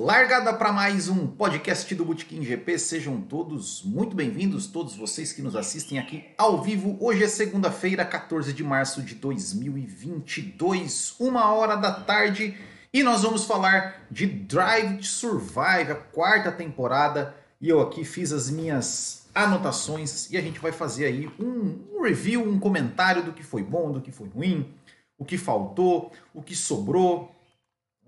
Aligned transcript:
Largada 0.00 0.54
para 0.54 0.70
mais 0.70 1.08
um 1.08 1.26
podcast 1.26 1.92
do 1.92 2.04
Botequim 2.04 2.44
GP. 2.44 2.78
Sejam 2.78 3.20
todos 3.20 3.82
muito 3.82 4.14
bem-vindos, 4.14 4.68
todos 4.68 4.94
vocês 4.94 5.32
que 5.32 5.42
nos 5.42 5.56
assistem 5.56 5.98
aqui 5.98 6.24
ao 6.38 6.62
vivo. 6.62 6.96
Hoje 7.00 7.24
é 7.24 7.26
segunda-feira, 7.26 8.04
14 8.04 8.52
de 8.52 8.62
março 8.62 9.02
de 9.02 9.16
2022, 9.16 11.16
uma 11.18 11.52
hora 11.52 11.74
da 11.74 11.92
tarde, 11.92 12.56
e 12.94 13.02
nós 13.02 13.24
vamos 13.24 13.44
falar 13.44 14.06
de 14.08 14.24
Drive 14.24 14.98
to 14.98 15.06
Survive, 15.06 15.90
a 15.90 15.96
quarta 15.96 16.52
temporada. 16.52 17.34
E 17.60 17.68
eu 17.68 17.80
aqui 17.80 18.04
fiz 18.04 18.32
as 18.32 18.48
minhas 18.48 19.26
anotações 19.34 20.30
e 20.30 20.36
a 20.36 20.40
gente 20.40 20.60
vai 20.60 20.70
fazer 20.70 21.06
aí 21.06 21.28
um, 21.40 21.76
um 21.92 22.04
review, 22.04 22.48
um 22.48 22.60
comentário 22.60 23.24
do 23.24 23.32
que 23.32 23.42
foi 23.42 23.64
bom, 23.64 23.90
do 23.90 24.00
que 24.00 24.12
foi 24.12 24.28
ruim, 24.28 24.72
o 25.18 25.24
que 25.24 25.36
faltou, 25.36 26.12
o 26.32 26.40
que 26.40 26.54
sobrou 26.54 27.34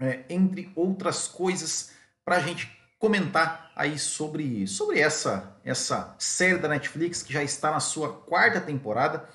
é, 0.01 0.25
entre 0.31 0.73
outras 0.75 1.29
coisas, 1.29 1.91
para 2.25 2.37
a 2.37 2.41
gente 2.41 2.71
comentar 2.99 3.71
aí 3.77 3.99
sobre, 3.99 4.67
sobre 4.67 4.99
essa, 4.99 5.57
essa 5.65 6.15
série 6.19 6.59
da 6.59 6.69
Netflix 6.69 7.23
que 7.23 7.33
já 7.33 7.43
está 7.43 7.71
na 7.71 7.81
sua 7.81 8.13
quarta 8.13 8.61
temporada, 8.61 9.29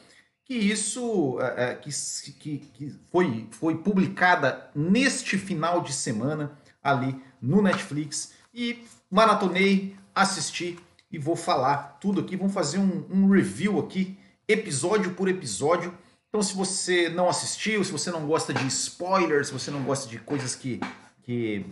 que 0.44 0.54
isso 0.54 1.40
é, 1.40 1.72
é 1.72 1.76
que, 1.76 1.92
que, 2.34 2.58
que 2.60 3.00
foi, 3.12 3.48
foi 3.52 3.78
publicada 3.78 4.70
neste 4.76 5.38
final 5.38 5.82
de 5.82 5.94
semana 5.94 6.58
ali 6.84 7.20
no 7.42 7.62
Netflix. 7.62 8.34
E 8.54 8.86
maratonei, 9.10 9.96
assisti 10.14 10.78
e 11.12 11.18
vou 11.18 11.36
falar 11.36 11.98
tudo 12.00 12.22
aqui, 12.22 12.36
vamos 12.36 12.54
fazer 12.54 12.78
um, 12.78 13.06
um 13.10 13.30
review 13.30 13.80
aqui, 13.80 14.18
episódio 14.48 15.14
por 15.16 15.28
episódio, 15.28 15.94
então, 16.36 16.44
se 16.44 16.54
você 16.54 17.08
não 17.08 17.30
assistiu, 17.30 17.82
se 17.82 17.94
você 17.94 18.12
não 18.12 18.28
gosta 18.28 18.54
de 18.54 18.68
spoilers, 18.68 19.48
se 19.48 19.54
você 19.54 19.72
não 19.72 19.82
gosta 19.86 20.10
de 20.10 20.20
coisas 20.20 20.54
que, 20.54 20.82
que 21.24 21.66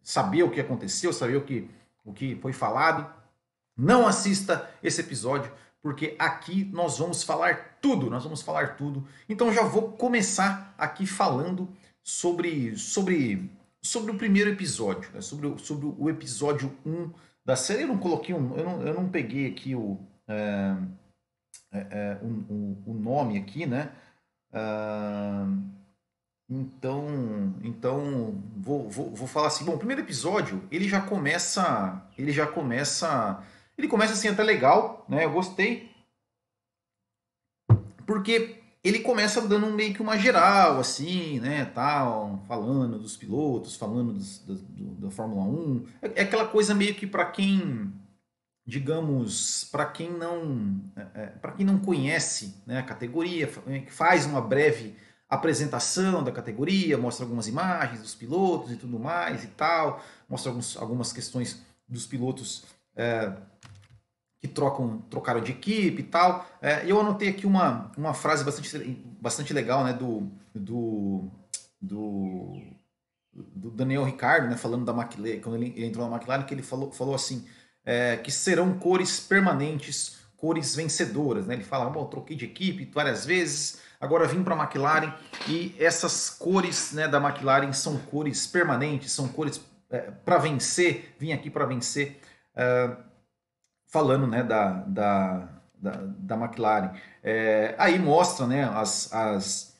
saber 0.00 0.44
o 0.44 0.50
que 0.50 0.60
aconteceu, 0.60 1.12
saber 1.12 1.34
o 1.34 1.40
que, 1.40 1.68
o 2.04 2.12
que 2.12 2.36
foi 2.36 2.52
falado, 2.52 3.12
não 3.76 4.06
assista 4.06 4.70
esse 4.80 5.00
episódio, 5.00 5.50
porque 5.82 6.14
aqui 6.20 6.70
nós 6.72 6.98
vamos 6.98 7.24
falar 7.24 7.78
tudo, 7.82 8.08
nós 8.08 8.22
vamos 8.22 8.42
falar 8.42 8.76
tudo. 8.76 9.04
Então 9.28 9.52
já 9.52 9.64
vou 9.64 9.90
começar 9.90 10.72
aqui 10.78 11.04
falando 11.04 11.68
sobre, 12.00 12.76
sobre, 12.76 13.50
sobre 13.82 14.12
o 14.12 14.16
primeiro 14.16 14.50
episódio, 14.50 15.10
né? 15.14 15.20
sobre, 15.20 15.52
sobre 15.58 15.92
o 15.98 16.08
episódio 16.08 16.72
1 16.86 17.10
da 17.44 17.56
série. 17.56 17.82
Eu 17.82 17.88
não 17.88 17.98
coloquei 17.98 18.32
um, 18.32 18.56
eu 18.56 18.64
não, 18.64 18.82
eu 18.82 18.94
não 18.94 19.08
peguei 19.08 19.48
aqui 19.48 19.74
o. 19.74 19.98
É, 20.28 20.76
é, 21.72 21.78
é, 21.78 22.18
o, 22.22 22.82
o, 22.86 22.94
nome 22.94 23.38
aqui, 23.38 23.66
né? 23.66 23.92
Então, 26.48 27.54
então 27.62 28.40
vou, 28.56 28.88
vou, 28.88 29.10
vou 29.10 29.26
falar 29.26 29.48
assim. 29.48 29.64
Bom, 29.64 29.74
o 29.74 29.78
primeiro 29.78 30.02
episódio 30.02 30.62
ele 30.70 30.88
já 30.88 31.00
começa, 31.00 32.08
ele 32.16 32.32
já 32.32 32.46
começa, 32.46 33.42
ele 33.76 33.88
começa 33.88 34.12
assim 34.12 34.28
até 34.28 34.42
legal, 34.42 35.04
né? 35.08 35.24
Eu 35.24 35.32
gostei 35.32 35.90
porque 38.06 38.62
ele 38.84 39.00
começa 39.00 39.42
dando 39.42 39.66
meio 39.72 39.92
que 39.92 40.00
uma 40.00 40.16
geral, 40.16 40.78
assim, 40.78 41.40
né, 41.40 41.64
tal, 41.64 42.40
falando 42.46 42.98
dos 43.00 43.16
pilotos, 43.16 43.74
falando 43.74 44.12
dos, 44.12 44.38
do, 44.38 44.54
da 45.00 45.10
Fórmula 45.10 45.42
1. 45.42 45.86
É, 46.00 46.20
é 46.20 46.22
aquela 46.22 46.46
coisa 46.46 46.72
meio 46.72 46.94
que 46.94 47.04
para 47.04 47.24
quem 47.24 47.92
digamos, 48.66 49.64
para 49.70 49.86
quem 49.86 50.10
não 50.10 50.80
é, 50.96 51.22
é 51.22 51.26
para 51.26 51.52
quem 51.52 51.64
não 51.64 51.78
conhece 51.78 52.56
né, 52.66 52.78
a 52.78 52.82
categoria, 52.82 53.48
faz 53.88 54.26
uma 54.26 54.40
breve 54.40 54.96
apresentação 55.28 56.22
da 56.22 56.32
categoria, 56.32 56.98
mostra 56.98 57.24
algumas 57.24 57.48
imagens 57.48 58.00
dos 58.00 58.14
pilotos 58.14 58.72
e 58.72 58.76
tudo 58.76 58.98
mais 58.98 59.44
e 59.44 59.48
tal, 59.48 60.02
mostra 60.28 60.50
alguns, 60.50 60.76
algumas 60.76 61.12
questões 61.12 61.62
dos 61.88 62.06
pilotos 62.06 62.64
é, 62.94 63.32
que 64.40 64.48
trocam, 64.48 64.98
trocaram 65.10 65.40
de 65.40 65.52
equipe 65.52 66.00
e 66.00 66.04
tal. 66.04 66.46
É, 66.60 66.84
eu 66.86 67.00
anotei 67.00 67.28
aqui 67.28 67.46
uma, 67.46 67.90
uma 67.96 68.14
frase 68.14 68.44
bastante, 68.44 69.04
bastante 69.20 69.52
legal 69.52 69.84
né, 69.84 69.92
do, 69.92 70.28
do, 70.54 71.28
do, 71.80 72.60
do 73.32 73.70
Daniel 73.70 74.04
Ricardo, 74.04 74.48
né, 74.48 74.56
falando 74.56 74.84
da 74.84 74.92
McLaren, 74.92 75.40
quando 75.40 75.56
ele, 75.56 75.72
ele 75.76 75.86
entrou 75.86 76.08
na 76.08 76.16
McLaren, 76.16 76.44
que 76.44 76.54
ele 76.54 76.62
falou, 76.62 76.92
falou 76.92 77.14
assim, 77.14 77.44
é, 77.86 78.16
que 78.16 78.32
serão 78.32 78.74
cores 78.74 79.20
permanentes, 79.20 80.18
cores 80.36 80.74
vencedoras. 80.74 81.46
Né? 81.46 81.54
Ele 81.54 81.62
fala, 81.64 81.88
bom, 81.88 82.04
troquei 82.06 82.36
de 82.36 82.44
equipe 82.44 82.90
várias 82.92 83.24
vezes, 83.24 83.80
agora 84.00 84.26
vim 84.26 84.42
para 84.42 84.56
a 84.56 84.62
McLaren 84.64 85.14
e 85.48 85.74
essas 85.78 86.28
cores 86.28 86.92
né, 86.92 87.06
da 87.06 87.18
McLaren 87.18 87.72
são 87.72 87.96
cores 87.98 88.46
permanentes, 88.46 89.12
são 89.12 89.28
cores 89.28 89.60
é, 89.88 90.10
para 90.24 90.38
vencer, 90.38 91.14
vim 91.18 91.32
aqui 91.32 91.48
para 91.48 91.64
vencer, 91.64 92.20
é, 92.56 92.90
falando 93.86 94.26
né, 94.26 94.42
da, 94.42 94.72
da, 94.86 95.48
da, 95.74 95.92
da 96.18 96.36
McLaren. 96.36 96.90
É, 97.22 97.74
aí 97.78 97.98
mostra 97.98 98.46
né, 98.46 98.64
as, 98.64 99.12
as 99.12 99.75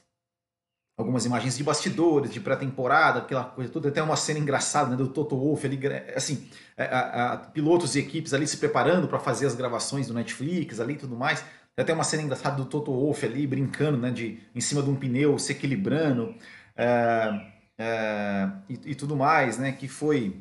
algumas 0.97 1.27
imagens 1.27 1.57
de 1.57 1.63
bastidores, 1.63 2.33
de 2.33 2.41
pré-temporada, 2.41 3.19
aquela 3.19 3.45
coisa 3.45 3.71
toda. 3.71 3.91
Tem 3.91 4.03
uma 4.03 4.17
cena 4.17 4.39
engraçada 4.39 4.91
né, 4.91 4.97
do 4.97 5.09
Toto 5.09 5.37
Wolff 5.37 5.67
ali, 5.67 5.79
assim, 6.15 6.49
a, 6.77 6.85
a, 6.85 7.33
a, 7.33 7.37
pilotos 7.37 7.95
e 7.95 7.99
equipes 7.99 8.33
ali 8.33 8.47
se 8.47 8.57
preparando 8.57 9.07
para 9.07 9.19
fazer 9.19 9.47
as 9.47 9.55
gravações 9.55 10.07
do 10.07 10.15
Netflix 10.15 10.81
ali 10.81 10.95
e 10.95 10.99
tudo 10.99 11.15
mais. 11.15 11.45
Tem 11.75 11.83
até 11.83 11.93
uma 11.93 12.05
cena 12.05 12.23
engraçada 12.23 12.57
do 12.57 12.65
Toto 12.65 12.91
Wolff 12.91 13.27
ali 13.27 13.47
brincando, 13.47 13.99
né, 13.99 14.11
de, 14.11 14.41
em 14.55 14.61
cima 14.61 14.83
de 14.83 14.89
um 14.89 14.97
pneu, 14.97 15.39
se 15.39 15.53
equilibrando 15.53 16.35
é, 16.75 17.53
é, 17.77 18.51
e, 18.67 18.93
e, 18.93 18.95
tudo 18.95 19.15
mais, 19.15 19.59
né, 19.59 19.73
que 19.73 19.87
foi... 19.87 20.41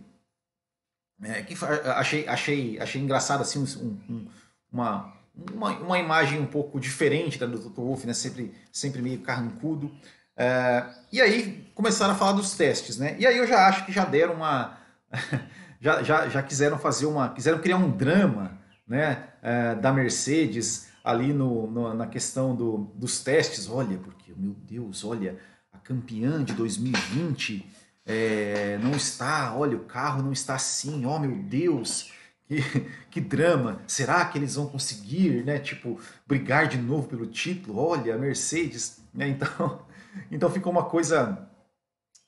É, 1.21 1.41
que 1.43 1.55
achei, 1.95 2.27
achei, 2.27 2.79
achei 2.79 3.01
engraçado 3.01 3.41
assim 3.41 3.59
um, 3.59 4.13
um, 4.13 4.27
uma, 4.71 5.13
uma, 5.33 5.71
uma 5.79 5.99
imagem 5.99 6.39
um 6.39 6.45
pouco 6.45 6.77
diferente 6.77 7.37
da 7.37 7.45
do 7.45 7.57
Toto 7.57 7.81
Wolff, 7.81 8.07
né, 8.07 8.13
sempre, 8.13 8.53
sempre 8.71 9.01
meio 9.01 9.19
carrancudo. 9.19 9.91
É, 10.37 10.83
e 11.11 11.21
aí 11.21 11.71
começaram 11.73 12.13
a 12.13 12.17
falar 12.17 12.33
dos 12.33 12.55
testes, 12.55 12.97
né? 12.97 13.15
E 13.19 13.25
aí 13.25 13.37
eu 13.37 13.47
já 13.47 13.67
acho 13.67 13.85
que 13.85 13.91
já 13.91 14.05
deram 14.05 14.35
uma. 14.35 14.77
já, 15.79 16.03
já, 16.03 16.27
já 16.27 16.43
quiseram 16.43 16.77
fazer 16.77 17.05
uma. 17.05 17.29
quiseram 17.29 17.59
criar 17.59 17.77
um 17.77 17.89
drama 17.89 18.57
né, 18.87 19.29
é, 19.41 19.75
da 19.75 19.91
Mercedes 19.91 20.87
ali 21.03 21.33
no, 21.33 21.69
no, 21.69 21.93
na 21.93 22.07
questão 22.07 22.55
do, 22.55 22.91
dos 22.95 23.23
testes. 23.23 23.69
Olha, 23.69 23.97
porque, 23.97 24.33
meu 24.35 24.53
Deus, 24.53 25.03
olha, 25.05 25.37
a 25.71 25.77
campeã 25.77 26.43
de 26.43 26.53
2020 26.53 27.65
é, 28.05 28.77
não 28.81 28.91
está, 28.91 29.55
olha, 29.55 29.75
o 29.75 29.85
carro 29.85 30.21
não 30.21 30.31
está 30.31 30.55
assim, 30.55 31.05
oh 31.05 31.17
meu 31.17 31.35
Deus, 31.43 32.11
que, 32.47 32.61
que 33.09 33.21
drama. 33.21 33.81
Será 33.87 34.23
que 34.25 34.37
eles 34.37 34.55
vão 34.55 34.67
conseguir, 34.67 35.43
né? 35.43 35.59
Tipo, 35.59 35.99
brigar 36.27 36.67
de 36.67 36.77
novo 36.77 37.07
pelo 37.07 37.25
título? 37.25 37.79
Olha, 37.79 38.15
a 38.15 38.17
Mercedes, 38.17 38.99
né? 39.13 39.27
Então, 39.27 39.85
então 40.31 40.49
ficou 40.49 40.71
uma 40.71 40.85
coisa 40.85 41.47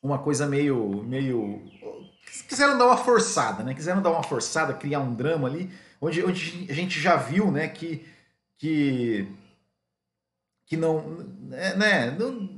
uma 0.01 0.19
coisa 0.19 0.45
meio 0.47 1.03
meio 1.03 1.61
quiseram 2.47 2.77
dar 2.77 2.85
uma 2.85 2.97
forçada, 2.97 3.63
né? 3.63 3.73
Quiseram 3.73 4.01
dar 4.01 4.11
uma 4.11 4.23
forçada, 4.23 4.73
criar 4.73 4.99
um 4.99 5.13
drama 5.13 5.47
ali, 5.47 5.71
onde, 6.01 6.23
onde 6.23 6.67
a 6.69 6.73
gente 6.73 6.99
já 6.99 7.15
viu, 7.15 7.51
né, 7.51 7.67
que 7.67 8.05
que 8.57 9.27
que 10.65 10.75
não, 10.75 11.01
né, 11.39 12.11
não 12.19 12.49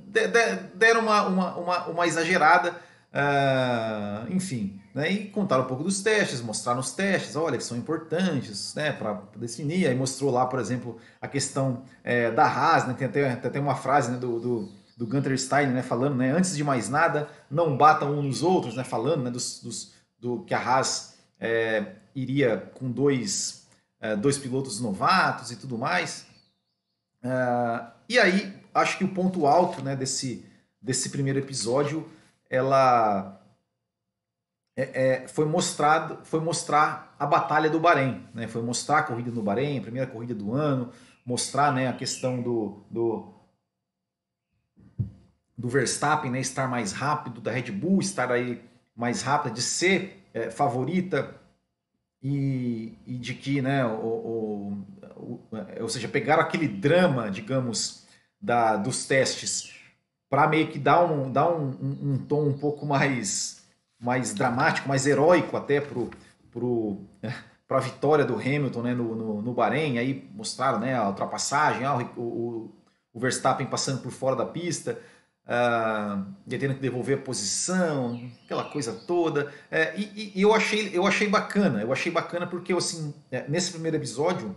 deram 0.73 1.01
uma, 1.01 1.27
uma, 1.27 1.57
uma, 1.57 1.85
uma 1.89 2.07
exagerada, 2.07 2.71
uh, 2.71 4.33
enfim, 4.33 4.81
né, 4.95 5.11
e 5.11 5.27
contaram 5.27 5.63
um 5.63 5.67
pouco 5.67 5.83
dos 5.83 6.01
testes, 6.01 6.41
mostraram 6.41 6.79
os 6.79 6.91
testes, 6.91 7.35
olha, 7.35 7.55
que 7.55 7.63
são 7.63 7.77
importantes, 7.77 8.73
né, 8.73 8.91
para 8.91 9.21
definir, 9.35 9.85
aí 9.85 9.93
mostrou 9.93 10.31
lá, 10.31 10.47
por 10.47 10.59
exemplo, 10.59 10.99
a 11.21 11.27
questão 11.27 11.83
é, 12.03 12.31
da 12.31 12.45
Haas, 12.45 12.87
né, 12.87 12.95
tem 12.97 13.07
até, 13.07 13.35
tem 13.35 13.47
até 13.47 13.59
uma 13.59 13.75
frase 13.75 14.09
né, 14.09 14.17
do, 14.17 14.39
do 14.39 14.78
do 14.99 15.07
Gunter 15.07 15.39
Stein, 15.39 15.67
né, 15.67 15.81
falando, 15.81 16.17
né, 16.17 16.29
antes 16.29 16.57
de 16.57 16.61
mais 16.61 16.89
nada, 16.89 17.29
não 17.49 17.77
batam 17.77 18.19
uns 18.19 18.25
nos 18.25 18.43
outros, 18.43 18.75
né, 18.75 18.83
falando 18.83 19.23
né, 19.23 19.31
dos, 19.31 19.61
dos, 19.61 19.93
do 20.19 20.43
que 20.43 20.53
a 20.53 20.59
Haas 20.59 21.17
é, 21.39 21.93
iria 22.13 22.57
com 22.75 22.91
dois, 22.91 23.65
é, 24.01 24.13
dois 24.17 24.37
pilotos 24.37 24.81
novatos 24.81 25.51
e 25.51 25.55
tudo 25.55 25.77
mais. 25.77 26.25
É, 27.23 27.81
e 28.09 28.19
aí, 28.19 28.53
acho 28.73 28.97
que 28.97 29.05
o 29.05 29.13
ponto 29.13 29.47
alto 29.47 29.81
né, 29.81 29.95
desse, 29.95 30.45
desse 30.81 31.09
primeiro 31.09 31.39
episódio, 31.39 32.05
ela 32.49 33.41
é, 34.75 35.21
é, 35.21 35.27
foi 35.29 35.45
mostrado, 35.45 36.19
foi 36.25 36.41
mostrar 36.41 37.15
a 37.17 37.25
batalha 37.25 37.69
do 37.69 37.79
Bahrein, 37.79 38.27
né, 38.33 38.49
foi 38.49 38.61
mostrar 38.61 38.97
a 38.97 39.03
corrida 39.03 39.31
no 39.31 39.41
Bahrein, 39.41 39.79
a 39.79 39.81
primeira 39.81 40.11
corrida 40.11 40.35
do 40.35 40.53
ano, 40.53 40.91
mostrar 41.25 41.71
né, 41.71 41.87
a 41.87 41.93
questão 41.93 42.41
do, 42.41 42.83
do 42.91 43.38
do 45.59 45.67
Verstappen 45.67 46.31
né, 46.31 46.39
estar 46.39 46.69
mais 46.69 46.93
rápido, 46.93 47.41
da 47.41 47.51
Red 47.51 47.69
Bull 47.69 47.99
estar 47.99 48.31
aí 48.31 48.63
mais 48.95 49.21
rápida, 49.21 49.53
de 49.53 49.61
ser 49.61 50.25
é, 50.33 50.49
favorita 50.49 51.35
e, 52.23 52.97
e, 53.05 53.17
de 53.17 53.33
que, 53.33 53.61
né, 53.61 53.85
o, 53.85 53.89
o, 53.89 54.85
o, 55.17 55.57
é, 55.57 55.83
ou 55.83 55.89
seja, 55.89 56.07
pegaram 56.07 56.41
aquele 56.41 56.65
drama, 56.65 57.29
digamos, 57.29 58.07
da, 58.41 58.77
dos 58.77 59.05
testes 59.05 59.75
para 60.29 60.47
meio 60.47 60.69
que 60.69 60.79
dar 60.79 61.03
um, 61.03 61.29
dar 61.29 61.51
um, 61.51 61.71
um, 61.81 62.13
um, 62.13 62.17
tom 62.19 62.47
um 62.47 62.57
pouco 62.57 62.85
mais 62.85 63.59
mais 63.99 64.33
dramático, 64.33 64.87
mais 64.87 65.05
heróico 65.05 65.57
até 65.57 65.81
pro, 65.81 66.09
pro, 66.51 67.01
para 67.67 67.77
a 67.77 67.81
vitória 67.81 68.23
do 68.23 68.35
Hamilton 68.35 68.81
né, 68.81 68.93
no, 68.93 69.13
no, 69.13 69.41
no 69.41 69.53
Bahrein. 69.53 69.97
Aí 69.97 70.29
mostraram 70.33 70.79
né, 70.79 70.95
a 70.95 71.09
ultrapassagem, 71.09 71.83
ah, 71.83 71.97
o, 72.15 72.21
o, 72.21 72.75
o 73.13 73.19
Verstappen 73.19 73.67
passando 73.67 74.01
por 74.01 74.11
fora 74.13 74.37
da 74.37 74.45
pista, 74.45 74.97
uh, 75.49 76.25
tendo 76.47 76.75
que 76.75 76.79
devolver 76.79 77.17
a 77.17 77.21
posição, 77.21 78.29
aquela 78.45 78.65
coisa 78.65 78.93
toda. 78.93 79.51
É, 79.71 79.93
e, 79.97 80.33
e, 80.35 80.41
eu, 80.41 80.53
achei, 80.53 80.91
eu 80.93 81.07
achei 81.07 81.27
bacana, 81.27 81.81
eu 81.81 81.91
achei 81.91 82.11
bacana 82.11 82.45
porque 82.45 82.71
assim, 82.71 83.13
é, 83.31 83.45
nesse 83.49 83.71
primeiro 83.71 83.97
episódio 83.97 84.55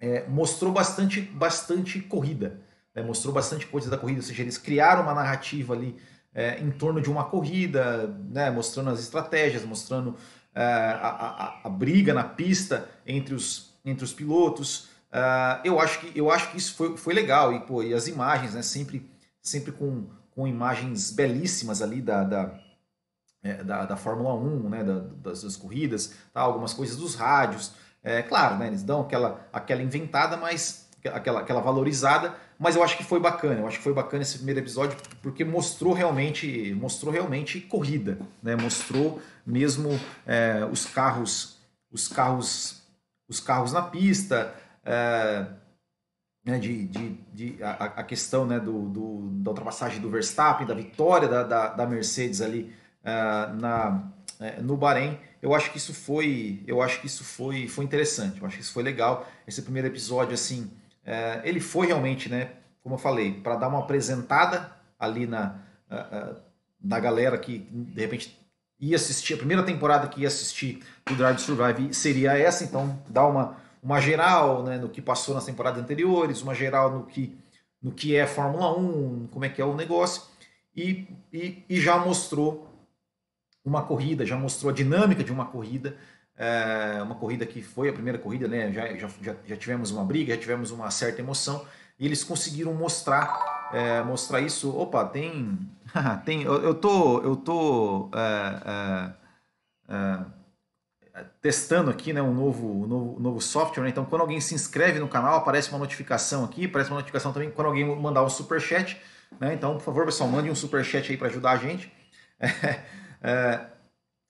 é, 0.00 0.26
mostrou 0.26 0.72
bastante, 0.72 1.20
bastante 1.20 2.00
corrida, 2.00 2.60
né, 2.94 3.02
mostrou 3.02 3.32
bastante 3.32 3.66
coisa 3.66 3.90
da 3.90 3.98
corrida, 3.98 4.20
ou 4.20 4.26
seja, 4.26 4.42
eles 4.42 4.56
criaram 4.56 5.02
uma 5.02 5.14
narrativa 5.14 5.74
ali 5.74 5.96
é, 6.34 6.58
em 6.60 6.70
torno 6.70 7.00
de 7.00 7.10
uma 7.10 7.24
corrida, 7.24 8.08
né, 8.28 8.50
mostrando 8.50 8.90
as 8.90 9.00
estratégias, 9.00 9.64
mostrando 9.64 10.16
é, 10.54 10.62
a, 10.62 11.08
a, 11.08 11.60
a, 11.64 11.68
briga 11.68 12.12
na 12.14 12.24
pista 12.24 12.88
entre 13.06 13.34
os, 13.34 13.74
entre 13.84 14.04
os 14.04 14.12
pilotos. 14.12 14.88
Uh, 15.06 15.60
eu, 15.64 15.80
acho 15.80 16.00
que, 16.00 16.18
eu 16.18 16.30
acho 16.30 16.50
que 16.50 16.58
isso 16.58 16.74
foi, 16.74 16.96
foi 16.96 17.14
legal. 17.14 17.54
E, 17.54 17.60
pô, 17.60 17.82
e 17.82 17.94
as 17.94 18.06
imagens, 18.06 18.54
né, 18.54 18.60
sempre, 18.60 19.08
sempre 19.46 19.72
com, 19.72 20.06
com 20.34 20.46
imagens 20.46 21.10
belíssimas 21.10 21.80
ali 21.80 22.02
da, 22.02 22.24
da, 22.24 22.60
é, 23.42 23.62
da, 23.62 23.86
da, 23.86 23.96
Fórmula 23.96 24.34
1, 24.34 24.68
né, 24.68 24.84
da, 24.84 24.98
das, 25.22 25.42
das, 25.42 25.56
corridas, 25.56 26.12
tá, 26.32 26.40
algumas 26.40 26.74
coisas 26.74 26.96
dos 26.96 27.14
rádios. 27.14 27.72
É, 28.02 28.22
claro, 28.22 28.56
né, 28.56 28.66
eles 28.66 28.82
dão 28.82 29.00
aquela, 29.00 29.46
aquela 29.52 29.82
inventada, 29.82 30.36
mas 30.36 30.88
aquela, 31.12 31.40
aquela 31.40 31.60
valorizada, 31.60 32.34
mas 32.58 32.74
eu 32.74 32.82
acho 32.82 32.96
que 32.96 33.04
foi 33.04 33.20
bacana. 33.20 33.60
Eu 33.60 33.66
acho 33.66 33.78
que 33.78 33.84
foi 33.84 33.94
bacana 33.94 34.22
esse 34.22 34.38
primeiro 34.38 34.60
episódio 34.60 34.96
porque 35.22 35.44
mostrou 35.44 35.92
realmente, 35.92 36.74
mostrou 36.74 37.12
realmente 37.12 37.60
corrida, 37.60 38.18
né? 38.42 38.56
Mostrou 38.56 39.20
mesmo 39.44 39.90
é, 40.26 40.66
os 40.70 40.86
carros, 40.86 41.58
os 41.92 42.08
carros, 42.08 42.82
os 43.28 43.38
carros 43.38 43.72
na 43.72 43.82
pista, 43.82 44.54
é, 44.84 45.46
né, 46.46 46.60
de, 46.60 46.86
de, 46.86 47.18
de 47.34 47.62
a, 47.62 47.72
a, 47.72 48.04
questão 48.04 48.46
né, 48.46 48.60
do, 48.60 48.88
do, 48.88 49.28
da 49.42 49.50
ultrapassagem 49.50 50.00
do 50.00 50.08
Verstappen, 50.08 50.64
da 50.64 50.74
vitória 50.74 51.26
da, 51.26 51.42
da, 51.42 51.68
da 51.70 51.86
Mercedes 51.86 52.40
ali 52.40 52.72
é, 53.02 53.12
na, 53.54 54.04
é, 54.38 54.60
no 54.60 54.76
Bahrein. 54.76 55.18
Eu 55.42 55.52
acho 55.52 55.72
que 55.72 55.78
isso 55.78 55.92
foi, 55.92 56.62
eu 56.64 56.80
acho 56.80 57.00
que 57.00 57.08
isso 57.08 57.24
foi, 57.24 57.66
foi 57.66 57.84
interessante. 57.84 58.40
Eu 58.40 58.46
acho 58.46 58.56
que 58.56 58.62
isso 58.62 58.72
foi 58.72 58.84
legal. 58.84 59.28
Esse 59.46 59.60
primeiro 59.60 59.88
episódio 59.88 60.34
assim 60.34 60.70
é, 61.04 61.40
ele 61.42 61.58
foi 61.58 61.88
realmente, 61.88 62.28
né, 62.28 62.52
como 62.80 62.94
eu 62.94 62.98
falei, 62.98 63.32
para 63.32 63.56
dar 63.56 63.66
uma 63.66 63.80
apresentada 63.80 64.70
ali 64.98 65.26
na, 65.26 65.56
na 66.80 67.00
galera 67.00 67.36
que 67.36 67.58
de 67.58 68.00
repente 68.00 68.38
ia 68.78 68.94
assistir, 68.94 69.34
a 69.34 69.36
primeira 69.36 69.64
temporada 69.64 70.06
que 70.06 70.20
ia 70.20 70.28
assistir 70.28 70.80
o 71.10 71.14
Drive 71.14 71.38
Survive 71.38 71.92
seria 71.92 72.38
essa, 72.38 72.62
então 72.62 73.02
dar 73.08 73.26
uma, 73.26 73.56
uma 73.86 74.00
geral 74.00 74.64
né, 74.64 74.78
no 74.78 74.88
que 74.88 75.00
passou 75.00 75.32
nas 75.32 75.44
temporadas 75.44 75.80
anteriores, 75.80 76.42
uma 76.42 76.56
geral 76.56 76.90
no 76.90 77.06
que, 77.06 77.38
no 77.80 77.92
que 77.92 78.16
é 78.16 78.26
Fórmula 78.26 78.76
1, 78.76 79.28
como 79.28 79.44
é 79.44 79.48
que 79.48 79.62
é 79.62 79.64
o 79.64 79.76
negócio, 79.76 80.22
e, 80.74 81.06
e, 81.32 81.64
e 81.68 81.80
já 81.80 81.96
mostrou 81.96 82.68
uma 83.64 83.84
corrida, 83.84 84.26
já 84.26 84.36
mostrou 84.36 84.72
a 84.72 84.74
dinâmica 84.74 85.22
de 85.22 85.30
uma 85.30 85.46
corrida, 85.46 85.96
é, 86.36 87.00
uma 87.00 87.14
corrida 87.14 87.46
que 87.46 87.62
foi 87.62 87.88
a 87.88 87.92
primeira 87.92 88.18
corrida, 88.18 88.48
né? 88.48 88.72
Já, 88.72 88.92
já, 88.96 89.36
já, 89.46 89.56
tivemos 89.56 89.92
uma 89.92 90.04
briga, 90.04 90.34
já 90.34 90.40
tivemos 90.40 90.72
uma 90.72 90.90
certa 90.90 91.20
emoção, 91.20 91.64
e 91.96 92.04
eles 92.04 92.24
conseguiram 92.24 92.74
mostrar 92.74 93.70
é, 93.72 94.02
mostrar 94.02 94.40
isso. 94.40 94.76
Opa, 94.76 95.04
tem. 95.04 95.58
tem 96.26 96.42
eu, 96.42 96.60
eu 96.60 96.74
tô, 96.74 97.22
eu 97.22 97.36
tô 97.36 98.10
é, 98.14 99.14
testando 101.40 101.90
aqui 101.90 102.12
né, 102.12 102.22
um 102.22 102.34
novo, 102.34 102.84
um 102.84 102.86
novo, 102.86 103.16
um 103.16 103.20
novo 103.20 103.40
software. 103.40 103.84
Né? 103.84 103.90
Então, 103.90 104.04
quando 104.04 104.22
alguém 104.22 104.40
se 104.40 104.54
inscreve 104.54 104.98
no 104.98 105.08
canal, 105.08 105.36
aparece 105.36 105.70
uma 105.70 105.78
notificação 105.78 106.44
aqui, 106.44 106.66
aparece 106.66 106.90
uma 106.90 106.96
notificação 106.96 107.32
também 107.32 107.50
quando 107.50 107.68
alguém 107.68 107.84
mandar 107.84 108.22
um 108.24 108.28
super 108.28 108.60
chat. 108.60 109.00
Né? 109.40 109.54
Então, 109.54 109.74
por 109.74 109.82
favor, 109.82 110.04
pessoal, 110.04 110.28
mande 110.28 110.50
um 110.50 110.54
super 110.54 110.84
chat 110.84 111.10
aí 111.10 111.16
para 111.16 111.28
ajudar 111.28 111.52
a 111.52 111.56
gente. 111.56 111.92
É, 113.22 113.66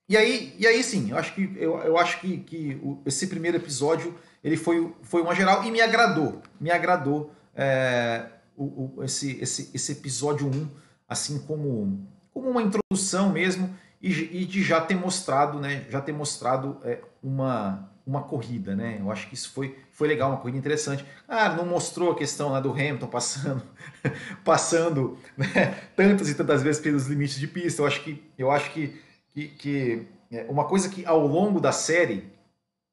e 0.08 0.16
aí, 0.16 0.54
e 0.56 0.66
aí 0.66 0.82
sim, 0.82 1.10
eu 1.10 1.18
acho 1.18 1.34
que, 1.34 1.52
eu, 1.56 1.76
eu 1.80 1.98
acho 1.98 2.20
que, 2.20 2.38
que 2.38 2.80
o, 2.82 3.02
esse 3.04 3.26
primeiro 3.26 3.56
episódio 3.56 4.16
ele 4.42 4.56
foi, 4.56 4.94
foi 5.02 5.20
uma 5.20 5.34
geral 5.34 5.64
e 5.64 5.70
me 5.72 5.80
agradou. 5.80 6.40
Me 6.60 6.70
agradou 6.70 7.32
é, 7.54 8.26
o, 8.56 8.98
o, 8.98 9.04
esse, 9.04 9.36
esse, 9.40 9.70
esse 9.74 9.92
episódio 9.92 10.46
1, 10.46 10.70
assim 11.08 11.40
como, 11.40 12.08
como 12.32 12.48
uma 12.48 12.62
introdução 12.62 13.30
mesmo, 13.30 13.76
e, 14.06 14.42
e 14.42 14.44
de 14.44 14.62
já 14.62 14.80
ter 14.80 14.94
mostrado, 14.94 15.58
né? 15.58 15.84
Já 15.90 16.00
ter 16.00 16.12
mostrado 16.12 16.78
é, 16.84 16.98
uma, 17.22 17.90
uma 18.06 18.22
corrida, 18.22 18.74
né? 18.74 18.98
Eu 19.00 19.10
acho 19.10 19.28
que 19.28 19.34
isso 19.34 19.52
foi, 19.52 19.78
foi 19.92 20.08
legal, 20.08 20.30
uma 20.30 20.38
corrida 20.38 20.58
interessante. 20.58 21.04
Ah, 21.26 21.48
não 21.50 21.66
mostrou 21.66 22.12
a 22.12 22.16
questão 22.16 22.52
né, 22.52 22.60
do 22.60 22.70
Hamilton 22.70 23.06
passando, 23.06 23.62
passando 24.44 25.18
né, 25.36 25.74
tantas 25.94 26.28
e 26.28 26.34
tantas 26.34 26.62
vezes 26.62 26.80
pelos 26.80 27.06
limites 27.06 27.38
de 27.38 27.46
pista. 27.46 27.82
Eu 27.82 27.86
acho 27.86 28.02
que, 28.02 28.22
eu 28.38 28.50
acho 28.50 28.70
que 28.70 29.06
que, 29.36 29.48
que 29.48 30.06
é, 30.32 30.46
uma 30.48 30.64
coisa 30.64 30.88
que 30.88 31.04
ao 31.04 31.26
longo 31.26 31.60
da 31.60 31.70
série, 31.70 32.24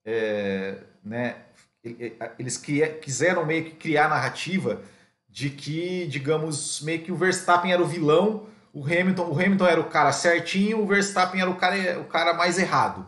é, 0.04 0.76
né, 1.02 1.38
eles 2.38 2.58
quiseram 3.02 3.46
meio 3.46 3.64
que 3.64 3.72
criar 3.72 4.08
a 4.08 4.10
narrativa 4.10 4.82
de 5.30 5.50
que, 5.50 6.06
digamos, 6.08 6.82
meio 6.82 7.02
que 7.02 7.12
o 7.12 7.16
Verstappen 7.16 7.72
era 7.72 7.82
o 7.82 7.88
vilão, 7.88 8.48
o 8.74 8.84
Hamilton, 8.84 9.28
o 9.30 9.34
Hamilton 9.34 9.68
era 9.68 9.80
o 9.80 9.86
cara 9.86 10.12
certinho, 10.12 10.82
o 10.82 10.88
Verstappen 10.88 11.40
era 11.40 11.50
o 11.50 11.56
cara, 11.56 12.00
o 12.00 12.06
cara 12.06 12.34
mais 12.34 12.58
errado. 12.58 13.06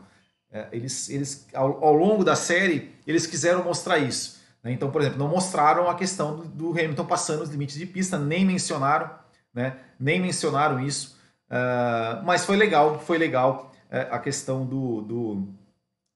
É, 0.52 0.68
eles, 0.72 1.10
eles 1.10 1.48
ao, 1.54 1.84
ao, 1.84 1.94
longo 1.94 2.24
da 2.24 2.36
série, 2.36 2.96
eles 3.06 3.28
quiseram 3.28 3.64
mostrar 3.64 3.98
isso. 3.98 4.40
Né? 4.64 4.72
Então, 4.72 4.92
por 4.92 5.02
exemplo, 5.02 5.20
não 5.20 5.28
mostraram 5.28 5.90
a 5.90 5.96
questão 5.96 6.38
do, 6.38 6.46
do 6.46 6.72
Hamilton 6.72 7.06
passando 7.06 7.42
os 7.42 7.50
limites 7.50 7.76
de 7.76 7.86
pista, 7.86 8.18
nem 8.18 8.46
mencionaram, 8.46 9.10
né? 9.54 9.78
nem 10.00 10.22
mencionaram 10.22 10.80
isso. 10.80 11.18
Uh, 11.50 12.24
mas 12.24 12.46
foi 12.46 12.56
legal, 12.56 13.00
foi 13.00 13.18
legal 13.18 13.72
uh, 13.92 14.14
a 14.14 14.20
questão 14.20 14.66
do, 14.66 15.02
do, 15.02 15.48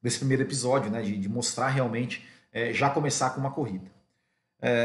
desse 0.02 0.20
primeiro 0.20 0.44
episódio, 0.44 0.90
né, 0.90 1.02
de, 1.02 1.18
de 1.18 1.30
mostrar 1.30 1.70
realmente, 1.70 2.26
uh, 2.54 2.74
já 2.74 2.90
começar 2.90 3.32
com 3.32 3.40
uma 3.40 3.52
corrida. 3.52 3.90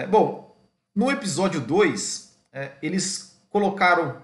Bom, 0.09 0.57
no 0.95 1.11
episódio 1.11 1.61
2, 1.61 2.39
é, 2.53 2.71
eles 2.81 3.37
colocaram, 3.51 4.23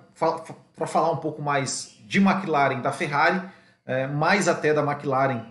para 0.76 0.86
falar 0.86 1.10
um 1.10 1.16
pouco 1.16 1.42
mais 1.42 1.96
de 2.06 2.18
McLaren 2.18 2.80
da 2.80 2.92
Ferrari, 2.92 3.42
mais 4.14 4.46
até 4.46 4.74
da 4.74 4.82
McLaren 4.82 5.44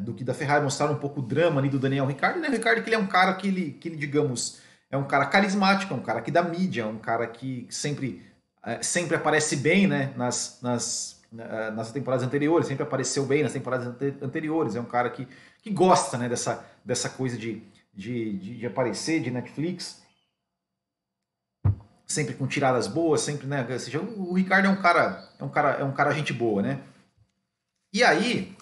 do 0.00 0.14
que 0.14 0.22
da 0.22 0.32
Ferrari, 0.32 0.62
mostraram 0.62 0.94
um 0.94 0.98
pouco 0.98 1.20
o 1.20 1.22
drama 1.22 1.60
ali 1.60 1.68
do 1.68 1.78
Daniel 1.78 2.06
Ricciardo. 2.06 2.40
Né? 2.40 2.48
O 2.48 2.52
Ricciardo 2.52 2.82
que 2.82 2.88
ele 2.88 2.96
é 2.96 2.98
um 2.98 3.06
cara 3.06 3.34
que 3.34 3.48
ele, 3.48 3.72
que 3.72 3.88
ele, 3.88 3.96
digamos, 3.96 4.60
é 4.90 4.96
um 4.96 5.04
cara 5.04 5.26
carismático, 5.26 5.92
é 5.92 5.96
um 5.96 6.02
cara 6.02 6.20
que 6.20 6.30
dá 6.30 6.42
mídia, 6.42 6.82
é 6.82 6.86
um 6.86 6.98
cara 6.98 7.26
que 7.26 7.66
sempre 7.68 8.22
é, 8.64 8.80
sempre 8.80 9.16
aparece 9.16 9.56
bem 9.56 9.88
né, 9.88 10.12
nas, 10.16 10.58
nas, 10.62 11.20
nas 11.32 11.90
temporadas 11.90 12.24
anteriores, 12.24 12.68
sempre 12.68 12.84
apareceu 12.84 13.26
bem 13.26 13.42
nas 13.42 13.52
temporadas 13.52 13.88
anteriores. 14.22 14.76
É 14.76 14.80
um 14.80 14.84
cara 14.84 15.10
que, 15.10 15.26
que 15.60 15.70
gosta 15.70 16.16
né, 16.16 16.28
dessa, 16.28 16.64
dessa 16.84 17.08
coisa 17.08 17.36
de, 17.36 17.62
de, 17.92 18.38
de, 18.38 18.58
de 18.58 18.66
aparecer, 18.66 19.20
de 19.20 19.30
Netflix. 19.30 20.01
Sempre 22.12 22.34
com 22.34 22.46
tiradas 22.46 22.86
boas, 22.86 23.22
sempre, 23.22 23.46
né? 23.46 23.66
Ou 23.66 23.78
seja, 23.78 23.98
o 23.98 24.34
Ricardo 24.34 24.66
é 24.66 24.68
um 24.68 24.76
cara, 24.76 25.30
é 25.38 25.42
um 25.42 25.48
cara, 25.48 25.70
é 25.70 25.84
um 25.84 25.92
cara 25.92 26.12
gente 26.12 26.30
boa, 26.30 26.60
né? 26.60 26.78
E 27.90 28.04
aí, 28.04 28.54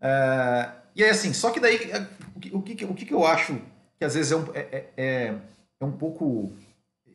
é, 0.00 0.70
e 0.94 1.02
aí 1.02 1.10
assim, 1.10 1.32
só 1.32 1.50
que 1.50 1.58
daí 1.58 1.90
é, 1.90 2.06
o 2.52 2.62
que, 2.62 2.84
o 2.84 2.94
que, 2.94 3.12
eu 3.12 3.26
acho 3.26 3.60
que 3.98 4.04
às 4.04 4.14
vezes 4.14 4.30
é 4.30 4.36
um, 4.36 4.44
é, 4.54 4.84
é, 4.96 5.34
é 5.80 5.84
um 5.84 5.90
pouco 5.90 6.52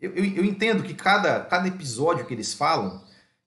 eu, 0.01 0.13
eu, 0.13 0.25
eu, 0.25 0.43
entendo 0.43 0.83
que 0.83 0.93
cada, 0.93 1.39
cada 1.45 1.69
episódio 1.69 2.25
que 2.25 2.33
eles 2.33 2.53
falam, 2.53 2.99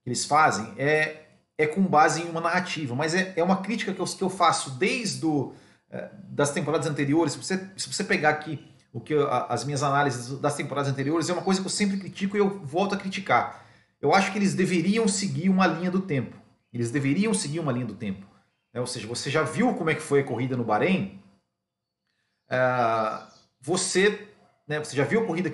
que 0.02 0.08
eles 0.08 0.24
fazem, 0.24 0.72
é, 0.78 1.24
é 1.58 1.66
com 1.66 1.82
base 1.82 2.22
em 2.22 2.30
uma 2.30 2.40
narrativa, 2.40 2.94
mas 2.94 3.14
é, 3.14 3.34
é 3.36 3.44
uma 3.44 3.60
crítica 3.60 3.92
que 3.92 4.00
eu, 4.00 4.06
que 4.06 4.22
eu 4.22 4.30
faço 4.30 4.70
desde 4.78 5.20
do, 5.20 5.52
é, 5.90 6.08
das 6.28 6.52
temporadas 6.52 6.86
anteriores. 6.86 7.34
Se 7.34 7.38
você, 7.38 7.68
se 7.76 7.92
você 7.92 8.02
pegar 8.02 8.30
aqui 8.30 8.66
o 8.94 9.00
que 9.00 9.12
eu, 9.12 9.30
as 9.30 9.64
minhas 9.64 9.82
análises 9.82 10.38
das 10.38 10.54
temporadas 10.54 10.90
anteriores, 10.90 11.28
é 11.28 11.32
uma 11.32 11.42
coisa 11.42 11.60
que 11.60 11.66
eu 11.66 11.70
sempre 11.70 11.98
critico 11.98 12.36
e 12.36 12.40
eu 12.40 12.60
volto 12.60 12.94
a 12.94 12.96
criticar. 12.96 13.66
Eu 14.00 14.14
acho 14.14 14.32
que 14.32 14.38
eles 14.38 14.54
deveriam 14.54 15.06
seguir 15.08 15.50
uma 15.50 15.66
linha 15.66 15.90
do 15.90 16.00
tempo. 16.00 16.36
Eles 16.72 16.90
deveriam 16.90 17.34
seguir 17.34 17.58
uma 17.58 17.72
linha 17.72 17.86
do 17.86 17.94
tempo. 17.94 18.24
É, 18.72 18.80
ou 18.80 18.86
seja, 18.86 19.06
você 19.06 19.30
já 19.30 19.42
viu 19.42 19.74
como 19.74 19.90
é 19.90 19.94
que 19.94 20.00
foi 20.00 20.20
a 20.20 20.24
corrida 20.24 20.56
no 20.56 20.64
Bahrein? 20.64 21.20
É, 22.48 23.20
você, 23.60 24.28
né, 24.66 24.78
você 24.78 24.96
já 24.96 25.04
viu 25.04 25.22
a 25.22 25.26
corrida 25.26 25.50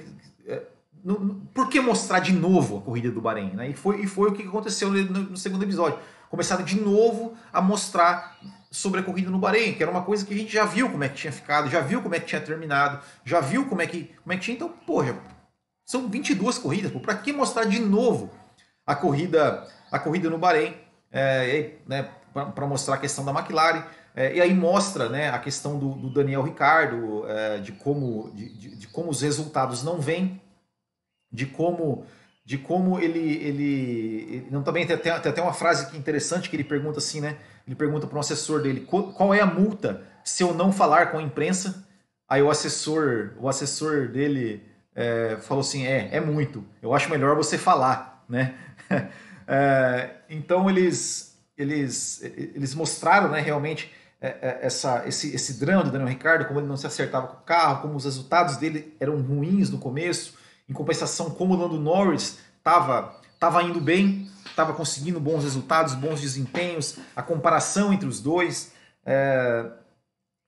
no, 1.02 1.36
por 1.54 1.68
que 1.68 1.80
mostrar 1.80 2.20
de 2.20 2.32
novo 2.32 2.78
a 2.78 2.82
corrida 2.82 3.10
do 3.10 3.20
Bahrein? 3.20 3.50
Né? 3.50 3.70
E, 3.70 3.74
foi, 3.74 4.02
e 4.02 4.06
foi 4.06 4.30
o 4.30 4.32
que 4.32 4.42
aconteceu 4.42 4.90
no, 4.90 5.02
no, 5.02 5.36
segundo 5.36 5.62
episódio. 5.62 5.98
Começaram 6.28 6.64
de 6.64 6.80
novo 6.80 7.34
a 7.52 7.60
mostrar 7.60 8.38
sobre 8.70 9.00
a 9.00 9.02
corrida 9.02 9.30
no 9.30 9.38
Bahrein, 9.38 9.74
que 9.74 9.82
era 9.82 9.90
uma 9.90 10.02
coisa 10.02 10.24
que 10.24 10.32
a 10.32 10.36
gente 10.36 10.52
já 10.52 10.64
viu 10.64 10.90
como 10.90 11.02
é 11.02 11.08
que 11.08 11.16
tinha 11.16 11.32
ficado, 11.32 11.68
já 11.68 11.80
viu 11.80 12.02
como 12.02 12.14
é 12.14 12.20
que 12.20 12.26
tinha 12.26 12.40
terminado, 12.40 13.02
já 13.24 13.40
viu 13.40 13.66
como 13.66 13.82
é 13.82 13.86
que, 13.86 14.14
como 14.22 14.32
é 14.32 14.36
que 14.36 14.42
tinha. 14.42 14.54
Então, 14.54 14.68
porra, 14.68 15.18
são 15.84 16.08
22 16.08 16.58
corridas, 16.58 16.92
para 17.02 17.16
que 17.16 17.32
mostrar 17.32 17.64
de 17.64 17.80
novo 17.80 18.30
a 18.86 18.94
corrida, 18.94 19.66
a 19.90 19.98
corrida 19.98 20.30
no 20.30 20.38
Bahrein? 20.38 20.74
é, 21.10 21.72
né, 21.86 22.08
para 22.32 22.66
mostrar 22.66 22.94
a 22.94 22.98
questão 22.98 23.24
da 23.24 23.32
McLaren. 23.32 23.84
É, 24.14 24.36
e 24.36 24.40
aí 24.40 24.52
mostra 24.54 25.08
né, 25.08 25.30
a 25.30 25.38
questão 25.38 25.78
do, 25.78 25.94
do 25.94 26.10
Daniel 26.10 26.42
Ricardo, 26.42 27.24
é, 27.28 27.58
de, 27.58 27.72
como, 27.72 28.30
de, 28.34 28.48
de, 28.56 28.76
de, 28.76 28.88
como 28.88 29.10
os 29.10 29.22
resultados 29.22 29.82
não 29.82 30.00
vêm, 30.00 30.40
de 31.32 31.46
como, 31.46 32.04
de 32.44 32.58
como 32.58 32.98
ele. 32.98 33.18
ele, 33.18 34.26
ele 34.30 34.48
não 34.50 34.62
também 34.62 34.86
tem, 34.86 34.96
tem, 34.96 35.12
tem 35.20 35.30
até 35.30 35.42
uma 35.42 35.52
frase 35.52 35.88
que 35.88 35.96
é 35.96 35.98
interessante 35.98 36.50
que 36.50 36.56
ele 36.56 36.64
pergunta 36.64 36.98
assim, 36.98 37.20
né? 37.20 37.36
Ele 37.66 37.76
pergunta 37.76 38.06
para 38.06 38.16
um 38.16 38.20
assessor 38.20 38.62
dele 38.62 38.80
qual, 38.80 39.34
é 39.34 39.40
a 39.40 39.46
multa 39.46 40.02
se 40.24 40.42
eu 40.42 40.52
não 40.54 40.72
falar 40.72 41.10
com 41.10 41.18
a 41.18 41.22
imprensa. 41.22 41.86
Aí 42.28 42.42
o 42.42 42.50
assessor, 42.50 43.32
o 43.38 43.48
assessor 43.48 44.08
dele 44.08 44.62
é, 44.94 45.36
falou 45.40 45.60
assim: 45.60 45.86
é, 45.86 46.08
é 46.12 46.20
muito. 46.20 46.64
Eu 46.80 46.94
acho 46.94 47.10
melhor 47.10 47.36
você 47.36 47.58
falar, 47.58 48.24
né? 48.28 48.54
é, 49.46 50.10
então 50.28 50.68
eles, 50.68 51.38
eles, 51.56 52.22
eles 52.22 52.74
mostraram, 52.74 53.30
né, 53.30 53.40
realmente 53.40 53.92
é, 54.20 54.28
é, 54.28 54.58
essa, 54.62 55.02
esse, 55.06 55.34
esse 55.34 55.54
drama 55.54 55.84
do 55.84 55.90
Daniel 55.90 56.08
Ricardo, 56.08 56.44
como 56.44 56.60
ele 56.60 56.66
não 56.66 56.76
se 56.76 56.86
acertava 56.86 57.26
com 57.26 57.36
o 57.38 57.44
carro, 57.44 57.82
como 57.82 57.96
os 57.96 58.04
resultados 58.04 58.58
dele 58.58 58.94
eram 59.00 59.20
ruins 59.20 59.70
no 59.70 59.78
começo. 59.78 60.38
Em 60.68 60.72
compensação, 60.72 61.30
como 61.30 61.54
o 61.54 61.56
Lando 61.56 61.80
Norris 61.80 62.38
estava 62.58 63.18
tava 63.40 63.62
indo 63.62 63.80
bem, 63.80 64.28
estava 64.60 64.76
conseguindo 64.76 65.18
bons 65.18 65.42
resultados, 65.42 65.94
bons 65.94 66.20
desempenhos, 66.20 66.98
a 67.16 67.22
comparação 67.22 67.92
entre 67.92 68.06
os 68.06 68.20
dois. 68.20 68.72
É, 69.04 69.70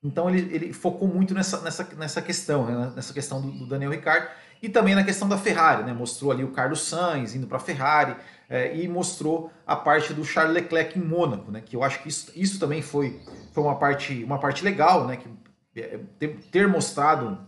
então 0.02 0.28
ele, 0.28 0.54
ele 0.54 0.73
focou 0.73 1.09
muito 1.09 1.33
nessa, 1.33 1.61
nessa, 1.61 1.88
nessa 1.97 2.21
questão, 2.21 2.66
né? 2.66 2.92
nessa 2.95 3.14
questão 3.14 3.40
do, 3.40 3.50
do, 3.50 3.66
Daniel 3.66 3.90
Ricciardo 3.90 4.28
e 4.61 4.69
também 4.69 4.95
na 4.95 5.04
questão 5.04 5.28
da 5.28 5.38
Ferrari, 5.38 5.85
né? 5.85 5.92
Mostrou 5.92 6.31
ali 6.31 6.45
o 6.45 6.52
Carlos 6.52 6.83
Sainz 6.83 7.35
indo 7.35 7.47
para 7.47 7.57
a 7.57 7.61
Ferrari 7.61 8.16
é, 8.49 8.76
e 8.76 8.87
mostrou 8.87 9.50
a 9.66 9.75
parte 9.75 10.12
do 10.12 10.25
Charles 10.25 10.54
Leclerc 10.54 10.99
em 10.99 11.02
Mônaco, 11.02 11.50
né? 11.50 11.61
Que 11.61 11.75
eu 11.75 11.83
acho 11.83 12.02
que 12.02 12.09
isso, 12.09 12.31
isso 12.35 12.61
também 12.61 12.83
foi, 12.83 13.21
foi 13.52 13.64
uma 13.64 13.76
parte 13.76 14.23
uma 14.23 14.38
parte 14.38 14.62
legal, 14.62 15.07
né? 15.07 15.16
Que 15.16 15.81
é, 15.81 15.99
ter, 16.19 16.37
ter 16.50 16.69
mostrado 16.69 17.38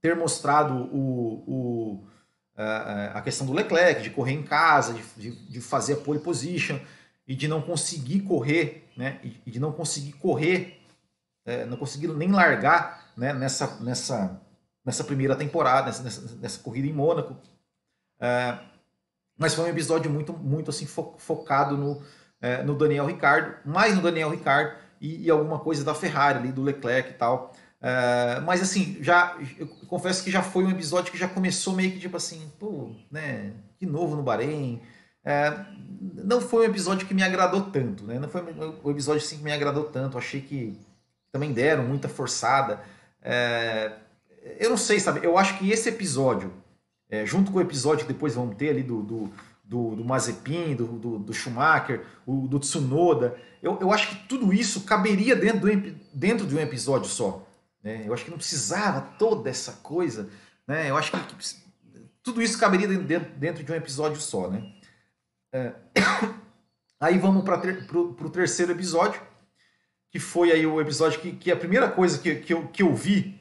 ter 0.00 0.14
mostrado 0.16 0.74
o, 0.74 1.44
o 1.46 2.07
a 3.14 3.20
questão 3.22 3.46
do 3.46 3.52
Leclerc, 3.52 4.02
de 4.02 4.10
correr 4.10 4.32
em 4.32 4.42
casa, 4.42 4.94
de, 5.16 5.30
de, 5.30 5.60
fazer 5.60 5.92
a 5.92 5.96
pole 5.96 6.18
position 6.18 6.78
e 7.26 7.34
de 7.34 7.46
não 7.46 7.62
conseguir 7.62 8.20
correr, 8.20 8.88
né? 8.96 9.20
E 9.22 9.50
de 9.50 9.60
não 9.60 9.70
conseguir 9.70 10.12
correr 10.12 10.78
é, 11.48 11.64
não 11.64 11.78
conseguiram 11.78 12.14
nem 12.14 12.30
largar 12.30 13.10
né, 13.16 13.32
nessa, 13.32 13.80
nessa, 13.80 14.38
nessa 14.84 15.02
primeira 15.02 15.34
temporada, 15.34 15.86
nessa, 15.86 16.02
nessa, 16.02 16.36
nessa 16.36 16.62
corrida 16.62 16.86
em 16.86 16.92
Mônaco. 16.92 17.34
É, 18.20 18.58
mas 19.38 19.54
foi 19.54 19.64
um 19.64 19.68
episódio 19.68 20.10
muito, 20.10 20.34
muito 20.34 20.68
assim 20.68 20.84
fo 20.84 21.14
focado 21.16 21.74
no, 21.74 22.02
é, 22.38 22.62
no 22.62 22.76
Daniel 22.76 23.06
Ricardo, 23.06 23.56
mais 23.64 23.96
no 23.96 24.02
Daniel 24.02 24.28
Ricardo 24.28 24.76
e, 25.00 25.24
e, 25.24 25.30
alguma 25.30 25.58
coisa 25.58 25.82
da 25.82 25.94
Ferrari 25.94 26.38
ali, 26.38 26.52
do 26.52 26.62
Leclerc 26.62 27.10
e 27.10 27.14
tal. 27.14 27.54
É, 27.80 28.40
mas 28.40 28.60
assim, 28.60 28.98
já 29.00 29.36
eu 29.58 29.66
confesso 29.86 30.24
que 30.24 30.30
já 30.30 30.42
foi 30.42 30.64
um 30.64 30.70
episódio 30.70 31.12
que 31.12 31.18
já 31.18 31.28
começou 31.28 31.74
meio 31.74 31.92
que 31.92 32.00
tipo 32.00 32.16
assim, 32.16 32.50
pô, 32.58 32.90
né, 33.10 33.52
de 33.78 33.86
novo 33.86 34.16
no 34.16 34.22
Bahrein. 34.22 34.80
É, 35.24 35.52
não 36.24 36.40
foi 36.40 36.66
um 36.66 36.70
episódio 36.70 37.06
que 37.06 37.14
me 37.14 37.22
agradou 37.22 37.62
tanto, 37.70 38.04
né? 38.04 38.18
Não 38.18 38.28
foi 38.28 38.42
um 38.84 38.90
episódio 38.90 39.22
assim 39.22 39.38
que 39.38 39.44
me 39.44 39.52
agradou 39.52 39.84
tanto. 39.84 40.16
Achei 40.18 40.40
que 40.40 40.78
também 41.30 41.52
deram 41.52 41.84
muita 41.84 42.08
forçada. 42.08 42.82
É, 43.22 43.92
eu 44.58 44.70
não 44.70 44.76
sei, 44.76 44.98
sabe? 45.00 45.24
Eu 45.24 45.36
acho 45.36 45.58
que 45.58 45.70
esse 45.70 45.88
episódio, 45.88 46.52
é, 47.10 47.26
junto 47.26 47.50
com 47.52 47.58
o 47.58 47.62
episódio 47.62 48.06
que 48.06 48.12
depois 48.12 48.34
vamos 48.34 48.56
ter 48.56 48.70
ali 48.70 48.82
do, 48.82 49.02
do, 49.02 49.32
do, 49.64 49.96
do 49.96 50.04
Mazepin, 50.04 50.74
do, 50.74 50.86
do, 50.86 51.18
do, 51.18 51.32
Schumacher, 51.34 52.04
o, 52.26 52.48
do 52.48 52.58
Tsunoda, 52.58 53.36
eu, 53.62 53.78
eu 53.80 53.92
acho 53.92 54.08
que 54.08 54.28
tudo 54.28 54.52
isso 54.52 54.82
caberia 54.82 55.36
dentro, 55.36 55.60
do, 55.60 55.94
dentro 56.14 56.46
de 56.46 56.54
um 56.54 56.60
episódio 56.60 57.08
só. 57.08 57.47
Né? 57.88 58.04
Eu 58.06 58.12
acho 58.12 58.24
que 58.24 58.30
não 58.30 58.36
precisava 58.36 59.00
toda 59.18 59.48
essa 59.48 59.72
coisa. 59.72 60.28
Né? 60.66 60.90
Eu 60.90 60.96
acho 60.98 61.10
que, 61.10 61.18
que 61.18 61.56
tudo 62.22 62.42
isso 62.42 62.58
caberia 62.58 62.86
dentro, 62.86 63.30
dentro 63.36 63.64
de 63.64 63.72
um 63.72 63.74
episódio 63.74 64.20
só. 64.20 64.50
Né? 64.50 64.74
É, 65.50 65.72
aí 67.00 67.18
vamos 67.18 67.44
para 67.44 67.56
ter, 67.58 67.86
o 67.90 68.28
terceiro 68.28 68.72
episódio, 68.72 69.22
que 70.10 70.18
foi 70.18 70.52
aí 70.52 70.66
o 70.66 70.78
episódio 70.78 71.18
que, 71.18 71.32
que 71.32 71.50
a 71.50 71.56
primeira 71.56 71.90
coisa 71.90 72.18
que, 72.18 72.34
que, 72.36 72.52
eu, 72.52 72.68
que 72.68 72.82
eu 72.82 72.94
vi, 72.94 73.40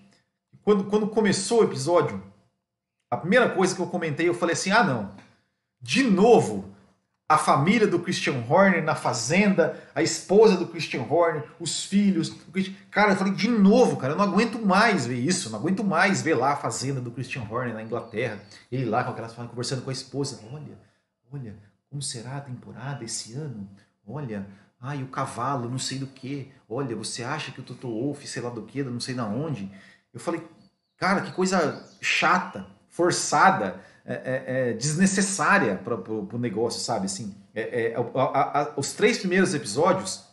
quando, 0.62 0.86
quando 0.86 1.08
começou 1.10 1.60
o 1.60 1.64
episódio, 1.66 2.24
a 3.12 3.18
primeira 3.18 3.50
coisa 3.50 3.76
que 3.76 3.82
eu 3.82 3.88
comentei, 3.88 4.30
eu 4.30 4.34
falei 4.34 4.54
assim: 4.54 4.72
ah, 4.72 4.84
não, 4.84 5.14
de 5.82 6.04
novo, 6.04 6.74
a 7.30 7.38
família 7.38 7.86
do 7.88 8.00
Christian 8.00 8.44
Horner 8.48 8.84
na 8.84 8.96
fazenda, 8.96 9.78
a 9.94 10.02
esposa 10.02 10.56
do 10.56 10.68
Christian 10.68 11.02
Horner, 11.02 11.44
os 11.60 11.84
filhos. 11.84 12.34
Cara, 12.90 13.12
eu 13.12 13.18
falei, 13.18 13.34
de 13.34 13.50
novo, 13.50 13.98
cara, 13.98 14.14
eu 14.14 14.18
não 14.18 14.24
aguento 14.26 14.58
mais 14.66 15.06
ver 15.06 15.20
isso, 15.20 15.50
não 15.50 15.60
aguento 15.60 15.84
mais 15.84 16.22
ver 16.22 16.36
lá 16.36 16.54
a 16.54 16.56
fazenda 16.56 17.02
do 17.02 17.12
Christian 17.12 17.44
Horner 17.50 17.74
na 17.74 17.84
Inglaterra, 17.84 18.40
ele 18.72 18.86
lá 18.86 19.04
com 19.04 19.12
aquelas 19.12 19.34
conversando 19.34 19.82
com 19.82 19.90
a 19.90 19.94
esposa. 19.94 20.40
Olha, 20.54 20.80
olha, 21.34 21.56
como 21.90 22.02
será 22.02 22.38
a 22.38 22.42
temporada 22.42 23.04
esse 23.04 23.34
ano? 23.34 23.70
Olha, 24.08 24.48
Ai, 24.80 25.02
o 25.02 25.08
cavalo, 25.08 25.70
não 25.70 25.80
sei 25.80 25.98
do 25.98 26.08
que. 26.08 26.52
Olha, 26.70 26.96
você 26.96 27.24
acha 27.24 27.52
que 27.52 27.60
o 27.60 27.64
Toto 27.64 27.88
Wolff, 27.88 28.28
sei 28.28 28.42
lá 28.42 28.50
do 28.50 28.62
que, 28.62 28.84
não 28.84 29.00
sei 29.00 29.16
da 29.16 29.26
onde. 29.26 29.72
Eu 30.14 30.20
falei, 30.20 30.48
cara, 30.98 31.22
que 31.22 31.32
coisa 31.32 31.84
chata, 32.00 32.68
forçada, 32.88 33.82
é, 34.08 34.14
é, 34.14 34.70
é 34.70 34.74
desnecessária 34.74 35.76
para 35.76 35.96
o 35.96 36.40
negócio, 36.40 36.80
sabe? 36.80 37.06
Assim, 37.06 37.36
é, 37.54 37.92
é 37.92 37.96
a, 37.96 38.62
a, 38.62 38.74
os 38.78 38.94
três 38.94 39.18
primeiros 39.18 39.54
episódios, 39.54 40.26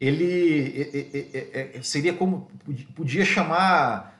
ele 0.00 0.90
é, 1.52 1.80
seria 1.82 2.14
como 2.14 2.50
podia 2.94 3.24
chamar 3.24 4.10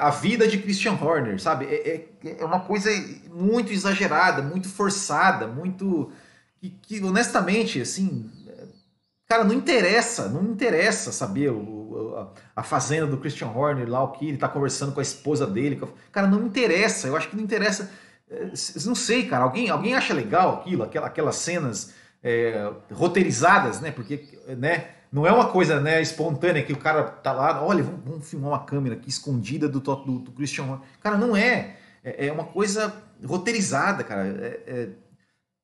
a 0.00 0.10
vida 0.10 0.48
de 0.48 0.58
Christian 0.58 0.94
Horner, 0.94 1.40
sabe? 1.40 1.66
É, 1.66 2.06
uma 2.44 2.60
coisa 2.60 2.88
muito 3.30 3.72
exagerada, 3.72 4.40
muito 4.40 4.68
forçada, 4.68 5.46
muito 5.46 6.10
que, 6.60 6.70
que 6.70 7.04
honestamente, 7.04 7.80
assim, 7.80 8.30
Cara, 9.32 9.44
não 9.44 9.54
interessa, 9.54 10.28
não 10.28 10.44
interessa 10.44 11.10
saber 11.10 11.50
o, 11.50 11.81
a, 12.56 12.62
fazenda 12.62 13.06
do 13.06 13.16
Christian 13.16 13.48
Horner 13.48 13.88
lá, 13.88 14.02
o 14.02 14.12
que 14.12 14.28
ele 14.28 14.36
tá 14.36 14.48
conversando 14.48 14.92
com 14.92 15.00
a 15.00 15.02
esposa 15.02 15.46
dele. 15.46 15.80
Cara, 16.10 16.26
não 16.26 16.46
interessa, 16.46 17.08
eu 17.08 17.16
acho 17.16 17.28
que 17.28 17.36
não 17.36 17.42
interessa. 17.42 17.90
É, 18.30 18.52
não 18.84 18.94
sei, 18.94 19.26
cara, 19.26 19.44
alguém, 19.44 19.68
alguém 19.70 19.94
acha 19.94 20.14
legal 20.14 20.60
aquilo, 20.60 20.82
aquelas, 20.82 21.08
aquelas 21.08 21.36
cenas 21.36 21.94
é, 22.22 22.70
roteirizadas, 22.92 23.80
né? 23.80 23.90
Porque, 23.90 24.28
né? 24.58 24.88
Não 25.12 25.26
é 25.26 25.32
uma 25.32 25.50
coisa 25.50 25.78
né, 25.78 26.00
espontânea 26.00 26.62
que 26.62 26.72
o 26.72 26.78
cara 26.78 27.02
tá 27.02 27.32
lá, 27.32 27.62
olha, 27.62 27.82
vamos, 27.82 28.00
vamos 28.02 28.30
filmar 28.30 28.52
uma 28.52 28.64
câmera 28.64 28.94
aqui 28.94 29.10
escondida 29.10 29.68
do, 29.68 29.78
do, 29.78 30.18
do 30.20 30.32
Christian 30.32 30.64
Horner. 30.64 30.88
Cara, 31.02 31.18
não 31.18 31.36
é. 31.36 31.76
É, 32.02 32.28
é 32.28 32.32
uma 32.32 32.44
coisa 32.44 32.94
roteirizada, 33.22 34.02
cara. 34.02 34.26
É, 34.26 34.88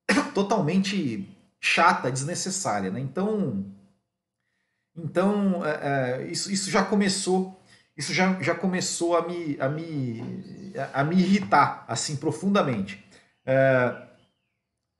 é 0.07 0.13
totalmente 0.35 1.27
chata, 1.59 2.11
desnecessária. 2.11 2.91
Né? 2.91 2.99
Então, 2.99 3.65
então 5.03 5.65
é, 5.65 6.21
é, 6.21 6.27
isso, 6.27 6.51
isso 6.51 6.69
já 6.69 6.83
começou, 6.83 7.61
isso 7.97 8.13
já, 8.13 8.41
já 8.41 8.55
começou 8.55 9.17
a 9.17 9.27
me, 9.27 9.57
a, 9.59 9.69
me, 9.69 10.23
a 10.93 11.03
me 11.03 11.15
irritar 11.15 11.85
assim 11.87 12.15
profundamente. 12.15 13.03
É, 13.45 13.95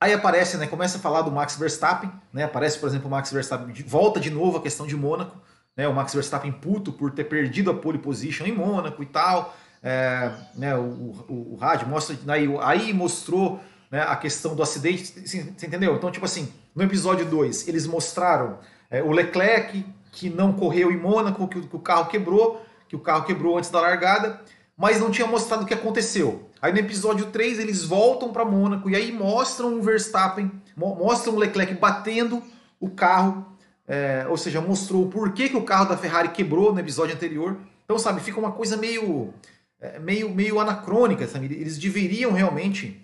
aí 0.00 0.12
aparece, 0.12 0.56
né, 0.56 0.66
começa 0.66 0.98
a 0.98 1.00
falar 1.00 1.22
do 1.22 1.30
Max 1.30 1.56
Verstappen, 1.56 2.10
né, 2.32 2.44
aparece, 2.44 2.78
por 2.78 2.88
exemplo, 2.88 3.08
o 3.08 3.10
Max 3.10 3.32
Verstappen, 3.32 3.72
volta 3.86 4.18
de 4.18 4.30
novo 4.30 4.58
a 4.58 4.62
questão 4.62 4.86
de 4.86 4.96
Mônaco, 4.96 5.36
né, 5.76 5.86
o 5.86 5.94
Max 5.94 6.14
Verstappen 6.14 6.52
puto 6.52 6.92
por 6.92 7.12
ter 7.12 7.24
perdido 7.24 7.70
a 7.70 7.74
pole 7.74 7.98
position 7.98 8.46
em 8.46 8.52
Mônaco 8.52 9.02
e 9.02 9.06
tal. 9.06 9.56
É, 9.82 10.30
né, 10.56 10.76
o, 10.76 11.14
o, 11.26 11.52
o 11.54 11.56
rádio 11.56 11.88
mostra, 11.88 12.14
aí, 12.28 12.46
aí 12.60 12.92
mostrou 12.92 13.60
né, 13.90 14.02
a 14.02 14.14
questão 14.14 14.54
do 14.54 14.62
acidente, 14.62 15.26
você 15.26 15.38
entendeu? 15.66 15.96
Então, 15.96 16.10
tipo 16.10 16.24
assim, 16.24 16.52
no 16.74 16.82
episódio 16.82 17.24
2, 17.26 17.66
eles 17.66 17.86
mostraram 17.86 18.58
é, 18.90 19.02
o 19.02 19.10
Leclerc, 19.12 19.84
que 20.12 20.28
não 20.28 20.52
correu 20.52 20.90
em 20.90 20.96
Mônaco, 20.96 21.46
que, 21.48 21.60
que 21.60 21.76
o 21.76 21.78
carro 21.78 22.08
quebrou, 22.08 22.64
que 22.88 22.96
o 22.96 23.00
carro 23.00 23.24
quebrou 23.24 23.56
antes 23.56 23.70
da 23.70 23.80
largada, 23.80 24.40
mas 24.76 24.98
não 24.98 25.10
tinha 25.10 25.26
mostrado 25.26 25.62
o 25.62 25.66
que 25.66 25.74
aconteceu. 25.74 26.48
Aí 26.60 26.72
no 26.72 26.78
episódio 26.78 27.26
3 27.26 27.58
eles 27.58 27.84
voltam 27.84 28.32
para 28.32 28.44
Mônaco 28.44 28.90
e 28.90 28.96
aí 28.96 29.12
mostram 29.12 29.78
o 29.78 29.82
Verstappen, 29.82 30.50
mostram 30.76 31.34
o 31.34 31.38
Leclerc 31.38 31.74
batendo 31.74 32.42
o 32.80 32.90
carro, 32.90 33.46
é, 33.86 34.26
ou 34.28 34.36
seja, 34.36 34.60
mostrou 34.60 35.04
o 35.04 35.10
porquê 35.10 35.48
que 35.48 35.56
o 35.56 35.64
carro 35.64 35.88
da 35.88 35.96
Ferrari 35.96 36.30
quebrou 36.30 36.72
no 36.72 36.80
episódio 36.80 37.14
anterior. 37.14 37.56
Então, 37.84 37.98
sabe, 37.98 38.20
fica 38.20 38.38
uma 38.38 38.52
coisa 38.52 38.76
meio, 38.76 39.32
é, 39.80 39.98
meio, 39.98 40.30
meio 40.30 40.60
anacrônica, 40.60 41.26
sabe? 41.26 41.46
Eles 41.46 41.78
deveriam 41.78 42.32
realmente 42.32 43.00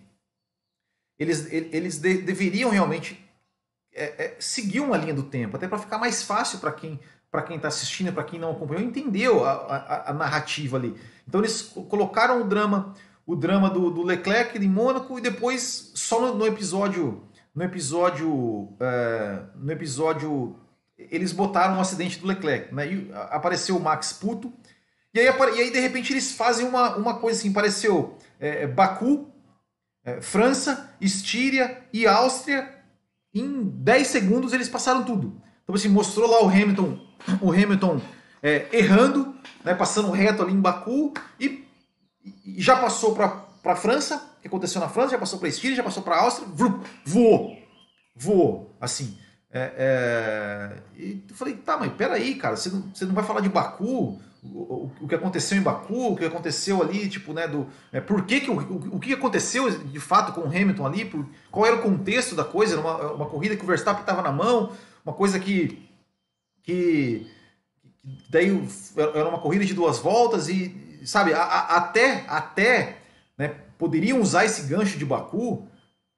eles, 1.18 1.50
eles 1.50 1.98
de, 1.98 2.18
deveriam 2.18 2.70
realmente 2.70 3.25
é, 3.96 4.24
é, 4.24 4.36
seguir 4.38 4.80
uma 4.80 4.96
linha 4.96 5.14
do 5.14 5.22
tempo, 5.22 5.56
até 5.56 5.66
para 5.66 5.78
ficar 5.78 5.98
mais 5.98 6.22
fácil 6.22 6.58
para 6.58 6.72
quem 6.72 7.00
para 7.30 7.42
quem 7.42 7.56
está 7.56 7.68
assistindo, 7.68 8.12
para 8.12 8.24
quem 8.24 8.38
não 8.38 8.52
acompanhou, 8.52 8.82
entendeu 8.82 9.44
a, 9.44 9.52
a, 9.52 10.10
a, 10.10 10.14
narrativa 10.14 10.78
ali. 10.78 10.96
Então 11.28 11.40
eles 11.40 11.60
colocaram 11.60 12.40
o 12.40 12.44
drama, 12.44 12.94
o 13.26 13.36
drama 13.36 13.68
do, 13.68 13.90
do 13.90 14.02
Leclerc 14.02 14.56
em 14.56 14.68
Mônaco 14.68 15.18
e 15.18 15.20
depois 15.20 15.92
só 15.94 16.18
no, 16.20 16.34
no, 16.34 16.46
episódio 16.46 17.26
no 17.56 17.64
episódio. 17.64 18.68
É, 18.78 19.40
no 19.56 19.72
episódio. 19.72 20.56
Eles 20.98 21.32
botaram 21.32 21.76
um 21.76 21.80
acidente 21.80 22.18
do 22.18 22.26
Leclerc, 22.26 22.74
né? 22.74 22.86
E 22.86 23.10
apareceu 23.30 23.76
o 23.76 23.80
Max 23.80 24.12
puto. 24.12 24.52
E 25.12 25.20
aí, 25.20 25.26
e 25.26 25.60
aí 25.60 25.70
de 25.70 25.80
repente, 25.80 26.12
eles 26.12 26.32
fazem 26.32 26.66
uma, 26.66 26.96
uma 26.96 27.14
coisa 27.18 27.38
assim: 27.38 27.50
apareceu 27.50 28.16
é, 28.38 28.66
Baku, 28.66 29.30
é, 30.04 30.20
França, 30.20 30.94
Estíria 31.00 31.82
e 31.92 32.06
Áustria. 32.06 32.75
Em 33.40 33.64
10 33.64 34.06
segundos 34.06 34.52
eles 34.52 34.68
passaram 34.68 35.04
tudo. 35.04 35.40
Então, 35.62 35.74
assim, 35.74 35.88
mostrou 35.88 36.30
lá 36.30 36.42
o 36.44 36.48
Hamilton, 36.48 36.98
o 37.42 37.50
Hamilton 37.50 38.00
é, 38.42 38.68
errando, 38.72 39.34
né, 39.64 39.74
passando 39.74 40.10
reto 40.10 40.42
ali 40.42 40.52
em 40.52 40.60
Baku 40.60 41.12
e, 41.40 41.64
e 42.44 42.62
já 42.62 42.76
passou 42.76 43.14
para 43.14 43.44
a 43.64 43.76
França, 43.76 44.36
que 44.40 44.46
aconteceu 44.46 44.80
na 44.80 44.88
França, 44.88 45.10
já 45.10 45.18
passou 45.18 45.38
para 45.38 45.48
a 45.48 45.50
Estíria, 45.50 45.76
já 45.76 45.82
passou 45.82 46.02
para 46.02 46.16
a 46.16 46.22
Áustria, 46.22 46.48
voou, 47.04 47.56
voou, 48.14 48.76
assim. 48.80 49.18
É, 49.50 49.72
é, 49.76 50.82
e 50.96 51.24
eu 51.28 51.34
falei, 51.34 51.54
tá, 51.54 51.76
mas 51.76 51.92
peraí, 51.92 52.34
cara, 52.36 52.56
você 52.56 52.68
não, 52.70 52.82
você 52.94 53.04
não 53.04 53.14
vai 53.14 53.24
falar 53.24 53.40
de 53.40 53.48
Baku, 53.48 54.20
o, 54.42 54.90
o, 55.00 55.08
que 55.08 55.14
aconteceu 55.14 55.58
em 55.58 55.62
Baku, 55.62 56.12
o 56.12 56.16
que 56.16 56.24
aconteceu 56.24 56.82
ali, 56.82 57.08
tipo, 57.08 57.32
né, 57.32 57.48
do, 57.48 57.66
é, 57.92 58.00
por 58.00 58.24
que, 58.24 58.40
que 58.40 58.50
o, 58.50 58.54
o, 58.54 58.96
o, 58.96 59.00
que 59.00 59.12
aconteceu 59.12 59.70
de 59.70 60.00
fato 60.00 60.32
com 60.32 60.42
o 60.42 60.46
Hamilton 60.46 60.86
ali, 60.86 61.04
por, 61.04 61.26
qual 61.50 61.66
era 61.66 61.76
o 61.76 61.82
contexto 61.82 62.34
da 62.34 62.44
coisa, 62.44 62.74
era 62.74 62.80
uma, 62.80 63.12
uma 63.12 63.26
corrida 63.26 63.56
que 63.56 63.64
o 63.64 63.66
Verstappen 63.66 64.02
estava 64.02 64.22
na 64.22 64.32
mão, 64.32 64.72
uma 65.04 65.14
coisa 65.14 65.38
que, 65.38 65.88
que 66.62 67.26
daí 68.28 68.48
era 68.96 69.28
uma 69.28 69.38
corrida 69.38 69.64
de 69.64 69.74
duas 69.74 69.98
voltas 69.98 70.48
e, 70.48 71.00
sabe, 71.04 71.32
a, 71.32 71.42
a, 71.42 71.76
até, 71.76 72.24
até 72.28 72.98
né, 73.36 73.54
poderiam 73.78 74.20
usar 74.20 74.44
esse 74.44 74.62
gancho 74.62 74.98
de 74.98 75.04
Baku 75.04 75.66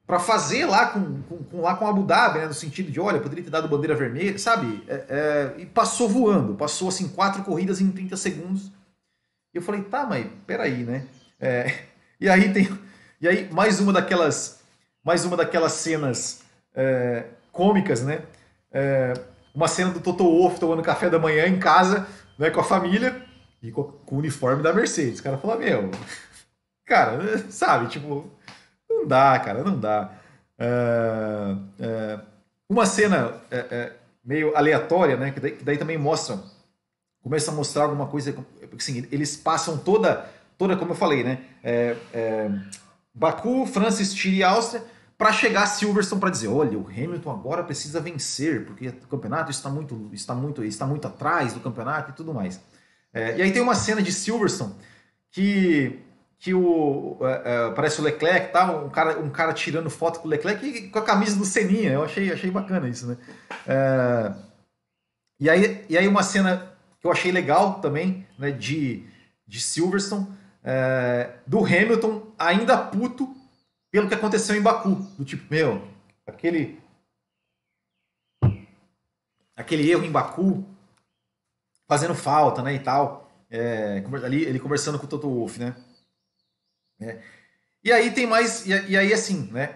para 0.09 0.19
fazer 0.19 0.65
lá 0.65 0.87
com, 0.87 1.21
com, 1.25 1.37
com, 1.45 1.61
lá 1.61 1.77
com 1.77 1.87
Abu 1.87 2.03
Dhabi, 2.03 2.39
né, 2.39 2.47
no 2.47 2.55
sentido 2.55 2.91
de, 2.91 2.99
olha, 2.99 3.21
poderia 3.21 3.45
ter 3.45 3.51
dado 3.51 3.69
bandeira 3.69 3.95
vermelha, 3.95 4.39
sabe? 4.39 4.83
É, 4.89 5.05
é, 5.07 5.61
e 5.61 5.67
passou 5.67 6.09
voando, 6.09 6.55
passou 6.55 6.89
assim 6.89 7.09
quatro 7.09 7.45
corridas 7.45 7.79
em 7.79 7.91
30 7.91 8.17
segundos. 8.17 8.73
E 9.53 9.59
eu 9.59 9.63
falei, 9.63 9.83
tá, 9.83 10.07
mas 10.07 10.27
peraí, 10.47 10.83
né? 10.83 11.05
É, 11.39 11.81
e 12.19 12.27
aí 12.27 12.51
tem, 12.55 12.67
e 13.21 13.29
aí 13.29 13.53
mais 13.53 13.81
uma 13.81 13.93
daquelas, 13.93 14.61
mais 15.05 15.27
uma 15.27 15.37
daquelas 15.37 15.73
cenas 15.73 16.41
é, 16.75 17.27
cômicas, 17.53 18.03
né? 18.03 18.23
É, 18.73 19.13
uma 19.55 19.69
cena 19.69 19.91
do 19.91 20.01
Toto 20.01 20.25
Wolff 20.25 20.59
tomando 20.59 20.81
café 20.81 21.11
da 21.11 21.19
manhã 21.19 21.47
em 21.47 21.59
casa, 21.59 22.07
né, 22.39 22.49
com 22.49 22.61
a 22.61 22.65
família, 22.65 23.23
e 23.63 23.71
com, 23.71 23.85
com 23.85 24.15
o 24.17 24.19
uniforme 24.21 24.63
da 24.63 24.73
Mercedes. 24.73 25.21
O 25.21 25.23
cara 25.23 25.37
falou, 25.37 25.59
meu, 25.59 25.91
cara, 26.87 27.45
sabe, 27.51 27.89
tipo, 27.89 28.38
não 28.89 29.07
dá, 29.07 29.39
cara, 29.39 29.63
não 29.63 29.79
dá. 29.79 30.13
É, 30.59 31.57
é, 31.81 32.21
uma 32.69 32.87
cena 32.87 33.35
é 33.51 33.93
meio 34.25 34.55
aleatória, 34.57 35.17
né, 35.17 35.31
que 35.31 35.41
daí, 35.41 35.53
que 35.53 35.65
daí, 35.65 35.79
também 35.79 35.97
mostra, 35.97 36.39
começa 37.23 37.51
a 37.51 37.55
mostrar 37.55 37.85
alguma 37.85 38.07
coisa, 38.07 38.35
assim, 38.77 39.07
eles 39.11 39.37
passam 39.37 39.79
toda, 39.79 40.29
toda 40.59 40.77
como 40.77 40.91
eu 40.93 40.97
falei, 40.97 41.25
né, 41.25 41.41
Baku, 43.15 43.65
França, 43.67 44.03
Estíria 44.03 44.39
e 44.39 44.43
Áustria, 44.43 44.85
para 45.17 45.33
chegar 45.33 45.65
a 45.65 45.67
Silverstone 45.67 46.21
para 46.21 46.31
dizer, 46.31 46.47
olha, 46.47 46.79
o 46.79 46.87
Hamilton 46.87 47.31
agora 47.31 47.65
precisa 47.65 48.01
vencer, 48.01 48.65
porque 48.65 48.89
o 48.89 49.09
campeonato 49.09 49.51
está 49.51 49.69
muito, 49.69 50.09
está 50.13 50.35
muito, 50.35 50.65
está 50.65 50.87
muito 50.87 51.09
atrás 51.09 51.53
do 51.53 51.61
campeonato 51.61 52.13
e 52.13 52.15
tudo 52.15 52.33
mais. 52.33 52.61
É, 53.13 53.37
e 53.37 53.43
aí 53.43 53.51
tem 53.51 53.61
uma 53.61 53.75
cena 53.75 54.01
de 54.01 54.13
Silverstone 54.13 54.75
que 55.33 55.99
que 56.39 56.55
o 56.55 57.19
é, 57.23 57.43
é, 57.45 57.71
parece 57.73 58.01
o 58.01 58.05
Leclerc, 58.05 58.53
tá? 58.53 58.71
Um 58.71 58.89
cara, 58.89 59.19
um 59.19 59.29
cara 59.29 59.53
tirando 59.53 59.91
foto 59.91 60.21
com 60.21 60.29
o 60.29 60.31
Leclerc 60.31 60.65
e 60.65 60.89
com 60.89 60.99
a 60.99 61.05
camisa 61.05 61.37
do 61.37 61.45
Seninha. 61.45 61.93
Eu 61.93 62.05
achei, 62.05 62.33
achei 62.33 62.51
bacana 62.51 62.89
isso, 62.89 63.09
né? 63.09 63.17
É, 63.67 64.35
e 65.41 65.51
aí, 65.51 65.85
e 65.89 65.99
aí 65.99 66.07
uma 66.07 66.23
cena 66.23 66.73
que 67.01 67.07
eu 67.07 67.11
achei 67.11 67.33
legal 67.33 67.81
também, 67.81 68.27
né? 68.39 68.53
De, 68.53 69.05
de 69.47 69.61
Silverstone, 69.61 70.29
é, 70.63 71.35
do 71.47 71.59
Hamilton 71.65 72.33
ainda 72.39 72.79
puto 72.79 73.35
pelo 73.91 74.09
que 74.09 74.15
aconteceu 74.15 74.55
em 74.55 74.63
Baku. 74.63 74.95
Do 75.19 75.25
tipo, 75.25 75.45
meu, 75.53 75.87
aquele. 76.27 76.81
Aquele 79.57 79.91
erro 79.91 80.05
em 80.05 80.13
Baku 80.13 80.65
fazendo 81.89 82.15
falta, 82.15 82.63
né? 82.63 82.75
E 82.75 82.79
tal. 82.79 83.29
É, 83.51 84.05
ali, 84.25 84.45
ele 84.45 84.61
conversando 84.61 84.99
com 85.01 85.07
o 85.07 85.09
Toto 85.09 85.29
Wolff, 85.29 85.59
né? 85.59 85.75
É. 87.01 87.21
E 87.83 87.93
aí 87.93 88.11
tem 88.11 88.27
mais. 88.27 88.67
E, 88.67 88.97
aí, 88.97 89.13
assim, 89.13 89.51
né? 89.53 89.75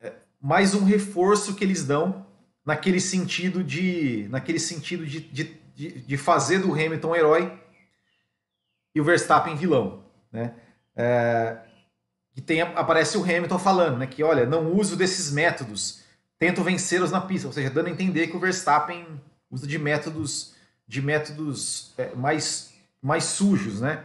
É, 0.00 0.12
mais 0.40 0.74
um 0.74 0.84
reforço 0.84 1.54
que 1.54 1.64
eles 1.64 1.84
dão 1.84 2.26
naquele 2.64 3.00
sentido 3.00 3.62
de. 3.62 4.26
Naquele 4.30 4.58
sentido 4.58 5.06
de, 5.06 5.20
de, 5.20 5.58
de 5.74 6.16
fazer 6.16 6.58
do 6.58 6.72
Hamilton 6.72 7.16
herói 7.16 7.60
e 8.94 9.00
o 9.00 9.04
Verstappen 9.04 9.56
vilão. 9.56 10.04
Né? 10.32 10.54
É, 10.94 11.58
que 12.32 12.40
tem, 12.40 12.60
aparece 12.62 13.16
o 13.16 13.22
Hamilton 13.22 13.58
falando, 13.58 13.98
né, 13.98 14.06
que 14.06 14.22
olha, 14.22 14.46
não 14.46 14.72
uso 14.72 14.96
desses 14.96 15.32
métodos, 15.32 16.04
tento 16.38 16.62
vencê-los 16.62 17.10
na 17.10 17.20
pista, 17.20 17.48
ou 17.48 17.52
seja, 17.52 17.70
dando 17.70 17.88
a 17.88 17.90
entender 17.90 18.28
que 18.28 18.36
o 18.36 18.40
Verstappen 18.40 19.20
usa 19.50 19.66
de 19.66 19.78
métodos 19.78 20.54
de 20.90 21.00
métodos 21.00 21.92
é, 21.96 22.12
mais, 22.16 22.74
mais 23.00 23.22
sujos, 23.22 23.80
né? 23.80 24.04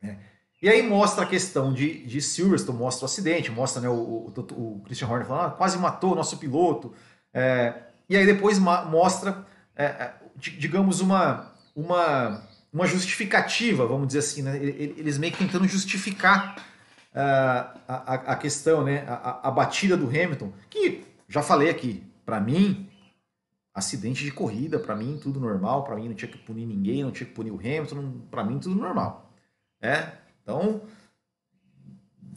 É. 0.00 0.16
E 0.62 0.68
aí 0.68 0.82
mostra 0.82 1.24
a 1.24 1.26
questão 1.26 1.72
de, 1.72 2.04
de 2.04 2.20
Silverstone, 2.20 2.78
mostra 2.78 3.04
o 3.04 3.06
acidente, 3.06 3.50
mostra 3.50 3.80
né, 3.80 3.88
o, 3.88 3.94
o, 3.94 4.34
o 4.52 4.82
Christian 4.84 5.08
Horner 5.08 5.26
falando, 5.26 5.46
ah, 5.46 5.50
quase 5.50 5.78
matou 5.78 6.12
o 6.12 6.14
nosso 6.14 6.36
piloto. 6.36 6.92
É, 7.32 7.74
e 8.08 8.16
aí 8.16 8.26
depois 8.26 8.58
mostra, 8.58 9.46
é, 9.74 9.84
é, 9.84 10.14
digamos, 10.36 11.00
uma, 11.00 11.52
uma, 11.74 12.42
uma 12.72 12.86
justificativa, 12.86 13.86
vamos 13.86 14.08
dizer 14.08 14.18
assim, 14.18 14.42
né? 14.42 14.56
Eles 14.62 15.16
meio 15.16 15.32
que 15.32 15.38
tentando 15.38 15.66
justificar 15.66 16.56
a, 17.14 17.74
a, 17.88 18.14
a 18.14 18.36
questão, 18.36 18.84
né, 18.84 19.04
a, 19.08 19.48
a 19.48 19.50
batida 19.50 19.96
do 19.96 20.08
Hamilton, 20.08 20.52
que 20.68 21.04
já 21.28 21.42
falei 21.42 21.70
aqui, 21.70 22.04
para 22.24 22.38
mim, 22.38 22.88
acidente 23.74 24.24
de 24.24 24.30
corrida, 24.30 24.78
para 24.78 24.94
mim 24.94 25.18
tudo 25.20 25.40
normal, 25.40 25.84
para 25.84 25.96
mim 25.96 26.08
não 26.08 26.14
tinha 26.14 26.30
que 26.30 26.38
punir 26.38 26.66
ninguém, 26.66 27.02
não 27.02 27.10
tinha 27.10 27.26
que 27.26 27.34
punir 27.34 27.50
o 27.50 27.58
Hamilton, 27.58 28.20
para 28.30 28.44
mim 28.44 28.58
tudo 28.58 28.74
normal. 28.74 29.32
É? 29.80 30.19
Então, 30.50 30.82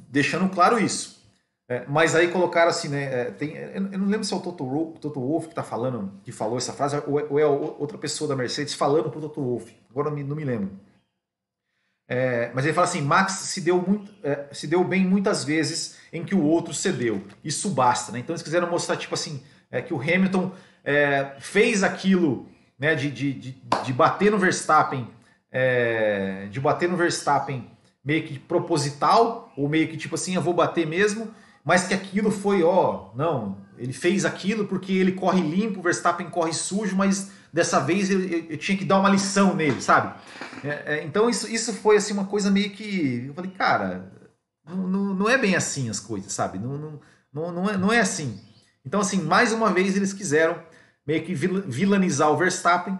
deixando 0.10 0.48
claro 0.54 0.78
isso. 0.80 1.24
É, 1.68 1.86
mas 1.88 2.14
aí 2.14 2.28
colocaram 2.28 2.70
assim, 2.70 2.90
né? 2.90 3.04
É, 3.04 3.32
tem, 3.32 3.56
eu 3.56 3.82
não 3.82 4.08
lembro 4.08 4.24
se 4.24 4.34
é 4.34 4.38
o 4.38 4.40
Toto, 4.40 4.98
Toto 5.00 5.20
Wolff 5.20 5.48
que 5.48 5.56
tá 5.56 5.64
falando, 5.64 6.12
que 6.24 6.32
falou 6.32 6.58
essa 6.58 6.74
frase, 6.74 7.02
ou 7.08 7.20
é, 7.20 7.24
ou 7.24 7.40
é 7.40 7.46
outra 7.46 7.98
pessoa 7.98 8.28
da 8.28 8.36
Mercedes 8.36 8.76
falando 8.76 9.10
pro 9.10 9.22
Toto 9.22 9.42
Wolff. 9.42 9.76
Agora 9.90 10.10
não 10.10 10.18
me, 10.18 10.24
não 10.24 10.36
me 10.36 10.44
lembro. 10.44 10.72
É, 12.08 12.52
mas 12.54 12.66
ele 12.66 12.74
fala 12.74 12.86
assim: 12.86 13.02
Max 13.02 13.34
se 13.34 13.62
deu, 13.62 13.82
muito, 13.82 14.14
é, 14.22 14.46
se 14.52 14.68
deu 14.68 14.84
bem 14.84 15.06
muitas 15.06 15.44
vezes 15.44 15.98
em 16.12 16.24
que 16.24 16.36
o 16.36 16.44
outro 16.44 16.74
cedeu. 16.74 17.24
Isso 17.44 17.70
basta. 17.70 18.12
Né? 18.12 18.20
Então 18.20 18.34
eles 18.34 18.44
quiseram 18.44 18.70
mostrar 18.70 18.98
tipo 18.98 19.16
assim 19.16 19.42
é, 19.72 19.82
que 19.82 19.94
o 19.94 20.02
Hamilton 20.02 20.52
é, 20.84 21.34
fez 21.40 21.82
aquilo 21.82 22.48
né, 22.78 22.94
de, 22.94 23.10
de, 23.10 23.34
de, 23.34 23.52
de, 23.86 23.94
bater 23.94 24.30
no 24.30 24.38
Verstappen, 24.38 25.10
é, 25.50 26.48
de 26.52 26.60
bater 26.60 26.90
no 26.90 26.98
Verstappen 26.98 27.73
meio 28.04 28.24
que 28.24 28.38
proposital 28.40 29.52
ou 29.56 29.70
meio 29.70 29.88
que 29.88 29.98
tipo 29.98 30.16
assim 30.16 30.36
eu 30.36 30.42
vou 30.42 30.54
bater 30.54 30.86
mesmo, 30.86 31.34
mas 31.64 31.88
que 31.88 31.94
aquilo 31.94 32.32
foi 32.32 32.64
ó 32.64 33.12
não 33.16 33.64
ele 33.78 33.94
fez 33.94 34.26
aquilo 34.26 34.66
porque 34.66 34.94
ele 34.94 35.14
corre 35.14 35.42
limpo, 35.42 35.80
o 35.80 35.84
Verstappen 35.84 36.30
corre 36.30 36.54
sujo, 36.54 36.96
mas 36.96 37.32
dessa 37.52 37.80
vez 37.80 38.10
eu, 38.10 38.22
eu, 38.22 38.46
eu 38.50 38.58
tinha 38.58 38.78
que 38.78 38.86
dar 38.86 39.00
uma 39.00 39.10
lição 39.10 39.56
nele, 39.56 39.82
sabe? 39.82 40.20
É, 40.64 40.96
é, 40.96 41.04
então 41.04 41.30
isso, 41.30 41.48
isso 41.48 41.74
foi 41.74 41.98
assim 41.98 42.14
uma 42.14 42.26
coisa 42.26 42.50
meio 42.50 42.72
que. 42.72 43.26
Eu 43.28 43.34
falei, 43.34 43.52
cara, 43.52 44.12
não, 44.66 44.88
não, 44.88 45.14
não 45.14 45.30
é 45.30 45.38
bem 45.38 45.56
assim 45.56 45.90
as 45.90 46.00
coisas, 46.00 46.32
sabe? 46.32 46.58
Não, 46.58 46.78
não, 46.78 47.00
não, 47.34 47.52
não, 47.52 47.70
é, 47.70 47.78
não 47.78 47.94
é 47.94 48.00
assim. 48.00 48.40
Então, 48.86 49.00
assim, 49.00 49.22
mais 49.22 49.52
uma 49.52 49.72
vez 49.72 49.96
eles 49.96 50.14
quiseram 50.14 50.62
meio 51.06 51.24
que 51.24 51.34
vilanizar 51.34 52.30
o 52.32 52.38
Verstappen 52.38 52.98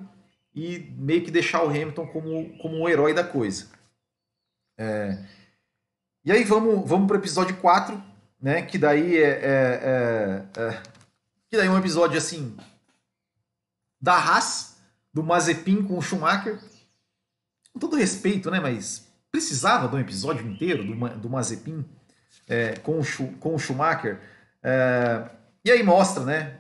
e 0.56 0.94
meio 0.98 1.24
que 1.24 1.32
deixar 1.32 1.64
o 1.64 1.70
Hamilton 1.70 2.08
como, 2.08 2.58
como 2.58 2.78
o 2.78 2.90
herói 2.90 3.14
da 3.14 3.24
coisa. 3.24 3.68
É... 4.78 5.18
E 6.26 6.32
aí 6.32 6.44
vamos, 6.44 6.88
vamos 6.88 7.08
para 7.08 7.18
o 7.18 7.20
episódio 7.20 7.58
4, 7.58 8.02
né? 8.42 8.62
Que 8.62 8.78
daí 8.78 9.18
é, 9.18 9.30
é, 9.30 10.46
é, 10.56 10.62
é, 10.62 10.82
Que 11.50 11.58
daí 11.58 11.68
é 11.68 11.70
um 11.70 11.78
episódio 11.78 12.18
assim 12.18 12.56
da 14.02 14.14
Haas, 14.16 14.78
do 15.14 15.24
Mazepin 15.24 15.84
com 15.84 15.98
o 15.98 16.02
Schumacher. 16.02 16.60
Com 17.72 17.80
todo 17.80 17.98
respeito, 17.98 18.50
né? 18.50 18.60
Mas 18.60 19.08
precisava 19.32 19.88
de 19.88 19.96
um 19.96 20.00
episódio 20.00 20.48
inteiro 20.48 20.84
do, 20.84 21.10
do 21.18 21.30
Mazepin 21.30 21.86
é, 22.48 22.78
com, 22.78 23.00
o, 23.00 23.34
com 23.40 23.56
o 23.56 23.60
Schumacher. 23.60 24.20
É, 24.62 25.30
e 25.66 25.72
aí 25.72 25.84
mostra, 25.84 26.24
né? 26.24 26.60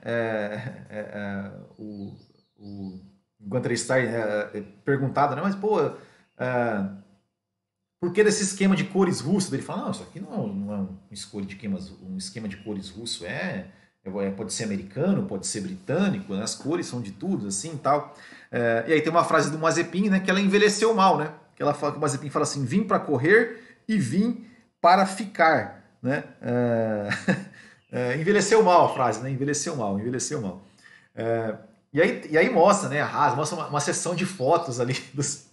O, 1.77 2.15
o 2.57 2.99
Gunter 3.39 3.77
Stein 3.77 4.07
perguntado, 4.83 5.35
né? 5.35 5.41
Mas, 5.41 5.55
pô, 5.55 5.79
que 8.11 8.23
desse 8.23 8.43
esquema 8.43 8.75
de 8.75 8.83
cores 8.85 9.19
russo? 9.19 9.53
Ele 9.53 9.61
fala, 9.61 9.83
não, 9.83 9.91
isso 9.91 10.03
aqui 10.03 10.19
não, 10.19 10.47
não 10.47 10.73
é 10.73 10.77
um 10.77 10.89
escolha 11.11 11.45
de 11.45 11.55
queimas, 11.55 11.91
um 12.01 12.17
esquema 12.17 12.47
de 12.47 12.57
cores 12.57 12.89
russo, 12.89 13.25
é 13.25 13.67
é, 14.05 14.29
pode 14.31 14.51
ser 14.53 14.65
americano, 14.65 15.25
pode 15.25 15.47
ser 15.47 15.61
britânico, 15.61 16.33
né? 16.33 16.43
as 16.43 16.55
cores 16.55 16.85
são 16.85 17.01
de 17.01 17.11
tudo, 17.11 17.47
assim 17.47 17.77
tal. 17.77 18.13
É, 18.51 18.83
e 18.87 18.93
aí 18.93 19.01
tem 19.01 19.09
uma 19.09 19.23
frase 19.23 19.49
do 19.49 19.57
Mazepin, 19.57 20.09
né, 20.09 20.19
que 20.19 20.29
ela 20.29 20.41
envelheceu 20.41 20.93
mal, 20.93 21.17
né? 21.17 21.31
Que 21.55 21.63
ela 21.63 21.73
fala 21.73 21.93
que 21.93 21.97
o 21.97 22.01
Mazepin 22.01 22.29
fala 22.29 22.43
assim: 22.43 22.65
vim 22.65 22.83
para 22.83 22.99
correr 22.99 23.79
e 23.87 23.97
vim 23.97 24.45
para 24.81 25.05
ficar, 25.05 25.83
né? 26.01 26.23
É, 26.41 27.09
é, 27.91 28.17
envelheceu 28.17 28.61
mal 28.61 28.87
a 28.87 28.93
frase, 28.93 29.21
né? 29.21 29.31
Envelheceu 29.31 29.75
mal, 29.75 29.97
envelheceu 29.99 30.41
mal. 30.41 30.61
É, 31.15 31.55
e, 31.93 32.01
aí, 32.01 32.27
e 32.29 32.37
aí 32.37 32.49
mostra, 32.49 32.89
né? 32.89 33.01
A 33.01 33.33
mostra 33.35 33.57
uma, 33.57 33.67
uma 33.67 33.79
sessão 33.79 34.13
de 34.13 34.25
fotos 34.25 34.79
ali 34.79 34.95
dos, 35.13 35.45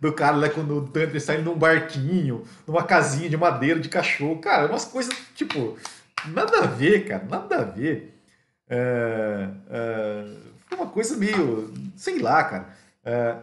do 0.00 0.12
cara 0.12 0.36
lá 0.36 0.48
quando 0.48 0.76
o 0.76 0.80
Dante 0.80 1.16
indo 1.32 1.50
num 1.50 1.58
barquinho, 1.58 2.44
numa 2.66 2.82
casinha 2.82 3.28
de 3.28 3.36
madeira 3.36 3.80
de 3.80 3.88
cachorro. 3.88 4.40
Cara, 4.40 4.66
umas 4.66 4.84
coisas 4.84 5.14
tipo 5.34 5.76
Nada 6.26 6.64
a 6.64 6.66
ver, 6.66 7.06
cara, 7.06 7.24
nada 7.24 7.56
a 7.58 7.64
ver. 7.64 8.14
É, 8.68 9.48
é, 9.68 10.74
uma 10.74 10.86
coisa 10.86 11.16
meio. 11.16 11.72
sei 11.96 12.18
lá, 12.18 12.42
cara. 12.44 12.68
É, 13.04 13.36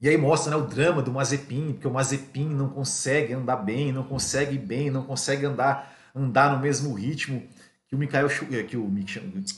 e 0.00 0.08
aí 0.08 0.16
mostra 0.16 0.50
né, 0.50 0.56
o 0.56 0.66
drama 0.66 1.02
do 1.02 1.12
Mazepin, 1.12 1.72
porque 1.72 1.86
o 1.86 1.90
Mazepin 1.92 2.48
não 2.48 2.68
consegue 2.68 3.32
andar 3.32 3.56
bem, 3.56 3.92
não 3.92 4.04
consegue 4.04 4.56
ir 4.56 4.58
bem, 4.58 4.90
não 4.90 5.04
consegue 5.04 5.46
andar, 5.46 5.96
andar 6.14 6.52
no 6.52 6.60
mesmo 6.60 6.92
ritmo 6.94 7.42
que 7.86 7.94
o 7.94 7.98
Michael 7.98 8.28
é, 8.52 8.62
que 8.62 8.76
o, 8.76 8.90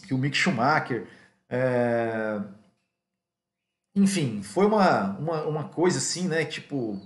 que 0.06 0.14
o 0.14 0.18
Mick 0.18 0.36
Schumacher. 0.36 1.06
É, 1.48 2.40
enfim, 3.94 4.42
foi 4.42 4.66
uma, 4.66 5.16
uma, 5.18 5.42
uma 5.44 5.64
coisa 5.64 5.98
assim, 5.98 6.26
né? 6.26 6.44
Tipo, 6.44 7.00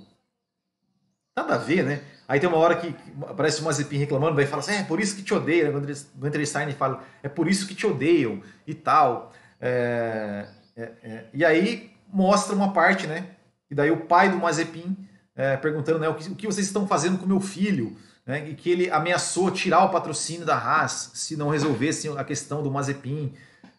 nada 1.37 1.55
a 1.55 1.59
ver, 1.59 1.85
né? 1.85 2.03
Aí 2.27 2.41
tem 2.41 2.49
uma 2.49 2.59
hora 2.59 2.77
que 2.77 2.95
aparece 3.23 3.61
o 3.61 3.65
Mazepin 3.65 3.97
reclamando, 3.97 4.37
daí 4.37 4.47
fala 4.47 4.61
assim, 4.61 4.75
é 4.75 4.83
por 4.83 5.01
isso 5.01 5.17
que 5.17 5.23
te 5.23 5.33
odeiam. 5.33 5.73
Né? 5.73 5.95
O 6.15 6.21
Gunter 6.21 6.47
Stein 6.47 6.71
fala, 6.73 7.03
é 7.23 7.29
por 7.29 7.49
isso 7.49 7.67
que 7.67 7.75
te 7.75 7.87
odeiam 7.87 8.43
e 8.67 8.75
tal. 8.75 9.33
É, 9.61 10.47
é, 10.77 10.93
é. 11.03 11.25
E 11.33 11.45
aí 11.45 11.91
mostra 12.13 12.55
uma 12.55 12.73
parte, 12.73 13.07
né? 13.07 13.27
E 13.71 13.75
daí 13.75 13.91
o 13.91 14.07
pai 14.07 14.31
do 14.31 14.39
Mazepin 14.39 14.97
é, 15.35 15.57
perguntando, 15.57 16.01
né, 16.01 16.09
o 16.09 16.15
que, 16.15 16.29
o 16.31 16.35
que, 16.35 16.47
vocês 16.47 16.67
estão 16.67 16.87
fazendo 16.87 17.19
com 17.19 17.27
meu 17.27 17.41
filho? 17.41 17.97
Né? 18.27 18.49
E 18.51 18.55
que 18.55 18.71
ele 18.71 18.91
ameaçou 18.91 19.51
tirar 19.51 19.85
o 19.85 19.91
patrocínio 19.91 20.45
da 20.45 20.57
Haas 20.57 21.13
se 21.15 21.37
não 21.37 21.49
resolvesse 21.49 22.09
a 22.09 22.25
questão 22.25 22.63
do 22.63 22.71
Mazepin. 22.71 23.33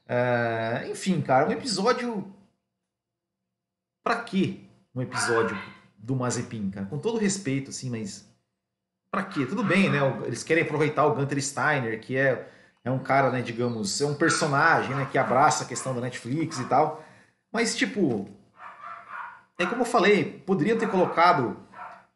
É, 0.08 0.88
enfim, 0.90 1.22
cara, 1.22 1.48
um 1.48 1.52
episódio... 1.52 2.26
Pra 4.10 4.24
quê 4.24 4.62
um 4.96 5.04
episódio 5.04 5.56
do 5.96 6.16
Mazepin, 6.16 6.72
cara? 6.72 6.88
Com 6.88 6.98
todo 6.98 7.20
respeito, 7.20 7.70
assim, 7.70 7.92
mas 7.92 8.28
para 9.12 9.22
quê? 9.22 9.46
Tudo 9.46 9.64
bem, 9.64 9.88
né? 9.88 10.00
Eles 10.26 10.42
querem 10.42 10.64
aproveitar 10.64 11.06
o 11.06 11.14
Gunter 11.14 11.40
Steiner, 11.40 12.02
que 12.02 12.18
é, 12.18 12.50
é 12.84 12.90
um 12.90 12.98
cara, 12.98 13.30
né, 13.30 13.44
digamos, 13.44 14.02
é 14.02 14.08
um 14.08 14.16
personagem, 14.16 14.96
né, 14.96 15.08
que 15.12 15.16
abraça 15.20 15.64
a 15.64 15.68
questão 15.68 15.94
da 15.94 16.02
Netflix 16.02 16.58
e 16.58 16.66
tal. 16.66 17.06
Mas, 17.54 17.76
tipo, 17.76 18.28
é 19.60 19.68
como 19.68 19.84
eu 19.84 19.86
falei, 19.86 20.42
poderiam 20.44 20.80
ter 20.80 20.90
colocado 20.90 21.56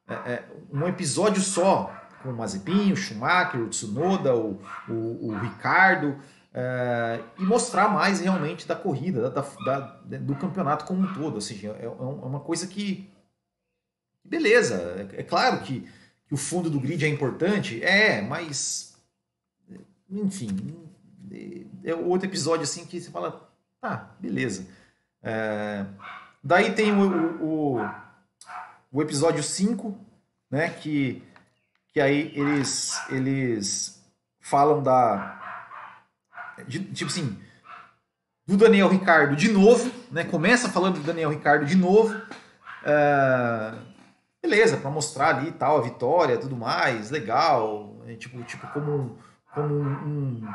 é, 0.07 0.13
é, 0.15 0.43
um 0.71 0.87
episódio 0.87 1.43
só 1.43 1.93
com 2.23 2.29
o 2.29 2.35
Mazepin, 2.35 2.91
o 2.91 2.95
Schumacher, 2.97 3.61
o 3.61 3.69
Tsunoda, 3.69 4.35
o, 4.35 4.59
o, 4.89 5.27
o 5.27 5.37
Ricardo, 5.37 6.17
é, 6.53 7.19
e 7.39 7.43
mostrar 7.43 7.89
mais 7.89 8.19
realmente 8.19 8.67
da 8.67 8.75
corrida, 8.75 9.29
da, 9.29 9.41
da, 9.41 9.79
do 10.19 10.35
campeonato 10.35 10.85
como 10.85 11.01
um 11.01 11.13
todo. 11.13 11.35
Ou 11.35 11.41
seja, 11.41 11.75
é, 11.79 11.85
é 11.85 11.89
uma 11.89 12.39
coisa 12.39 12.67
que. 12.67 13.09
Beleza, 14.23 14.75
é, 15.15 15.21
é 15.21 15.23
claro 15.23 15.61
que 15.61 15.87
que 16.27 16.33
o 16.33 16.37
fundo 16.37 16.69
do 16.69 16.79
grid 16.79 17.05
é 17.05 17.07
importante? 17.07 17.83
É, 17.83 18.21
mas. 18.21 18.95
Enfim. 20.09 20.75
É 21.83 21.93
outro 21.93 22.27
episódio 22.27 22.63
assim 22.63 22.85
que 22.85 22.99
você 22.99 23.11
fala, 23.11 23.49
tá, 23.79 24.15
beleza. 24.19 24.65
É, 25.21 25.85
daí 26.43 26.73
tem 26.73 26.91
o, 26.91 27.43
o, 27.43 27.89
o 28.91 29.01
episódio 29.01 29.43
5, 29.43 29.95
né? 30.49 30.69
Que, 30.69 31.21
que 31.91 32.01
aí 32.01 32.31
eles, 32.35 32.99
eles 33.09 34.03
falam 34.39 34.81
da. 34.81 35.39
De, 36.67 36.83
tipo 36.85 37.09
assim, 37.09 37.37
do 38.45 38.57
Daniel 38.57 38.89
Ricardo 38.89 39.35
de 39.35 39.51
novo, 39.51 39.91
né? 40.11 40.23
Começa 40.23 40.69
falando 40.69 40.95
do 40.95 41.03
Daniel 41.03 41.29
Ricardo 41.29 41.65
de 41.65 41.75
novo. 41.75 42.19
É, 42.83 43.73
beleza, 44.41 44.77
para 44.77 44.91
mostrar 44.91 45.37
ali 45.37 45.51
tal, 45.51 45.77
a 45.77 45.81
vitória, 45.81 46.37
tudo 46.37 46.55
mais, 46.55 47.09
legal, 47.09 47.95
é, 48.07 48.15
tipo, 48.15 48.43
tipo 48.43 48.67
como, 48.67 49.17
como 49.53 49.73
um, 49.75 50.47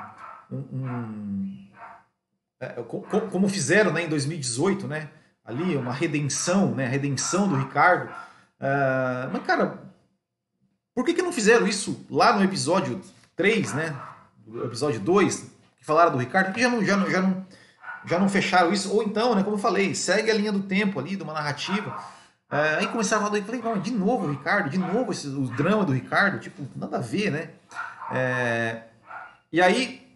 um, 0.50 0.56
um 0.56 1.68
é, 2.60 2.82
como 3.30 3.48
fizeram 3.48 3.92
né, 3.92 4.02
em 4.02 4.08
2018, 4.08 4.86
né? 4.86 5.08
Ali, 5.44 5.76
uma 5.76 5.92
redenção, 5.92 6.74
né? 6.74 6.86
A 6.86 6.88
redenção 6.88 7.48
do 7.48 7.56
Ricardo. 7.56 8.10
Uh, 8.60 9.30
mas, 9.32 9.46
cara, 9.46 9.78
por 10.94 11.04
que, 11.04 11.14
que 11.14 11.22
não 11.22 11.32
fizeram 11.32 11.66
isso 11.66 12.04
lá 12.10 12.36
no 12.36 12.42
episódio 12.42 13.00
3, 13.36 13.72
né? 13.72 13.96
Episódio 14.64 15.00
2, 15.00 15.57
que 15.78 15.84
falaram 15.84 16.12
do 16.12 16.18
Ricardo? 16.18 16.46
Porque 16.46 16.60
já 16.60 16.68
não, 16.68 16.84
já 16.84 16.96
não, 16.96 17.10
já 17.10 17.22
não, 17.22 17.46
já 18.04 18.18
não 18.18 18.28
fecharam 18.28 18.72
isso? 18.72 18.92
Ou 18.94 19.02
então, 19.02 19.34
né, 19.34 19.42
como 19.42 19.56
eu 19.56 19.60
falei, 19.60 19.94
segue 19.94 20.30
a 20.30 20.34
linha 20.34 20.52
do 20.52 20.62
tempo 20.62 20.98
ali, 20.98 21.16
de 21.16 21.22
uma 21.22 21.32
narrativa 21.32 21.96
é, 22.50 22.76
aí 22.76 22.86
começaram 22.88 23.26
a 23.26 23.28
falar, 23.28 23.42
falei, 23.42 23.60
não, 23.60 23.78
de 23.78 23.90
novo 23.90 24.26
o 24.26 24.30
Ricardo, 24.30 24.70
de 24.70 24.78
novo 24.78 25.12
esse, 25.12 25.28
o 25.28 25.46
drama 25.48 25.84
do 25.84 25.92
Ricardo, 25.92 26.40
tipo, 26.40 26.66
nada 26.74 26.96
a 26.96 27.00
ver, 27.00 27.30
né? 27.30 27.50
É, 28.10 28.84
e 29.52 29.60
aí 29.60 30.08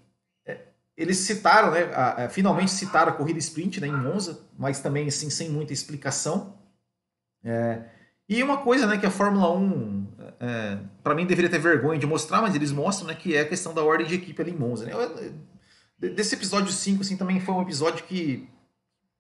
é, 0.47 0.61
eles 0.97 1.19
citaram, 1.19 1.71
né? 1.71 1.93
A, 1.95 2.25
a, 2.25 2.29
finalmente 2.31 2.71
citaram 2.71 3.13
a 3.13 3.15
corrida 3.15 3.39
sprint 3.39 3.83
né, 3.83 3.87
em 3.87 3.97
Monza, 3.97 4.41
mas 4.59 4.81
também 4.81 5.07
assim, 5.07 5.29
sem 5.29 5.51
muita 5.51 5.75
explicação. 5.75 6.55
É, 7.45 7.83
e 8.27 8.43
uma 8.43 8.59
coisa 8.59 8.87
né, 8.87 8.97
que 8.97 9.05
a 9.05 9.11
Fórmula 9.11 9.53
1, 9.53 10.02
é, 10.43 10.77
para 11.05 11.15
mim, 11.15 11.25
deveria 11.25 11.49
ter 11.49 11.61
vergonha 11.61 12.01
de 12.01 12.07
mostrar, 12.07 12.43
mas 12.43 12.57
eles 12.57 12.73
mostram 12.73 13.07
né, 13.07 13.15
que 13.15 13.37
é 13.37 13.43
a 13.43 13.49
questão 13.49 13.73
da 13.73 13.81
ordem 13.85 14.09
de 14.09 14.17
equipe 14.17 14.43
ali 14.43 14.51
em 14.51 14.57
Monza. 14.57 14.85
Né? 14.85 14.93
Desse 15.97 16.35
episódio 16.35 16.73
5, 16.73 17.01
assim, 17.01 17.17
também 17.17 17.39
foi 17.39 17.55
um 17.55 17.63
episódio 17.63 18.05
que, 18.05 18.49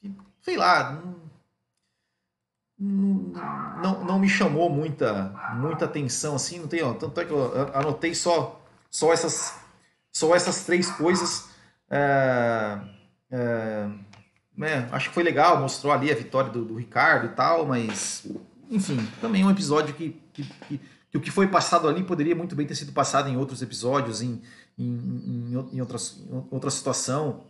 que 0.00 0.12
sei 0.40 0.56
lá, 0.56 1.00
não, 2.76 3.32
não, 3.80 4.04
não 4.04 4.18
me 4.18 4.28
chamou 4.28 4.68
muita, 4.68 5.32
muita 5.54 5.84
atenção 5.84 6.34
assim, 6.34 6.58
não 6.58 6.66
tem, 6.66 6.82
ó, 6.82 6.92
tanto 6.92 7.20
é 7.20 7.24
que 7.24 7.30
eu 7.30 7.70
anotei 7.72 8.16
só, 8.16 8.60
só, 8.90 9.12
essas, 9.12 9.54
só 10.10 10.34
essas 10.34 10.64
três 10.64 10.90
coisas. 10.90 11.50
É, 11.88 12.80
é, 13.30 13.88
né, 14.56 14.88
acho 14.90 15.10
que 15.10 15.14
foi 15.14 15.22
legal, 15.22 15.60
mostrou 15.60 15.92
ali 15.92 16.10
a 16.10 16.16
vitória 16.16 16.50
do, 16.50 16.64
do, 16.64 16.74
Ricardo 16.74 17.26
e 17.26 17.28
tal, 17.36 17.64
mas 17.64 18.26
enfim, 18.68 19.06
também 19.20 19.44
um 19.44 19.50
episódio 19.50 19.94
que, 19.94 20.20
que, 20.32 20.44
que, 20.66 20.80
que, 21.12 21.18
o 21.18 21.20
que 21.20 21.30
foi 21.30 21.46
passado 21.46 21.86
ali 21.86 22.02
poderia 22.02 22.34
muito 22.34 22.56
bem 22.56 22.66
ter 22.66 22.74
sido 22.74 22.90
passado 22.90 23.28
em 23.28 23.36
outros 23.36 23.60
episódios, 23.60 24.22
em, 24.22 24.40
em, 24.78 25.52
em, 25.52 25.68
em 25.74 25.80
outras, 25.80 26.18
em 26.18 26.48
outra 26.50 26.70
situação. 26.70 27.44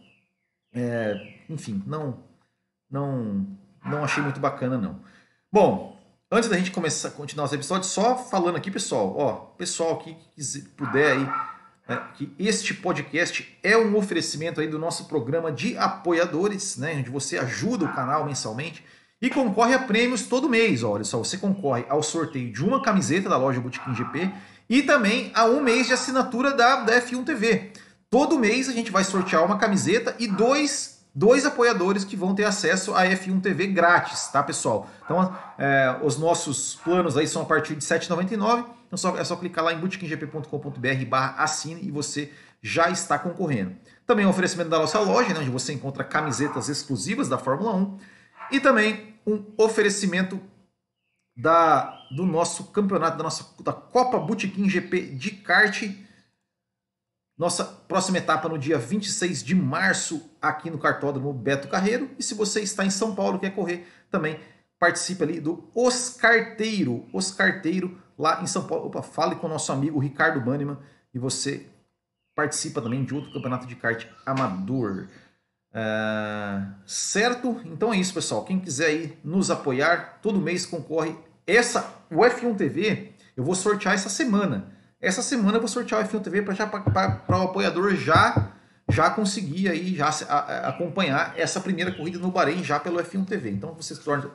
É, 0.75 1.15
enfim, 1.49 1.81
não, 1.87 2.19
não, 2.91 3.47
não 3.85 4.03
achei 4.03 4.21
muito 4.21 4.41
bacana 4.41 4.77
não. 4.77 4.99
Bom, 5.51 5.97
antes 6.31 6.49
da 6.49 6.59
gente 6.59 6.73
começar 6.73 7.11
continuar 7.11 7.45
os 7.45 7.53
episódios, 7.53 7.93
só 7.93 8.17
falando 8.17 8.57
aqui, 8.57 8.71
pessoal, 8.71 9.17
ó, 9.17 9.33
pessoal 9.57 9.97
que 9.99 10.17
puder 10.77 11.13
aí, 11.13 11.25
né, 11.89 12.09
que 12.15 12.35
este 12.41 12.75
podcast 12.75 13.59
é 13.63 13.77
um 13.77 13.97
oferecimento 13.97 14.61
aí 14.61 14.67
do 14.67 14.79
nosso 14.79 15.05
programa 15.05 15.53
de 15.53 15.79
apoiadores, 15.79 16.79
né, 16.79 16.97
onde 16.97 17.11
você 17.11 17.39
ajuda 17.39 17.85
o 17.85 17.95
canal 17.95 18.25
mensalmente 18.25 18.85
e 19.23 19.31
concorre 19.31 19.73
a 19.73 19.79
prêmios 19.79 20.25
todo 20.25 20.49
mês. 20.49 20.83
Olha 20.83 21.05
só, 21.05 21.19
você 21.19 21.39
concorre 21.39 21.87
ao 21.89 22.03
sorteio 22.03 22.53
de 22.53 22.65
uma 22.65 22.83
camiseta 22.83 23.29
da 23.29 23.37
loja 23.37 23.61
Botequim 23.61 23.95
GP 23.95 24.29
e 24.69 24.83
também 24.83 25.31
a 25.33 25.45
um 25.45 25.63
mês 25.63 25.87
de 25.87 25.93
assinatura 25.93 26.53
da, 26.53 26.81
da 26.81 27.01
F1 27.01 27.25
TV. 27.25 27.71
Todo 28.11 28.37
mês 28.37 28.69
a 28.69 28.73
gente 28.73 28.91
vai 28.91 29.05
sortear 29.05 29.45
uma 29.45 29.57
camiseta 29.57 30.17
e 30.19 30.27
dois 30.27 31.01
dois 31.15 31.45
apoiadores 31.45 32.05
que 32.05 32.17
vão 32.17 32.35
ter 32.35 32.45
acesso 32.45 32.95
à 32.95 33.05
F1 33.05 33.43
TV 33.43 33.67
grátis, 33.67 34.29
tá, 34.29 34.43
pessoal? 34.43 34.89
Então, 35.05 35.37
é, 35.59 35.99
os 36.03 36.17
nossos 36.17 36.77
planos 36.77 37.19
aí 37.19 37.29
são 37.29 37.43
a 37.43 37.45
partir 37.45 37.77
de 37.77 37.87
R$ 37.87 37.99
7,99. 37.99 38.65
Então, 38.87 38.97
só, 38.97 39.17
é 39.19 39.23
só 39.23 39.37
clicar 39.37 39.63
lá 39.63 39.75
em 39.75 39.79
bookingp.com.br 39.79 41.05
barra 41.07 41.35
assine 41.43 41.83
e 41.83 41.91
você 41.91 42.33
já 42.63 42.89
está 42.89 43.19
concorrendo. 43.19 43.77
Também 44.07 44.25
um 44.25 44.31
oferecimento 44.31 44.71
da 44.71 44.79
nossa 44.79 44.99
loja, 45.01 45.35
né, 45.35 45.41
onde 45.41 45.51
você 45.51 45.75
encontra 45.75 46.03
camisetas 46.03 46.71
exclusivas 46.71 47.29
da 47.29 47.37
Fórmula 47.37 47.75
1. 47.75 47.99
E 48.53 48.61
também 48.61 49.12
um 49.27 49.45
oferecimento 49.57 50.41
da, 51.37 52.07
do 52.11 52.27
nosso 52.27 52.65
campeonato, 52.65 53.17
da 53.17 53.25
nossa 53.25 53.55
da 53.63 53.73
Copa 53.73 54.19
Botequim 54.19 54.69
GP 54.69 55.15
de 55.15 55.31
kart 55.31 55.83
nossa 57.43 57.65
próxima 57.65 58.19
etapa 58.19 58.49
no 58.49 58.59
dia 58.59 58.79
26 58.79 59.43
de 59.43 59.55
março, 59.55 60.31
aqui 60.41 60.71
no 60.71 60.79
cartódromo 60.79 61.33
Beto 61.33 61.67
Carreiro. 61.67 62.11
E 62.19 62.23
se 62.23 62.35
você 62.35 62.61
está 62.61 62.85
em 62.85 62.91
São 62.91 63.17
Paulo 63.17 63.37
e 63.37 63.41
quer 63.41 63.55
correr, 63.55 63.85
também 64.11 64.39
participe 64.79 65.25
ali 65.25 65.41
do 65.41 65.69
Oscarteiro. 65.75 67.09
Oscarteiro, 67.13 68.01
lá 68.19 68.43
em 68.43 68.47
São 68.47 68.67
Paulo. 68.67 68.87
Opa, 68.87 69.03
fale 69.03 69.35
com 69.37 69.47
o 69.47 69.51
nosso 69.51 69.73
amigo 69.73 69.99
Ricardo 69.99 70.41
Banniman 70.41 70.79
e 71.13 71.19
você 71.19 71.67
participa 72.37 72.81
também 72.81 73.05
de 73.05 73.15
outro 73.15 73.33
campeonato 73.33 73.67
de 73.67 73.77
kart 73.77 74.07
amador. 74.27 75.09
Uh, 75.75 76.71
certo? 76.87 77.61
Então 77.65 77.93
é 77.93 77.97
isso, 77.97 78.13
pessoal. 78.13 78.45
Quem 78.45 78.61
quiser 78.61 78.87
aí 78.87 79.19
nos 79.25 79.51
apoiar, 79.51 80.19
todo 80.21 80.41
mês 80.41 80.67
concorre. 80.67 81.17
Essa, 81.47 81.93
o 82.11 82.17
F1 82.17 82.57
TV, 82.57 83.13
eu 83.37 83.43
vou 83.43 83.55
sortear 83.55 83.95
essa 83.95 84.09
semana. 84.09 84.73
Essa 85.01 85.23
semana 85.23 85.57
eu 85.57 85.61
vou 85.61 85.69
sortear 85.69 86.03
o 86.03 86.09
F1 86.09 86.23
TV 86.23 86.43
para 86.43 87.39
o 87.39 87.43
apoiador 87.43 87.95
já 87.97 88.53
já 88.89 89.09
conseguir 89.11 89.69
aí 89.69 89.95
já 89.95 90.11
a, 90.29 90.39
a, 90.39 90.69
acompanhar 90.69 91.35
essa 91.37 91.61
primeira 91.61 91.93
corrida 91.93 92.19
no 92.19 92.31
Bahrein 92.31 92.63
já 92.63 92.79
pelo 92.79 92.99
F1 92.99 93.27
TV. 93.27 93.51
Então 93.51 93.73
você 93.75 93.95
se 93.95 94.01
torna 94.01 94.31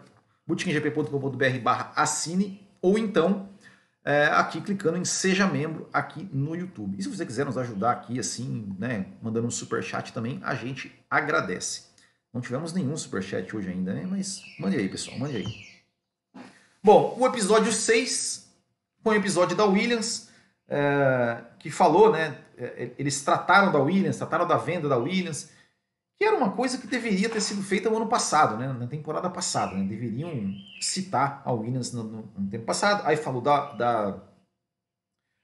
barra 1.59 1.91
assine 1.95 2.67
ou 2.81 2.97
então 2.97 3.49
é, 4.07 4.27
aqui 4.27 4.61
clicando 4.61 4.97
em 4.97 5.03
Seja 5.03 5.45
Membro 5.45 5.89
aqui 5.91 6.29
no 6.31 6.55
YouTube. 6.55 6.95
E 6.97 7.03
se 7.03 7.09
você 7.09 7.25
quiser 7.25 7.45
nos 7.45 7.57
ajudar 7.57 7.91
aqui, 7.91 8.17
assim, 8.17 8.73
né, 8.79 9.07
mandando 9.21 9.45
um 9.45 9.51
super 9.51 9.83
chat 9.83 10.13
também, 10.13 10.39
a 10.45 10.55
gente 10.55 10.97
agradece. 11.09 11.87
Não 12.33 12.39
tivemos 12.39 12.71
nenhum 12.71 12.95
super 12.95 13.21
chat 13.21 13.53
hoje 13.53 13.67
ainda, 13.67 13.93
né? 13.93 14.07
Mas 14.09 14.41
mande 14.59 14.77
aí, 14.77 14.87
pessoal, 14.87 15.19
mande 15.19 15.35
aí. 15.35 16.41
Bom, 16.81 17.17
o 17.19 17.27
episódio 17.27 17.69
6 17.69 18.49
foi 19.03 19.15
um 19.15 19.19
episódio 19.19 19.57
da 19.57 19.65
Williams, 19.65 20.29
é, 20.69 21.41
que 21.59 21.69
falou, 21.69 22.09
né? 22.09 22.37
É, 22.57 22.91
eles 22.97 23.21
trataram 23.21 23.73
da 23.73 23.79
Williams, 23.79 24.15
trataram 24.15 24.47
da 24.47 24.55
venda 24.55 24.87
da 24.87 24.95
Williams, 24.95 25.49
que 26.17 26.25
era 26.25 26.35
uma 26.35 26.51
coisa 26.51 26.79
que 26.79 26.87
deveria 26.87 27.29
ter 27.29 27.41
sido 27.41 27.61
feita 27.61 27.89
no 27.89 27.97
ano 27.97 28.07
passado, 28.07 28.57
né? 28.57 28.73
na 28.73 28.87
temporada 28.87 29.29
passada. 29.29 29.75
Né? 29.75 29.83
Deveriam 29.87 30.31
citar 30.81 31.43
a 31.45 31.51
Williams 31.51 31.93
no, 31.93 32.03
no, 32.03 32.33
no 32.37 32.49
tempo 32.49 32.65
passado. 32.65 33.05
Aí 33.05 33.15
falou 33.15 33.41
da, 33.41 33.73
da 33.73 34.17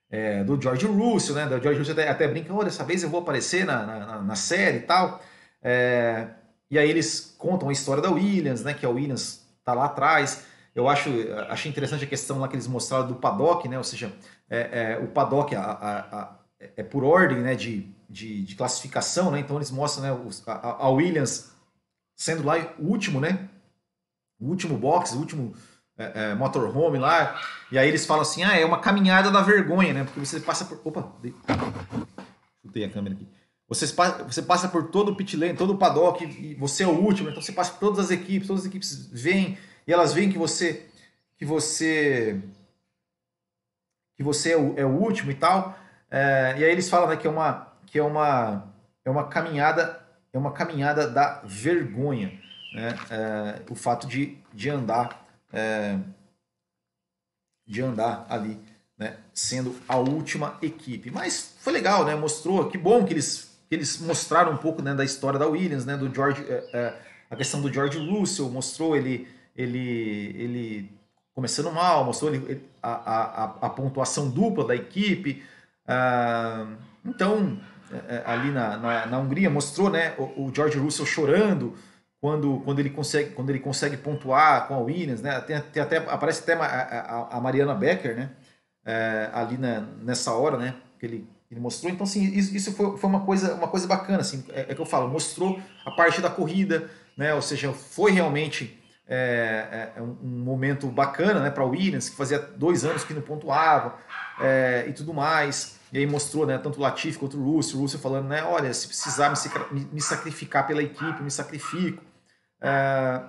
é, 0.09 0.43
do 0.43 0.59
George 0.61 0.85
Russell, 0.85 1.35
né? 1.35 1.45
Do 1.45 1.61
George 1.61 1.79
Russell 1.79 1.93
até, 1.93 2.07
até 2.07 2.27
brinca, 2.27 2.53
oh, 2.53 2.63
dessa 2.63 2.83
vez 2.83 3.03
eu 3.03 3.09
vou 3.09 3.21
aparecer 3.21 3.65
na, 3.65 3.85
na, 3.85 4.21
na 4.21 4.35
série 4.35 4.77
e 4.77 4.81
tal. 4.81 5.21
É, 5.61 6.27
e 6.69 6.77
aí 6.77 6.89
eles 6.89 7.35
contam 7.37 7.69
a 7.69 7.71
história 7.71 8.01
da 8.01 8.11
Williams, 8.11 8.63
né? 8.63 8.73
Que 8.73 8.85
a 8.85 8.89
Williams 8.89 9.45
tá 9.63 9.73
lá 9.73 9.85
atrás. 9.85 10.45
Eu 10.75 10.89
acho, 10.89 11.09
achei 11.49 11.69
interessante 11.69 12.03
a 12.03 12.07
questão 12.07 12.39
lá 12.39 12.47
que 12.47 12.55
eles 12.55 12.67
mostraram 12.67 13.07
do 13.07 13.15
paddock, 13.15 13.67
né? 13.67 13.77
Ou 13.77 13.83
seja, 13.83 14.11
é, 14.49 14.93
é 14.93 14.99
o 15.03 15.07
paddock 15.07 15.55
a, 15.55 15.61
a, 15.61 16.35
é 16.77 16.83
por 16.83 17.03
ordem, 17.03 17.39
né? 17.39 17.55
De 17.55 17.93
de, 18.13 18.43
de 18.43 18.55
classificação, 18.55 19.31
né? 19.31 19.39
Então 19.39 19.55
eles 19.55 19.71
mostram 19.71 20.03
né, 20.03 20.33
a, 20.45 20.87
Williams 20.89 21.51
sendo 22.15 22.43
lá 22.43 22.55
o 22.77 22.85
último, 22.85 23.19
né? 23.19 23.49
O 24.39 24.47
último 24.47 24.77
box, 24.77 25.13
o 25.13 25.19
último 25.19 25.55
é, 25.97 26.31
é, 26.31 26.35
motorhome 26.35 26.99
lá. 26.99 27.41
E 27.71 27.77
aí 27.77 27.87
eles 27.87 28.05
falam 28.05 28.21
assim: 28.21 28.43
ah, 28.43 28.55
é 28.55 28.63
uma 28.63 28.79
caminhada 28.79 29.31
da 29.31 29.41
vergonha, 29.41 29.93
né? 29.93 30.03
Porque 30.03 30.19
você 30.19 30.39
passa 30.39 30.63
por. 30.65 30.79
Opa! 30.83 31.11
Chutei 32.61 32.85
a 32.85 32.89
câmera 32.89 33.15
aqui. 33.15 33.27
Você, 33.67 33.87
você 33.87 34.41
passa 34.43 34.67
por 34.67 34.91
todo 34.91 35.11
o 35.11 35.15
pit 35.15 35.35
lane, 35.35 35.57
todo 35.57 35.73
o 35.73 35.77
paddock, 35.77 36.23
e 36.23 36.53
você 36.53 36.83
é 36.83 36.87
o 36.87 36.91
último, 36.91 37.29
então 37.29 37.41
você 37.41 37.51
passa 37.51 37.71
por 37.71 37.79
todas 37.79 38.05
as 38.05 38.11
equipes, 38.11 38.47
todas 38.47 38.63
as 38.63 38.67
equipes 38.67 39.09
vêm 39.11 39.57
e 39.87 39.91
elas 39.91 40.13
veem 40.13 40.31
que 40.31 40.37
você 40.37 40.87
que 41.37 41.45
você 41.45 42.39
que 44.15 44.21
você 44.21 44.51
é 44.51 44.57
o, 44.57 44.73
é 44.77 44.85
o 44.85 44.89
último 44.89 45.31
e 45.31 45.35
tal. 45.35 45.82
É, 46.13 46.53
e 46.59 46.63
aí 46.63 46.71
eles 46.71 46.87
falam 46.87 47.09
né, 47.09 47.17
que 47.17 47.25
é 47.25 47.29
uma 47.29 47.73
que 47.87 47.97
é 47.97 48.03
uma, 48.03 48.71
é 49.03 49.09
uma 49.09 49.27
caminhada 49.27 49.99
é 50.31 50.37
uma 50.37 50.51
caminhada 50.51 51.07
da 51.07 51.41
vergonha, 51.43 52.39
né? 52.75 52.95
É, 53.09 53.61
o 53.67 53.73
fato 53.73 54.05
de, 54.05 54.37
de 54.53 54.69
andar 54.69 55.25
é, 55.51 55.97
de 57.65 57.81
andar 57.81 58.27
ali, 58.29 58.59
né? 58.95 59.17
Sendo 59.33 59.75
a 59.87 59.97
última 59.97 60.59
equipe. 60.61 61.09
Mas 61.09 61.55
foi 61.59 61.73
legal, 61.73 62.05
né? 62.05 62.15
Mostrou 62.15 62.69
que 62.69 62.77
bom 62.77 63.03
que 63.03 63.13
eles 63.13 63.51
que 63.67 63.73
eles 63.73 63.97
mostraram 63.97 64.51
um 64.51 64.57
pouco 64.57 64.83
né, 64.83 64.93
da 64.93 65.03
história 65.03 65.39
da 65.39 65.47
Williams, 65.47 65.83
né? 65.83 65.97
Do 65.97 66.13
George 66.13 66.45
é, 66.47 66.69
é 66.73 67.01
a 67.27 67.35
questão 67.35 67.59
do 67.59 67.73
George 67.73 67.97
Russell 67.97 68.51
mostrou 68.51 68.95
ele 68.95 69.27
ele 69.55 70.35
ele 70.39 70.91
começando 71.33 71.71
mal, 71.71 72.05
mostrou 72.05 72.31
ele, 72.31 72.63
a, 72.83 72.91
a, 72.91 73.43
a 73.61 73.69
pontuação 73.71 74.29
dupla 74.29 74.67
da 74.67 74.75
equipe. 74.75 75.43
Ah, 75.87 76.67
então 77.05 77.59
é, 77.91 78.15
é, 78.15 78.23
ali 78.25 78.51
na, 78.51 78.77
na, 78.77 79.05
na, 79.05 79.19
Hungria 79.19 79.49
mostrou 79.49 79.89
né, 79.89 80.15
o, 80.17 80.45
o, 80.45 80.51
George 80.53 80.77
Russell 80.77 81.05
chorando 81.05 81.75
quando, 82.19 82.61
quando, 82.63 82.79
ele 82.79 82.89
consegue, 82.89 83.31
quando 83.31 83.49
ele 83.49 83.59
consegue 83.59 83.97
pontuar 83.97 84.67
com 84.67 84.73
a 84.73 84.79
Williams, 84.79 85.21
né? 85.21 85.39
Tem, 85.41 85.59
tem 85.59 85.83
até, 85.83 85.97
aparece 85.97 86.41
até 86.41 86.53
a, 86.53 86.65
a, 86.65 87.37
a 87.37 87.41
Mariana 87.41 87.75
Becker, 87.75 88.15
né? 88.15 88.29
É, 88.85 89.29
ali 89.33 89.57
na, 89.57 89.81
nessa 90.01 90.31
hora, 90.31 90.57
né? 90.57 90.75
Que 90.97 91.05
ele, 91.05 91.29
ele 91.51 91.59
mostrou. 91.59 91.91
Então, 91.91 92.05
assim, 92.05 92.23
isso, 92.23 92.55
isso 92.55 92.71
foi, 92.71 92.97
foi 92.97 93.09
uma, 93.09 93.25
coisa, 93.25 93.53
uma 93.53 93.67
coisa 93.67 93.85
bacana, 93.87 94.21
assim, 94.21 94.45
é, 94.49 94.61
é, 94.61 94.75
que 94.75 94.79
eu 94.79 94.85
falo, 94.85 95.09
mostrou 95.09 95.59
a 95.85 95.91
parte 95.91 96.21
da 96.21 96.29
corrida, 96.29 96.89
né? 97.17 97.33
Ou 97.33 97.41
seja, 97.41 97.73
foi 97.73 98.11
realmente 98.11 98.81
é, 99.07 99.91
é 99.95 100.01
um, 100.01 100.17
um, 100.23 100.43
momento 100.43 100.87
bacana, 100.87 101.39
né? 101.39 101.49
Para 101.49 101.65
Williams, 101.65 102.09
que 102.09 102.15
fazia 102.15 102.39
dois 102.39 102.85
anos 102.85 103.03
que 103.03 103.13
não 103.13 103.21
pontuava 103.21 103.97
é, 104.39 104.85
e 104.87 104.93
tudo 104.93 105.13
mais. 105.13 105.79
E 105.91 105.99
aí 105.99 106.07
mostrou, 106.07 106.45
né, 106.45 106.57
tanto 106.57 106.79
o 106.79 106.81
Latifi 106.81 107.19
quanto 107.19 107.37
o 107.37 107.55
Russell, 107.55 107.77
o 107.77 107.81
Russell 107.83 107.99
falando, 107.99 108.27
né, 108.27 108.43
olha, 108.43 108.73
se 108.73 108.87
precisar 108.87 109.31
me, 109.71 109.87
me 109.91 110.01
sacrificar 110.01 110.65
pela 110.65 110.81
equipe, 110.81 111.21
me 111.21 111.29
sacrifico. 111.29 112.03
É, 112.59 113.21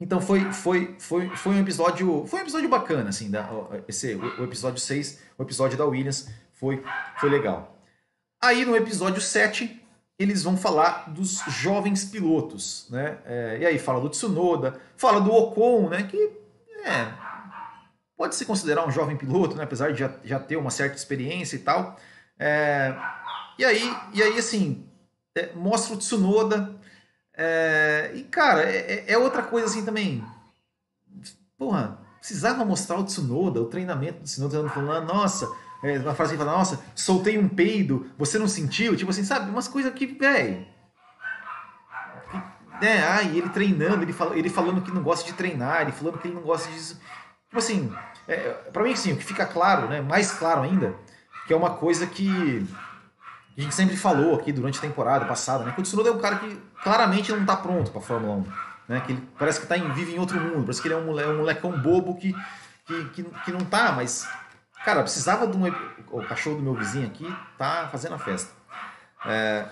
então 0.00 0.22
foi, 0.22 0.50
foi, 0.52 0.96
foi, 0.98 1.28
foi 1.36 1.52
um 1.52 1.60
episódio 1.60 2.26
foi 2.26 2.38
um 2.38 2.42
episódio 2.42 2.68
bacana, 2.70 3.10
assim, 3.10 3.30
da, 3.30 3.46
esse, 3.86 4.14
o, 4.14 4.40
o 4.40 4.44
episódio 4.44 4.80
6, 4.80 5.20
o 5.36 5.42
episódio 5.42 5.76
da 5.76 5.84
Williams, 5.84 6.30
foi, 6.54 6.82
foi 7.18 7.28
legal. 7.28 7.76
Aí 8.42 8.64
no 8.64 8.74
episódio 8.74 9.20
7, 9.20 9.78
eles 10.20 10.42
vão 10.42 10.54
falar 10.54 11.10
dos 11.10 11.42
jovens 11.48 12.04
pilotos, 12.04 12.86
né? 12.90 13.18
É, 13.24 13.58
e 13.62 13.66
aí 13.66 13.78
fala 13.78 14.00
do 14.00 14.10
Tsunoda, 14.10 14.78
fala 14.94 15.18
do 15.18 15.32
Ocon, 15.32 15.88
né? 15.88 16.02
Que 16.02 16.30
é, 16.84 17.12
pode 18.18 18.34
se 18.34 18.44
considerar 18.44 18.86
um 18.86 18.90
jovem 18.90 19.16
piloto, 19.16 19.56
né? 19.56 19.64
apesar 19.64 19.92
de 19.92 20.00
já, 20.00 20.12
já 20.22 20.38
ter 20.38 20.56
uma 20.56 20.70
certa 20.70 20.94
experiência 20.94 21.56
e 21.56 21.60
tal. 21.60 21.98
É, 22.38 22.94
e, 23.58 23.64
aí, 23.64 23.96
e 24.12 24.22
aí, 24.22 24.38
assim, 24.38 24.86
é, 25.34 25.54
mostra 25.54 25.94
o 25.94 25.96
Tsunoda. 25.96 26.70
É, 27.32 28.12
e, 28.14 28.22
cara, 28.24 28.70
é, 28.70 29.10
é, 29.10 29.16
outra 29.16 29.42
coisa 29.42 29.68
assim 29.68 29.86
também. 29.86 30.22
Porra, 31.56 31.98
precisava 32.18 32.62
mostrar 32.62 32.98
o 32.98 33.04
Tsunoda, 33.04 33.62
o 33.62 33.66
treinamento 33.70 34.18
do 34.18 34.24
Tsunoda, 34.24 34.68
falando, 34.68 35.06
nossa, 35.06 35.48
é, 35.82 35.98
uma 35.98 36.14
frase 36.14 36.32
que 36.32 36.38
fala, 36.38 36.56
nossa, 36.56 36.80
soltei 36.94 37.38
um 37.38 37.48
peido, 37.48 38.10
você 38.18 38.38
não 38.38 38.48
sentiu? 38.48 38.96
Tipo 38.96 39.10
assim, 39.10 39.24
sabe? 39.24 39.50
Umas 39.50 39.68
coisas 39.68 39.92
que, 39.94 40.06
velho. 40.06 40.66
É, 42.82 43.02
ai, 43.02 43.36
ele 43.36 43.48
treinando, 43.50 44.02
ele, 44.02 44.12
fal, 44.12 44.34
ele 44.34 44.48
falando 44.48 44.80
que 44.80 44.90
não 44.90 45.02
gosta 45.02 45.26
de 45.26 45.34
treinar, 45.34 45.82
ele 45.82 45.92
falando 45.92 46.18
que 46.18 46.28
ele 46.28 46.34
não 46.34 46.42
gosta 46.42 46.70
disso. 46.70 46.98
Tipo 47.48 47.58
assim, 47.58 47.92
é, 48.26 48.38
para 48.72 48.82
mim, 48.82 48.96
sim, 48.96 49.12
o 49.12 49.16
que 49.16 49.24
fica 49.24 49.44
claro, 49.44 49.88
né, 49.88 50.00
mais 50.00 50.30
claro 50.32 50.62
ainda, 50.62 50.94
que 51.46 51.52
é 51.52 51.56
uma 51.56 51.70
coisa 51.70 52.06
que 52.06 52.66
a 53.58 53.60
gente 53.60 53.74
sempre 53.74 53.96
falou 53.96 54.36
aqui 54.36 54.52
durante 54.52 54.78
a 54.78 54.82
temporada 54.82 55.26
passada, 55.26 55.64
né, 55.64 55.72
que 55.72 55.80
o 55.80 55.82
Tsunoda 55.82 56.08
é 56.08 56.12
um 56.12 56.18
cara 56.18 56.36
que 56.36 56.58
claramente 56.82 57.32
não 57.32 57.40
está 57.40 57.56
pronto 57.56 57.90
para 57.90 58.00
a 58.00 58.04
Fórmula 58.04 58.36
1. 58.36 58.44
Né, 58.88 59.00
que 59.06 59.12
ele 59.12 59.28
parece 59.38 59.60
que 59.60 59.66
tá 59.66 59.76
em, 59.76 59.92
vive 59.92 60.14
em 60.14 60.18
outro 60.18 60.40
mundo, 60.40 60.62
parece 60.62 60.80
que 60.80 60.88
ele 60.88 60.94
é 60.94 60.96
um, 60.96 61.10
um 61.10 61.36
molecão 61.36 61.70
bobo 61.72 62.16
que, 62.16 62.34
que, 62.86 63.04
que, 63.10 63.22
que 63.22 63.52
não 63.52 63.60
tá, 63.60 63.92
mas, 63.92 64.26
cara, 64.84 65.02
precisava 65.02 65.46
de 65.46 65.56
um. 65.56 65.66
O 66.10 66.26
cachorro 66.26 66.56
do 66.56 66.62
meu 66.62 66.74
vizinho 66.74 67.06
aqui 67.06 67.26
tá 67.56 67.88
fazendo 67.90 68.14
a 68.14 68.18
festa. 68.18 68.52
É, 69.24 69.68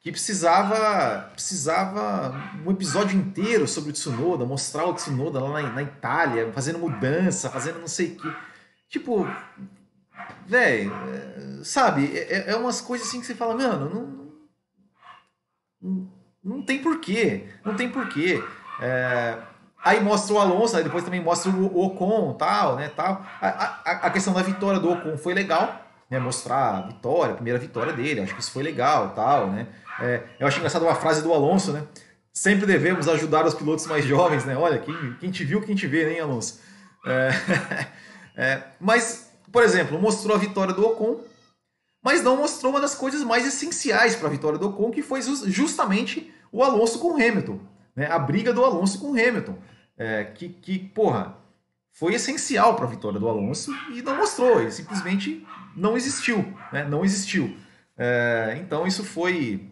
que 0.00 0.10
precisava 0.10 1.30
precisava 1.32 2.32
um 2.64 2.70
episódio 2.70 3.18
inteiro 3.18 3.66
sobre 3.66 3.90
o 3.90 3.92
Tsunoda, 3.92 4.44
mostrar 4.44 4.84
o 4.84 4.94
Tsunoda 4.94 5.40
lá 5.40 5.62
na, 5.62 5.70
na 5.70 5.82
Itália, 5.82 6.52
fazendo 6.52 6.78
mudança, 6.78 7.50
fazendo 7.50 7.80
não 7.80 7.88
sei 7.88 8.12
o 8.12 8.16
que. 8.16 8.36
Tipo, 8.88 9.26
velho, 10.46 10.92
é, 10.92 11.64
sabe, 11.64 12.16
é, 12.16 12.32
é, 12.32 12.50
é, 12.50 12.56
umas 12.56 12.80
coisas 12.80 13.06
assim 13.06 13.20
que 13.20 13.26
você 13.26 13.34
fala, 13.34 13.54
mano, 13.54 13.90
não, 15.80 15.90
não, 15.90 16.12
não 16.42 16.62
tem 16.62 16.80
porquê, 16.80 17.48
não 17.64 17.74
tem 17.74 17.90
porquê. 17.90 18.42
É, 18.80 19.38
aí 19.84 20.00
mostra 20.00 20.34
o 20.34 20.38
Alonso, 20.38 20.76
aí 20.76 20.84
depois 20.84 21.04
também 21.04 21.22
mostra 21.22 21.50
o 21.50 21.84
Ocon 21.84 22.34
tal, 22.34 22.76
né, 22.76 22.90
tal. 22.94 23.24
A, 23.40 23.48
a, 23.48 23.90
a 24.06 24.10
questão 24.10 24.34
da 24.34 24.42
vitória 24.42 24.80
do 24.80 24.90
Ocon 24.90 25.16
foi 25.16 25.34
legal, 25.34 25.82
né, 26.10 26.18
mostrar 26.18 26.76
a 26.76 26.80
vitória, 26.82 27.32
a 27.32 27.36
primeira 27.36 27.58
vitória 27.58 27.92
dele, 27.92 28.20
acho 28.20 28.34
que 28.34 28.40
isso 28.40 28.50
foi 28.50 28.62
legal 28.62 29.10
tal, 29.14 29.48
né. 29.48 29.66
É, 30.00 30.22
eu 30.38 30.46
acho 30.46 30.58
engraçado 30.58 30.82
uma 30.82 30.94
frase 30.94 31.22
do 31.22 31.32
Alonso, 31.32 31.72
né? 31.72 31.84
Sempre 32.32 32.66
devemos 32.66 33.08
ajudar 33.08 33.44
os 33.44 33.54
pilotos 33.54 33.86
mais 33.86 34.04
jovens, 34.04 34.44
né? 34.44 34.56
Olha, 34.56 34.78
quem, 34.78 34.94
quem 35.18 35.30
te 35.30 35.44
viu, 35.44 35.60
quem 35.60 35.74
te 35.74 35.88
vê, 35.88 36.12
hein, 36.12 36.20
Alonso? 36.20 36.60
É, 37.04 37.30
é, 38.36 38.62
mas, 38.78 39.32
por 39.50 39.64
exemplo, 39.64 39.98
mostrou 40.00 40.36
a 40.36 40.38
vitória 40.38 40.72
do 40.72 40.86
Ocon, 40.86 41.20
mas 42.00 42.22
não 42.22 42.36
mostrou 42.36 42.70
uma 42.70 42.80
das 42.80 42.94
coisas 42.94 43.24
mais 43.24 43.44
essenciais 43.44 44.14
para 44.14 44.28
a 44.28 44.30
vitória 44.30 44.56
do 44.56 44.68
Ocon, 44.68 44.90
que 44.92 45.02
foi 45.02 45.20
justamente 45.46 46.32
o 46.52 46.62
Alonso 46.62 47.00
com 47.00 47.08
o 47.08 47.14
Hamilton. 47.14 47.58
Né? 47.98 48.06
A 48.06 48.18
briga 48.18 48.52
do 48.52 48.64
Alonso 48.64 49.00
com 49.00 49.08
o 49.08 49.10
Hamilton. 49.10 49.58
É, 49.96 50.22
que, 50.22 50.48
que, 50.48 50.78
porra, 50.78 51.36
foi 51.90 52.14
essencial 52.14 52.76
para 52.76 52.84
a 52.84 52.88
vitória 52.88 53.18
do 53.18 53.28
Alonso 53.28 53.72
e 53.92 54.00
não 54.00 54.16
mostrou, 54.16 54.60
ele 54.60 54.70
simplesmente 54.70 55.44
não 55.74 55.96
existiu, 55.96 56.56
né? 56.72 56.84
não 56.84 57.04
existiu. 57.04 57.56
É, 57.96 58.56
então 58.60 58.86
isso 58.86 59.02
foi. 59.02 59.68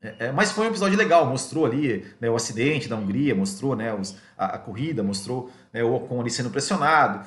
É, 0.00 0.26
é, 0.26 0.32
mas 0.32 0.52
foi 0.52 0.66
um 0.66 0.70
episódio 0.70 0.96
legal, 0.96 1.26
mostrou 1.26 1.66
ali 1.66 2.06
né, 2.20 2.30
o 2.30 2.36
acidente 2.36 2.88
da 2.88 2.94
Hungria, 2.94 3.34
mostrou 3.34 3.74
né, 3.74 3.92
os, 3.92 4.16
a, 4.38 4.54
a, 4.54 4.58
corrida, 4.58 5.02
mostrou 5.02 5.50
né, 5.72 5.82
o 5.82 5.92
Ocon 5.92 6.20
ali 6.20 6.30
sendo 6.30 6.50
pressionado, 6.50 7.26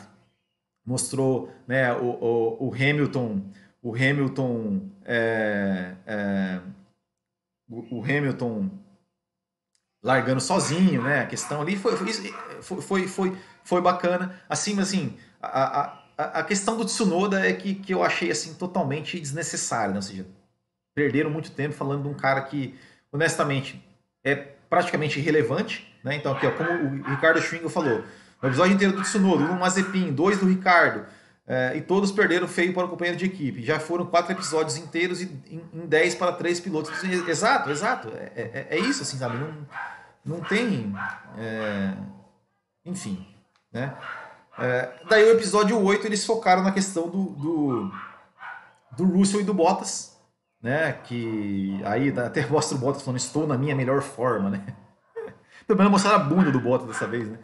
mostrou 0.85 1.53
né, 1.67 1.93
o, 1.93 2.05
o, 2.05 2.69
o 2.69 2.73
Hamilton, 2.73 3.41
o 3.81 3.93
Hamilton, 3.93 4.89
é, 5.03 5.95
é, 6.07 6.59
o, 7.69 7.97
o, 7.99 8.01
Hamilton 8.01 8.69
largando 10.03 10.41
sozinho, 10.41 11.01
né? 11.01 11.21
A 11.21 11.25
questão 11.25 11.61
ali 11.61 11.77
foi, 11.77 11.95
foi, 12.61 12.81
foi, 12.81 13.07
foi, 13.07 13.37
foi 13.63 13.81
bacana. 13.81 14.39
Assim, 14.49 14.79
assim, 14.79 15.17
a, 15.41 15.81
a 15.81 16.03
a, 16.17 16.43
questão 16.43 16.77
do 16.77 16.85
Tsunoda 16.85 17.47
é 17.47 17.53
que, 17.53 17.75
que 17.75 17.93
eu 17.93 18.03
achei 18.03 18.29
assim 18.31 18.53
totalmente 18.53 19.19
desnecessário, 19.19 19.91
né? 19.91 19.97
ou 19.97 20.01
seja, 20.01 20.25
perderam 20.95 21.29
muito 21.29 21.51
tempo 21.51 21.73
falando 21.73 22.03
de 22.03 22.09
um 22.09 22.13
cara 22.13 22.41
que, 22.41 22.75
honestamente, 23.11 23.83
é 24.23 24.35
praticamente 24.35 25.19
irrelevante, 25.19 25.91
né? 26.03 26.15
Então, 26.15 26.31
aqui, 26.33 26.45
ó, 26.45 26.51
como 26.51 26.69
o 26.69 27.03
Ricardo 27.03 27.41
Schwingle 27.41 27.69
falou, 27.69 28.03
no 28.41 28.49
episódio 28.49 28.73
inteiro 28.73 28.93
do 28.93 29.01
Tsunoda, 29.01 29.43
um 29.43 29.59
Mazepin, 29.59 30.13
dois 30.13 30.37
do 30.37 30.45
Ricardo, 30.45 31.05
é, 31.45 31.75
e 31.75 31.81
todos 31.81 32.11
perderam 32.11 32.47
feio 32.47 32.73
para 32.73 32.85
o 32.85 32.89
companheiro 32.89 33.19
de 33.19 33.25
equipe. 33.25 33.63
Já 33.63 33.79
foram 33.79 34.05
quatro 34.05 34.31
episódios 34.31 34.77
inteiros 34.77 35.21
e 35.21 35.25
em, 35.49 35.61
em 35.73 35.85
dez 35.85 36.15
para 36.15 36.31
três 36.31 36.59
pilotos. 36.59 36.91
Exato, 37.03 37.69
exato. 37.69 38.09
É, 38.15 38.31
é, 38.35 38.67
é, 38.69 38.79
isso, 38.79 39.03
assim, 39.03 39.17
sabe? 39.17 39.37
Não, 39.37 39.67
não 40.25 40.39
tem. 40.41 40.93
É, 41.37 41.93
enfim, 42.85 43.27
né? 43.71 43.93
É, 44.57 44.93
daí 45.09 45.23
o 45.25 45.33
episódio 45.33 45.81
8 45.81 46.05
eles 46.07 46.25
focaram 46.25 46.63
na 46.63 46.71
questão 46.71 47.09
do, 47.09 47.31
do, 47.31 47.91
do 48.95 49.05
Russell 49.05 49.41
e 49.41 49.43
do 49.43 49.53
Bottas, 49.53 50.17
né? 50.61 50.93
Que 50.93 51.81
aí 51.83 52.17
até 52.17 52.45
mostra 52.47 52.77
o 52.77 52.79
Bottas 52.79 53.01
falando, 53.01 53.19
estou 53.19 53.45
na 53.45 53.57
minha 53.57 53.75
melhor 53.75 54.01
forma, 54.01 54.49
né? 54.49 54.65
Pelo 55.67 55.77
menos 55.77 55.91
mostraram 55.91 56.21
a 56.21 56.23
bunda 56.23 56.51
do 56.51 56.61
Bottas 56.61 56.87
dessa 56.87 57.05
vez, 57.05 57.27
né? 57.27 57.37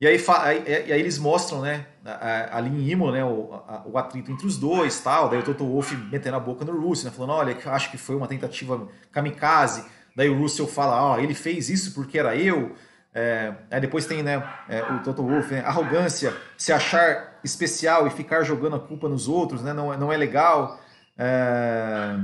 É, 0.00 0.04
e 0.04 0.06
aí, 0.06 0.24
aí, 0.28 0.92
aí, 0.92 1.00
eles 1.00 1.18
mostram, 1.18 1.62
né, 1.62 1.86
ali 2.52 2.70
em 2.70 2.88
Imola, 2.90 3.12
né, 3.12 3.24
o, 3.24 3.52
a, 3.66 3.82
o 3.84 3.98
atrito 3.98 4.30
entre 4.30 4.46
os 4.46 4.56
dois, 4.56 5.00
tal. 5.00 5.28
Daí 5.28 5.40
o 5.40 5.42
Toto 5.42 5.64
Wolff 5.64 5.96
metendo 5.96 6.36
a 6.36 6.40
boca 6.40 6.64
no 6.64 6.80
Russell, 6.80 7.10
né, 7.10 7.16
falando, 7.16 7.32
olha, 7.32 7.56
acho 7.66 7.90
que 7.90 7.98
foi 7.98 8.14
uma 8.14 8.28
tentativa 8.28 8.88
kamikaze. 9.10 9.84
Daí 10.14 10.28
o 10.28 10.38
Russell 10.38 10.66
fala, 10.66 11.02
ó, 11.02 11.14
oh, 11.14 11.18
ele 11.18 11.34
fez 11.34 11.68
isso 11.68 11.94
porque 11.94 12.18
era 12.18 12.36
eu. 12.36 12.74
É, 13.14 13.52
aí 13.70 13.80
depois 13.80 14.06
tem 14.06 14.22
né, 14.22 14.42
é, 14.68 14.82
o 14.82 15.02
Toto 15.02 15.22
Wolff, 15.22 15.52
né, 15.52 15.60
arrogância, 15.60 16.32
se 16.56 16.72
achar 16.72 17.40
especial 17.42 18.06
e 18.06 18.10
ficar 18.10 18.42
jogando 18.42 18.76
a 18.76 18.80
culpa 18.80 19.08
nos 19.08 19.26
outros, 19.26 19.62
né, 19.62 19.72
não, 19.72 19.96
não 19.98 20.12
é 20.12 20.16
legal. 20.16 20.78
É, 21.16 22.16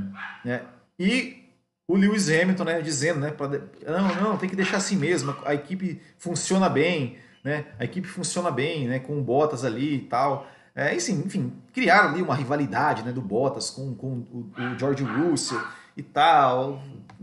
né, 0.44 0.62
e 0.98 1.44
o 1.88 1.96
Lewis 1.96 2.28
Hamilton 2.28 2.64
né, 2.64 2.80
dizendo, 2.80 3.20
né, 3.20 3.30
pra, 3.30 3.48
não, 3.48 4.14
não, 4.22 4.36
tem 4.36 4.48
que 4.48 4.56
deixar 4.56 4.76
assim 4.76 4.96
mesmo, 4.96 5.36
a 5.44 5.54
equipe 5.54 6.00
funciona 6.18 6.68
bem, 6.68 7.18
né, 7.44 7.66
a 7.78 7.84
equipe 7.84 8.08
funciona 8.08 8.50
bem, 8.50 8.88
né, 8.88 8.98
com 8.98 9.18
o 9.18 9.22
Bottas 9.22 9.64
ali 9.64 9.96
e 9.96 10.00
tal. 10.00 10.46
É, 10.74 10.94
enfim, 10.94 11.22
enfim, 11.24 11.52
criaram 11.72 12.08
ali 12.08 12.22
uma 12.22 12.34
rivalidade 12.34 13.04
né, 13.04 13.12
do 13.12 13.20
Bottas 13.20 13.70
com, 13.70 13.94
com 13.94 14.24
o, 14.32 14.50
o 14.58 14.78
George 14.78 15.04
Russell 15.04 15.60
e 15.96 16.02
tal. 16.02 16.82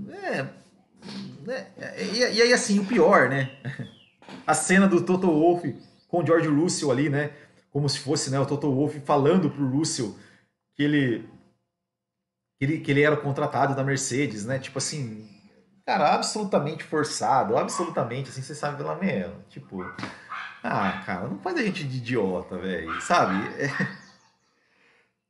É, 0.09 0.47
né? 1.45 1.67
E, 2.13 2.19
e, 2.19 2.41
aí, 2.41 2.53
assim, 2.53 2.79
o 2.79 2.85
pior, 2.85 3.29
né? 3.29 3.51
A 4.45 4.53
cena 4.53 4.87
do 4.87 5.01
Toto 5.03 5.27
Wolff 5.27 5.75
com 6.07 6.21
o 6.21 6.25
George 6.25 6.47
Russell 6.47 6.91
ali, 6.91 7.09
né? 7.09 7.31
Como 7.71 7.87
se 7.89 7.99
fosse 7.99 8.29
né, 8.29 8.39
o 8.39 8.45
Toto 8.45 8.73
Wolff 8.73 8.99
falando 9.01 9.49
pro 9.49 9.67
Russell 9.67 10.15
que 10.75 10.83
ele, 10.83 11.29
que 12.57 12.65
ele, 12.65 12.79
que 12.79 12.91
ele 12.91 13.01
era 13.01 13.17
contratado 13.17 13.75
da 13.75 13.83
Mercedes, 13.83 14.45
né? 14.45 14.59
Tipo 14.59 14.77
assim, 14.77 15.27
cara, 15.91 16.13
absolutamente 16.13 16.83
forçado, 16.83 17.57
absolutamente, 17.57 18.29
assim, 18.29 18.41
você 18.41 18.55
sabe 18.55 18.77
pela 18.77 18.95
mesma. 18.95 19.35
Tipo, 19.49 19.83
ah, 20.63 21.03
cara, 21.05 21.27
não 21.27 21.37
faz 21.39 21.57
a 21.57 21.63
gente 21.63 21.83
de 21.83 21.97
idiota, 21.97 22.57
velho, 22.57 23.01
sabe? 23.01 23.35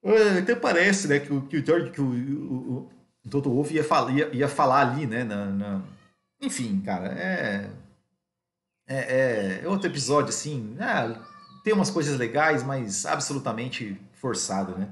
É... 0.04 0.39
Até 0.39 0.56
parece, 0.56 1.08
né, 1.08 1.19
que, 1.19 1.28
que 1.41 1.58
o 1.58 1.65
George, 1.65 1.91
que 1.91 2.02
o, 2.02 2.06
o, 2.06 2.91
o 3.24 3.30
Toto 3.30 3.54
Wolff 3.54 3.71
ia, 3.71 3.86
ia, 4.12 4.36
ia 4.36 4.47
falar 4.47 4.82
ali, 4.82 5.06
né, 5.06 5.24
na, 5.24 5.45
na 5.45 5.82
enfim, 6.41 6.82
cara, 6.82 7.08
é, 7.10 7.69
é, 8.88 9.62
é 9.63 9.67
outro 9.67 9.88
episódio 9.88 10.30
assim. 10.30 10.76
É, 10.80 11.15
tem 11.63 11.71
umas 11.71 11.91
coisas 11.91 12.17
legais, 12.17 12.63
mas 12.63 13.06
absolutamente 13.06 14.02
forçado, 14.13 14.76
né? 14.76 14.89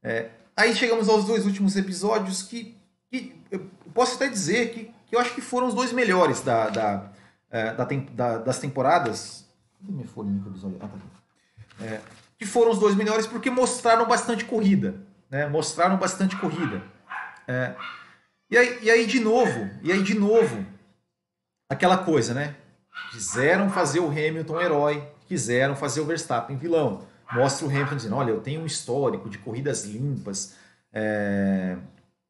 É, 0.00 0.30
aí 0.56 0.76
chegamos 0.76 1.08
aos 1.08 1.24
dois 1.24 1.44
últimos 1.44 1.74
episódios 1.74 2.40
que, 2.42 2.76
que 3.10 3.34
eu 3.50 3.68
posso 3.92 4.14
até 4.14 4.28
dizer 4.28 4.72
que, 4.72 4.90
que 5.06 5.16
eu 5.16 5.20
acho 5.20 5.34
que 5.34 5.40
foram 5.40 5.68
os 5.68 5.74
dois 5.74 5.92
melhores 5.92 6.40
da, 6.40 6.68
da, 6.68 7.12
é, 7.50 7.74
da, 7.74 7.84
da 7.84 8.38
das 8.38 8.58
temporadas. 8.58 9.46
Cadê 9.78 9.92
minha 9.92 10.06
folhinha 10.06 10.42
que 10.42 10.48
episódio? 10.48 10.78
Ah, 10.80 10.88
tá 10.88 10.96
aqui. 10.96 11.84
É, 11.84 12.00
que 12.38 12.46
foram 12.46 12.70
os 12.70 12.78
dois 12.78 12.94
melhores 12.94 13.26
porque 13.26 13.50
mostraram 13.50 14.06
bastante 14.06 14.44
corrida, 14.44 14.96
né? 15.30 15.46
Mostraram 15.46 15.96
bastante 15.96 16.36
corrida. 16.36 16.82
É, 17.46 17.74
e 18.50 18.56
aí, 18.56 18.78
e 18.82 18.90
aí 18.90 19.06
de 19.06 19.20
novo, 19.20 19.70
e 19.82 19.92
aí 19.92 20.02
de 20.02 20.18
novo, 20.18 20.64
aquela 21.68 21.98
coisa, 21.98 22.34
né? 22.34 22.56
Quiseram 23.10 23.70
fazer 23.70 24.00
o 24.00 24.08
Hamilton 24.08 24.60
herói, 24.60 25.08
quiseram 25.26 25.76
fazer 25.76 26.00
o 26.00 26.06
Verstappen 26.06 26.56
vilão. 26.56 27.06
Mostra 27.32 27.66
o 27.66 27.70
Hamilton 27.70 27.96
dizendo: 27.96 28.16
olha, 28.16 28.30
eu 28.30 28.40
tenho 28.40 28.62
um 28.62 28.66
histórico 28.66 29.28
de 29.28 29.38
corridas 29.38 29.84
limpas. 29.84 30.54
É, 30.92 31.76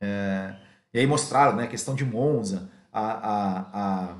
é, 0.01 0.55
e 0.97 1.01
aí 1.01 1.07
mostraram 1.07 1.57
né, 1.57 1.65
a 1.65 1.69
questão 1.69 1.95
de 1.95 2.05
Monza, 2.05 2.71
a, 2.93 3.03
a, 3.13 4.17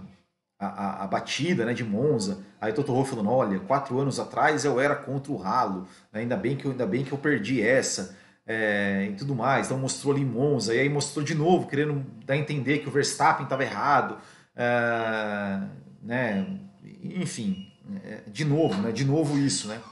a, 0.59 1.05
a, 1.05 1.07
batida 1.07 1.65
né, 1.65 1.73
de 1.73 1.83
Monza. 1.83 2.45
Aí 2.61 2.73
Toto 2.73 2.93
Wolff 2.93 3.11
falando: 3.11 3.31
olha, 3.31 3.59
quatro 3.61 3.99
anos 3.99 4.21
atrás 4.21 4.65
eu 4.65 4.79
era 4.79 4.95
contra 4.95 5.33
o 5.33 5.37
ralo, 5.37 5.89
ainda 6.13 6.37
bem 6.37 6.57
que 6.57 6.67
eu, 6.67 6.73
ainda 6.73 6.87
bem 6.87 7.03
que 7.03 7.13
eu 7.13 7.19
perdi 7.19 7.63
essa. 7.63 8.17
É, 8.49 9.09
e 9.11 9.15
tudo 9.15 9.35
mais, 9.35 9.67
então 9.67 9.77
mostrou 9.77 10.15
ali 10.15 10.25
Monza, 10.25 10.73
e 10.73 10.79
aí 10.79 10.89
mostrou 10.89 11.25
de 11.25 11.35
novo, 11.35 11.67
querendo 11.67 12.07
dar 12.25 12.35
a 12.35 12.37
entender 12.37 12.79
que 12.79 12.89
o 12.89 12.93
Verstappen 12.93 13.43
estava 13.43 13.65
errado, 13.65 14.19
Uh, 14.57 15.69
né, 16.01 16.59
enfim, 17.03 17.71
é, 18.05 18.23
de 18.27 18.43
novo, 18.43 18.81
né, 18.81 18.91
de 18.91 19.05
novo 19.05 19.39
isso, 19.39 19.69
né? 19.69 19.83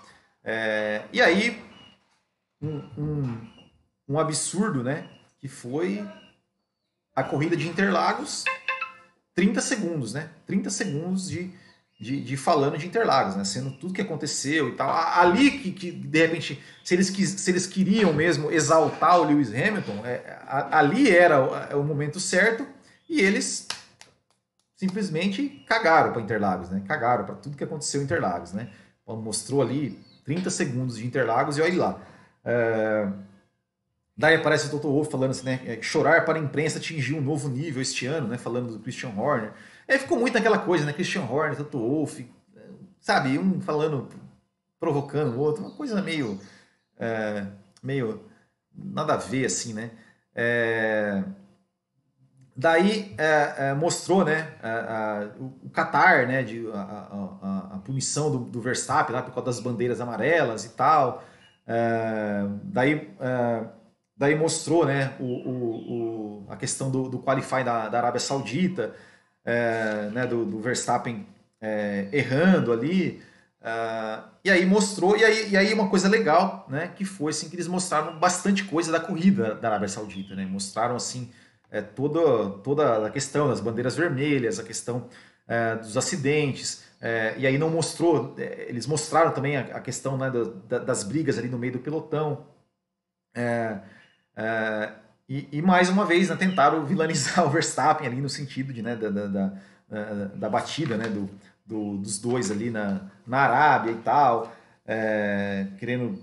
É, 0.43 1.03
e 1.13 1.21
aí, 1.21 1.63
um, 2.63 2.77
um, 2.97 3.51
um, 4.09 4.19
absurdo, 4.19 4.83
né, 4.83 5.07
que 5.39 5.49
foi 5.49 6.03
a 7.15 7.23
corrida 7.23 7.57
de 7.57 7.69
Interlagos, 7.69 8.45
30 9.35 9.61
segundos, 9.61 10.15
né? 10.15 10.31
30 10.47 10.71
segundos 10.71 11.29
de, 11.29 11.51
de, 12.01 12.21
de, 12.23 12.37
falando 12.37 12.79
de 12.79 12.87
Interlagos, 12.87 13.37
né? 13.37 13.45
Sendo 13.45 13.71
tudo 13.73 13.95
que 13.95 14.03
aconteceu 14.03 14.69
e 14.69 14.73
tal. 14.73 14.91
Ali 14.91 15.59
que, 15.59 15.73
que 15.73 15.91
de 15.91 16.19
repente, 16.19 16.63
se 16.83 16.95
eles, 16.95 17.09
se 17.09 17.51
eles 17.51 17.67
queriam 17.67 18.13
mesmo 18.13 18.51
exaltar 18.51 19.21
o 19.21 19.25
Lewis 19.25 19.49
Hamilton, 19.49 20.05
é, 20.05 20.39
ali 20.47 21.11
era 21.11 21.75
o, 21.77 21.81
o 21.81 21.85
momento 21.85 22.19
certo 22.19 22.67
e 23.09 23.21
eles 23.21 23.69
simplesmente 24.77 25.65
cagaram 25.67 26.13
para 26.13 26.23
Interlagos, 26.23 26.71
né? 26.71 26.83
Cagaram 26.87 27.25
para 27.25 27.35
tudo 27.37 27.57
que 27.57 27.65
aconteceu 27.65 28.01
em 28.01 28.05
Interlagos, 28.05 28.53
né? 28.53 28.71
Mostrou 29.07 29.63
ali 29.63 29.99
30 30.25 30.51
segundos 30.51 30.97
de 30.97 31.07
Interlagos 31.07 31.59
e 31.59 31.63
olha 31.63 31.79
lá. 31.79 32.01
É... 32.45 33.09
Daí 34.17 34.37
aparece 34.37 34.69
o 34.69 34.71
Toto 34.71 34.89
Wolff 34.89 35.11
falando 35.11 35.33
assim, 35.33 35.45
né? 35.45 35.61
É, 35.67 35.83
chorar 35.83 36.25
para 36.25 36.39
a 36.39 36.43
imprensa 36.43 36.79
atingir 36.79 37.15
um 37.15 37.21
novo 37.21 37.49
nível 37.49 37.83
este 37.83 38.07
ano, 38.07 38.29
né? 38.29 38.39
Falando 38.39 38.73
do 38.73 38.79
Christian 38.79 39.11
Horner. 39.11 39.53
Aí 39.89 39.99
ficou 39.99 40.19
muito 40.19 40.35
naquela 40.35 40.59
coisa, 40.59 40.85
né? 40.85 40.93
Christian 40.93 41.23
Horner, 41.23 41.57
Toto 41.57 41.79
Wolff, 41.79 42.25
sabe? 43.01 43.39
Um 43.39 43.61
falando, 43.61 44.09
provocando 44.79 45.35
o 45.35 45.41
outro, 45.41 45.65
uma 45.65 45.73
coisa 45.73 46.01
meio. 46.01 46.41
É... 46.97 47.47
meio. 47.83 48.25
nada 48.73 49.15
a 49.15 49.17
ver, 49.17 49.47
assim, 49.47 49.75
né? 49.75 49.91
É... 50.35 51.25
Daí 52.57 53.13
é, 53.19 53.55
é, 53.59 53.75
mostrou 53.75 54.25
né, 54.25 54.53
a, 54.63 54.69
a, 54.69 55.25
o 55.41 55.69
Qatar, 55.71 56.29
né, 56.29 56.45
de, 56.45 56.65
a, 56.73 57.73
a 57.75 57.79
punição 57.85 58.31
do, 58.31 58.39
do, 58.45 58.61
Verstappen 58.61 59.13
lá 59.13 59.23
por 59.23 59.35
causa 59.35 59.47
das 59.47 59.59
bandeiras 59.59 60.01
amarelas 60.01 60.65
e 60.65 60.69
tal. 60.69 61.25
É, 61.67 62.47
daí, 62.63 63.13
é, 63.19 63.65
daí 64.17 64.35
mostrou 64.35 64.87
né, 64.87 65.15
o, 65.19 65.25
o, 65.25 66.45
o, 66.47 66.47
a 66.51 66.57
questão 66.57 66.91
do, 66.91 67.09
do 67.09 67.19
qualify 67.19 67.65
da, 67.65 67.89
da 67.89 67.99
Arábia 67.99 68.21
Saudita, 68.21 68.95
é, 69.45 70.11
né, 70.13 70.27
do, 70.27 70.45
do 70.45 70.61
Verstappen 70.61 71.27
é, 71.61 72.09
errando 72.13 72.73
ali. 72.73 73.23
e 74.45 74.51
aí 74.51 74.67
mostrou, 74.67 75.17
e 75.17 75.25
aí, 75.25 75.51
e 75.51 75.57
aí 75.57 75.73
uma 75.73 75.89
coisa 75.89 76.09
legal, 76.09 76.67
né, 76.69 76.89
que 76.95 77.05
foi 77.05 77.31
assim, 77.31 77.49
que 77.49 77.57
eles 77.57 77.67
mostraram 77.69 78.19
bastante 78.19 78.65
coisa 78.65 78.93
da 78.93 79.01
corrida 79.01 79.55
da 79.55 79.69
Arábia 79.69 79.89
Saudita, 79.89 80.35
né, 80.35 80.45
mostraram 80.45 80.97
assim 80.97 81.31
é, 81.71 81.81
toda, 81.83 82.51
toda 82.63 83.07
a 83.07 83.11
questão 83.11 83.49
das 83.49 83.61
bandeiras 83.61 83.97
vermelhas, 83.97 84.59
a 84.61 84.65
questão 84.65 85.09
é, 85.49 85.77
dos 85.77 85.97
acidentes, 85.97 86.85
É, 87.01 87.35
e 87.37 87.47
aí 87.47 87.59
não 87.59 87.69
mostrou, 87.69 88.35
é, 88.39 88.65
eles 88.67 88.87
mostraram 88.87 89.31
também 89.33 89.59
a, 89.59 89.61
a 89.77 89.81
questão 89.81 90.17
né, 90.17 90.31
da, 90.67 90.79
das 90.79 91.05
brigas 91.05 91.37
ali 91.39 91.49
no 91.49 91.59
meio 91.59 91.75
do 91.75 91.79
pelotão. 91.79 92.47
É, 94.37 94.93
e, 95.29 95.49
e, 95.53 95.63
mais 95.63 95.89
uma 95.89 96.05
vez 96.05 96.29
né, 96.29 96.37
tentaram 96.37 96.85
vilanizar 96.85 97.45
o 97.47 97.51
Verstappen 97.51 98.07
ali 98.07 98.21
no 98.21 98.29
sentido 98.29 98.73
de, 98.73 98.83
né, 98.83 98.95
da, 98.95 99.09
da, 99.09 99.27
da, 99.27 99.53
da 100.35 100.49
batida 100.49 100.97
né, 100.97 101.09
do, 101.09 101.31
do, 101.65 101.97
dos 101.99 102.19
dois 102.19 102.51
ali 102.51 102.71
na, 102.71 103.03
na 103.27 103.39
Arábia 103.39 103.93
e 103.93 103.97
tal, 103.97 104.55
é, 104.87 105.67
querendo, 105.79 106.19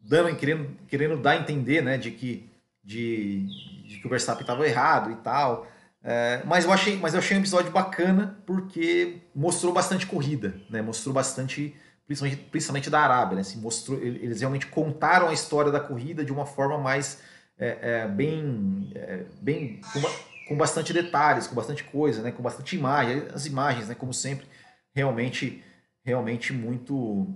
dando, 0.00 0.34
querendo, 0.36 0.68
querendo 0.88 1.16
dar 1.16 1.32
a 1.32 1.36
entender 1.36 1.82
né, 1.82 1.96
de, 1.98 2.10
que, 2.10 2.48
de, 2.82 3.46
de 3.86 3.98
que 4.00 4.06
o 4.06 4.10
Verstappen 4.10 4.42
estava 4.42 4.66
errado 4.66 5.10
e 5.12 5.16
tal. 5.16 5.66
É, 6.08 6.40
mas, 6.44 6.64
eu 6.64 6.72
achei, 6.72 6.96
mas 6.96 7.14
eu 7.14 7.18
achei 7.18 7.36
um 7.36 7.40
episódio 7.40 7.72
bacana 7.72 8.38
porque 8.46 9.18
mostrou 9.34 9.72
bastante 9.72 10.06
corrida, 10.06 10.54
né? 10.70 10.80
mostrou 10.80 11.12
bastante, 11.12 11.74
principalmente, 12.06 12.42
principalmente 12.50 12.90
da 12.90 13.00
Arábia. 13.00 13.36
Né? 13.36 13.40
Assim, 13.40 13.60
mostrou, 13.60 13.98
eles 14.00 14.40
realmente 14.40 14.66
contaram 14.66 15.28
a 15.28 15.32
história 15.32 15.70
da 15.70 15.80
corrida 15.80 16.24
de 16.24 16.32
uma 16.32 16.46
forma 16.46 16.78
mais 16.78 17.20
é, 17.58 17.78
é, 17.80 18.08
bem, 18.08 18.90
é, 18.94 19.24
bem 19.40 19.80
com, 19.92 20.00
com, 20.48 20.56
bastante 20.56 20.92
detalhes, 20.92 21.46
com 21.46 21.54
bastante 21.54 21.84
coisa, 21.84 22.22
né? 22.22 22.32
com 22.32 22.42
bastante 22.42 22.76
imagem. 22.76 23.26
As 23.34 23.46
imagens, 23.46 23.88
né? 23.88 23.94
como 23.94 24.14
sempre, 24.14 24.46
realmente, 24.94 25.62
realmente 26.04 26.52
muito. 26.52 27.26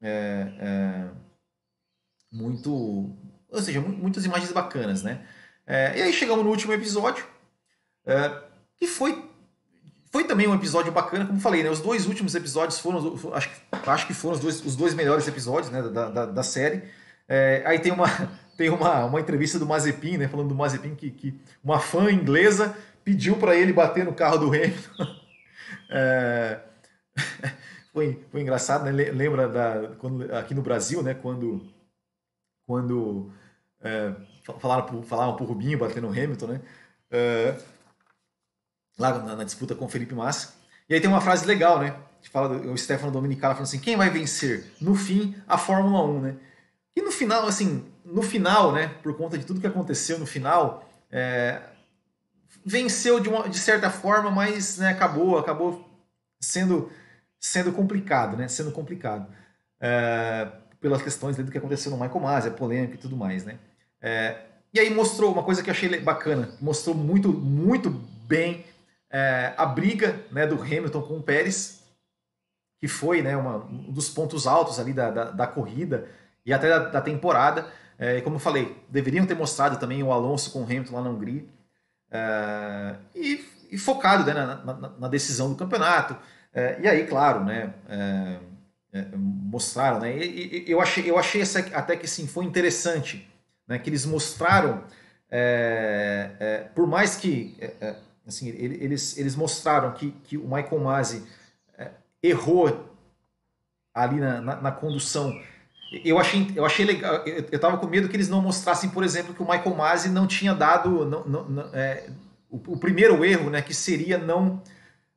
É, 0.00 0.52
é, 0.58 1.08
muito. 2.32 2.70
Ou 3.50 3.62
seja, 3.62 3.80
muitas 3.80 4.24
imagens 4.24 4.52
bacanas. 4.52 5.02
Né? 5.02 5.24
e 5.68 6.02
aí 6.02 6.12
chegamos 6.12 6.44
no 6.44 6.50
último 6.50 6.72
episódio 6.72 7.26
é, 8.06 8.40
que 8.76 8.86
foi 8.86 9.25
foi 10.16 10.24
também 10.24 10.48
um 10.48 10.54
episódio 10.54 10.90
bacana, 10.90 11.26
como 11.26 11.38
falei, 11.38 11.62
né? 11.62 11.68
Os 11.68 11.80
dois 11.80 12.06
últimos 12.06 12.34
episódios 12.34 12.78
foram, 12.78 13.14
acho, 13.34 13.50
acho 13.86 14.06
que 14.06 14.14
foram 14.14 14.34
os 14.34 14.40
dois, 14.40 14.64
os 14.64 14.74
dois 14.74 14.94
melhores 14.94 15.28
episódios 15.28 15.70
né, 15.70 15.82
da, 15.82 16.08
da, 16.08 16.24
da 16.24 16.42
série. 16.42 16.84
É, 17.28 17.62
aí 17.66 17.78
tem 17.78 17.92
uma, 17.92 18.06
tem 18.56 18.70
uma, 18.70 19.04
uma 19.04 19.20
entrevista 19.20 19.58
do 19.58 19.66
Mazepin, 19.66 20.16
né? 20.16 20.26
Falando 20.26 20.48
do 20.48 20.54
Mazepin 20.54 20.94
que, 20.94 21.10
que 21.10 21.38
uma 21.62 21.78
fã 21.78 22.10
inglesa 22.10 22.74
pediu 23.04 23.36
para 23.36 23.54
ele 23.54 23.74
bater 23.74 24.06
no 24.06 24.14
carro 24.14 24.38
do 24.38 24.46
Hamilton. 24.46 25.06
É, 25.88 26.60
foi, 27.92 28.20
foi 28.32 28.40
engraçado, 28.40 28.84
né? 28.84 28.90
Lembra 28.90 29.48
da, 29.48 29.94
quando, 29.98 30.34
aqui 30.34 30.52
no 30.52 30.62
Brasil, 30.62 31.00
né? 31.00 31.14
Quando, 31.14 31.64
quando 32.66 33.30
é, 33.80 34.12
falaram, 34.58 35.02
falaram 35.04 35.36
pro 35.36 35.44
Rubinho 35.44 35.78
bater 35.78 36.02
no 36.02 36.08
Hamilton, 36.08 36.46
né? 36.48 36.60
Lá 38.98 39.18
na, 39.18 39.36
na, 39.36 39.44
disputa 39.44 39.74
com 39.74 39.84
o 39.84 39.88
Felipe 39.88 40.14
Massa. 40.14 40.54
E 40.88 40.94
aí 40.94 41.00
tem 41.00 41.10
uma 41.10 41.20
frase 41.20 41.46
legal, 41.46 41.80
né? 41.80 41.94
Que 42.22 42.28
fala 42.28 42.48
do, 42.48 42.72
o 42.72 42.78
Stefano 42.78 43.12
Dominicala 43.12 43.54
falando 43.54 43.68
assim: 43.68 43.78
quem 43.78 43.96
vai 43.96 44.10
vencer? 44.10 44.72
No 44.80 44.94
fim, 44.94 45.34
a 45.46 45.58
Fórmula 45.58 46.02
1, 46.04 46.20
né? 46.20 46.36
E 46.94 47.02
no 47.02 47.12
final, 47.12 47.46
assim, 47.46 47.84
no 48.04 48.22
final, 48.22 48.72
né? 48.72 48.88
Por 49.02 49.14
conta 49.16 49.36
de 49.36 49.44
tudo 49.44 49.60
que 49.60 49.66
aconteceu 49.66 50.18
no 50.18 50.26
final, 50.26 50.88
é, 51.10 51.60
venceu 52.64 53.20
de, 53.20 53.28
uma, 53.28 53.48
de 53.48 53.58
certa 53.58 53.90
forma, 53.90 54.30
mas 54.30 54.78
né, 54.78 54.90
acabou, 54.90 55.38
acabou 55.38 55.88
sendo, 56.40 56.90
sendo 57.38 57.72
complicado, 57.72 58.36
né? 58.36 58.48
Sendo 58.48 58.72
complicado. 58.72 59.26
É, 59.78 60.48
pelas 60.80 61.02
questões 61.02 61.36
do 61.36 61.50
que 61.50 61.58
aconteceu 61.58 61.90
no 61.90 61.98
Michael 61.98 62.20
Masi, 62.20 62.48
a 62.48 62.50
polêmica 62.50 62.94
e 62.94 62.98
tudo 62.98 63.16
mais, 63.16 63.44
né? 63.44 63.58
É, 64.00 64.40
e 64.72 64.80
aí 64.80 64.92
mostrou 64.92 65.32
uma 65.32 65.42
coisa 65.42 65.62
que 65.62 65.70
eu 65.70 65.72
achei 65.72 66.00
bacana, 66.00 66.50
mostrou 66.60 66.94
muito, 66.94 67.32
muito 67.32 67.90
bem 67.90 68.64
é, 69.10 69.54
a 69.56 69.66
briga 69.66 70.20
né, 70.30 70.46
do 70.46 70.60
Hamilton 70.60 71.02
com 71.02 71.16
o 71.18 71.22
Pérez, 71.22 71.82
que 72.80 72.88
foi 72.88 73.22
né, 73.22 73.36
uma, 73.36 73.64
um 73.64 73.92
dos 73.92 74.08
pontos 74.08 74.46
altos 74.46 74.78
ali 74.78 74.92
da, 74.92 75.10
da, 75.10 75.24
da 75.30 75.46
corrida 75.46 76.08
e 76.44 76.52
até 76.52 76.68
da, 76.68 76.78
da 76.78 77.00
temporada. 77.00 77.66
É, 77.98 78.20
como 78.20 78.36
eu 78.36 78.40
falei, 78.40 78.76
deveriam 78.88 79.24
ter 79.24 79.34
mostrado 79.34 79.78
também 79.78 80.02
o 80.02 80.12
Alonso 80.12 80.52
com 80.52 80.60
o 80.60 80.64
Hamilton 80.64 80.94
lá 80.94 81.02
na 81.02 81.10
Hungria. 81.10 81.44
É, 82.10 82.96
e, 83.14 83.44
e, 83.70 83.78
focado 83.78 84.24
né, 84.24 84.34
na, 84.34 84.56
na, 84.56 84.88
na, 84.90 85.08
decisão 85.08 85.50
do 85.50 85.56
campeonato. 85.56 86.16
É, 86.52 86.80
e 86.80 86.88
aí, 86.88 87.06
claro, 87.06 87.44
né, 87.44 87.74
é, 87.88 88.38
é, 88.92 89.06
mostraram. 89.16 90.00
Né, 90.00 90.16
e, 90.16 90.64
e, 90.66 90.70
eu 90.70 90.80
achei, 90.80 91.08
eu 91.10 91.18
achei 91.18 91.40
essa, 91.40 91.60
até 91.74 91.96
que 91.96 92.06
sim, 92.06 92.26
foi 92.26 92.44
interessante 92.44 93.28
né, 93.66 93.78
que 93.78 93.88
eles 93.90 94.04
mostraram, 94.06 94.84
por 96.74 96.86
mais 96.86 97.16
que 97.16 97.56
Assim, 98.26 98.48
eles, 98.48 99.16
eles 99.16 99.36
mostraram 99.36 99.92
que, 99.92 100.10
que 100.24 100.36
o 100.36 100.42
Michael 100.42 100.80
Masi 100.80 101.22
é, 101.78 101.90
errou 102.20 102.92
ali 103.94 104.16
na, 104.16 104.40
na, 104.40 104.56
na, 104.56 104.72
condução. 104.72 105.40
Eu 106.04 106.18
achei, 106.18 106.50
eu 106.56 106.66
achei 106.66 106.84
legal. 106.84 107.24
Eu 107.24 107.44
estava 107.52 107.78
com 107.78 107.86
medo 107.86 108.08
que 108.08 108.16
eles 108.16 108.28
não 108.28 108.42
mostrassem, 108.42 108.90
por 108.90 109.04
exemplo, 109.04 109.32
que 109.32 109.42
o 109.42 109.48
Michael 109.48 109.76
Masi 109.76 110.08
não 110.08 110.26
tinha 110.26 110.52
dado 110.52 111.06
não, 111.06 111.24
não, 111.24 111.70
é, 111.72 112.10
o, 112.50 112.56
o, 112.56 112.76
primeiro 112.76 113.24
erro, 113.24 113.48
né, 113.48 113.62
que 113.62 113.72
seria 113.72 114.18
não 114.18 114.60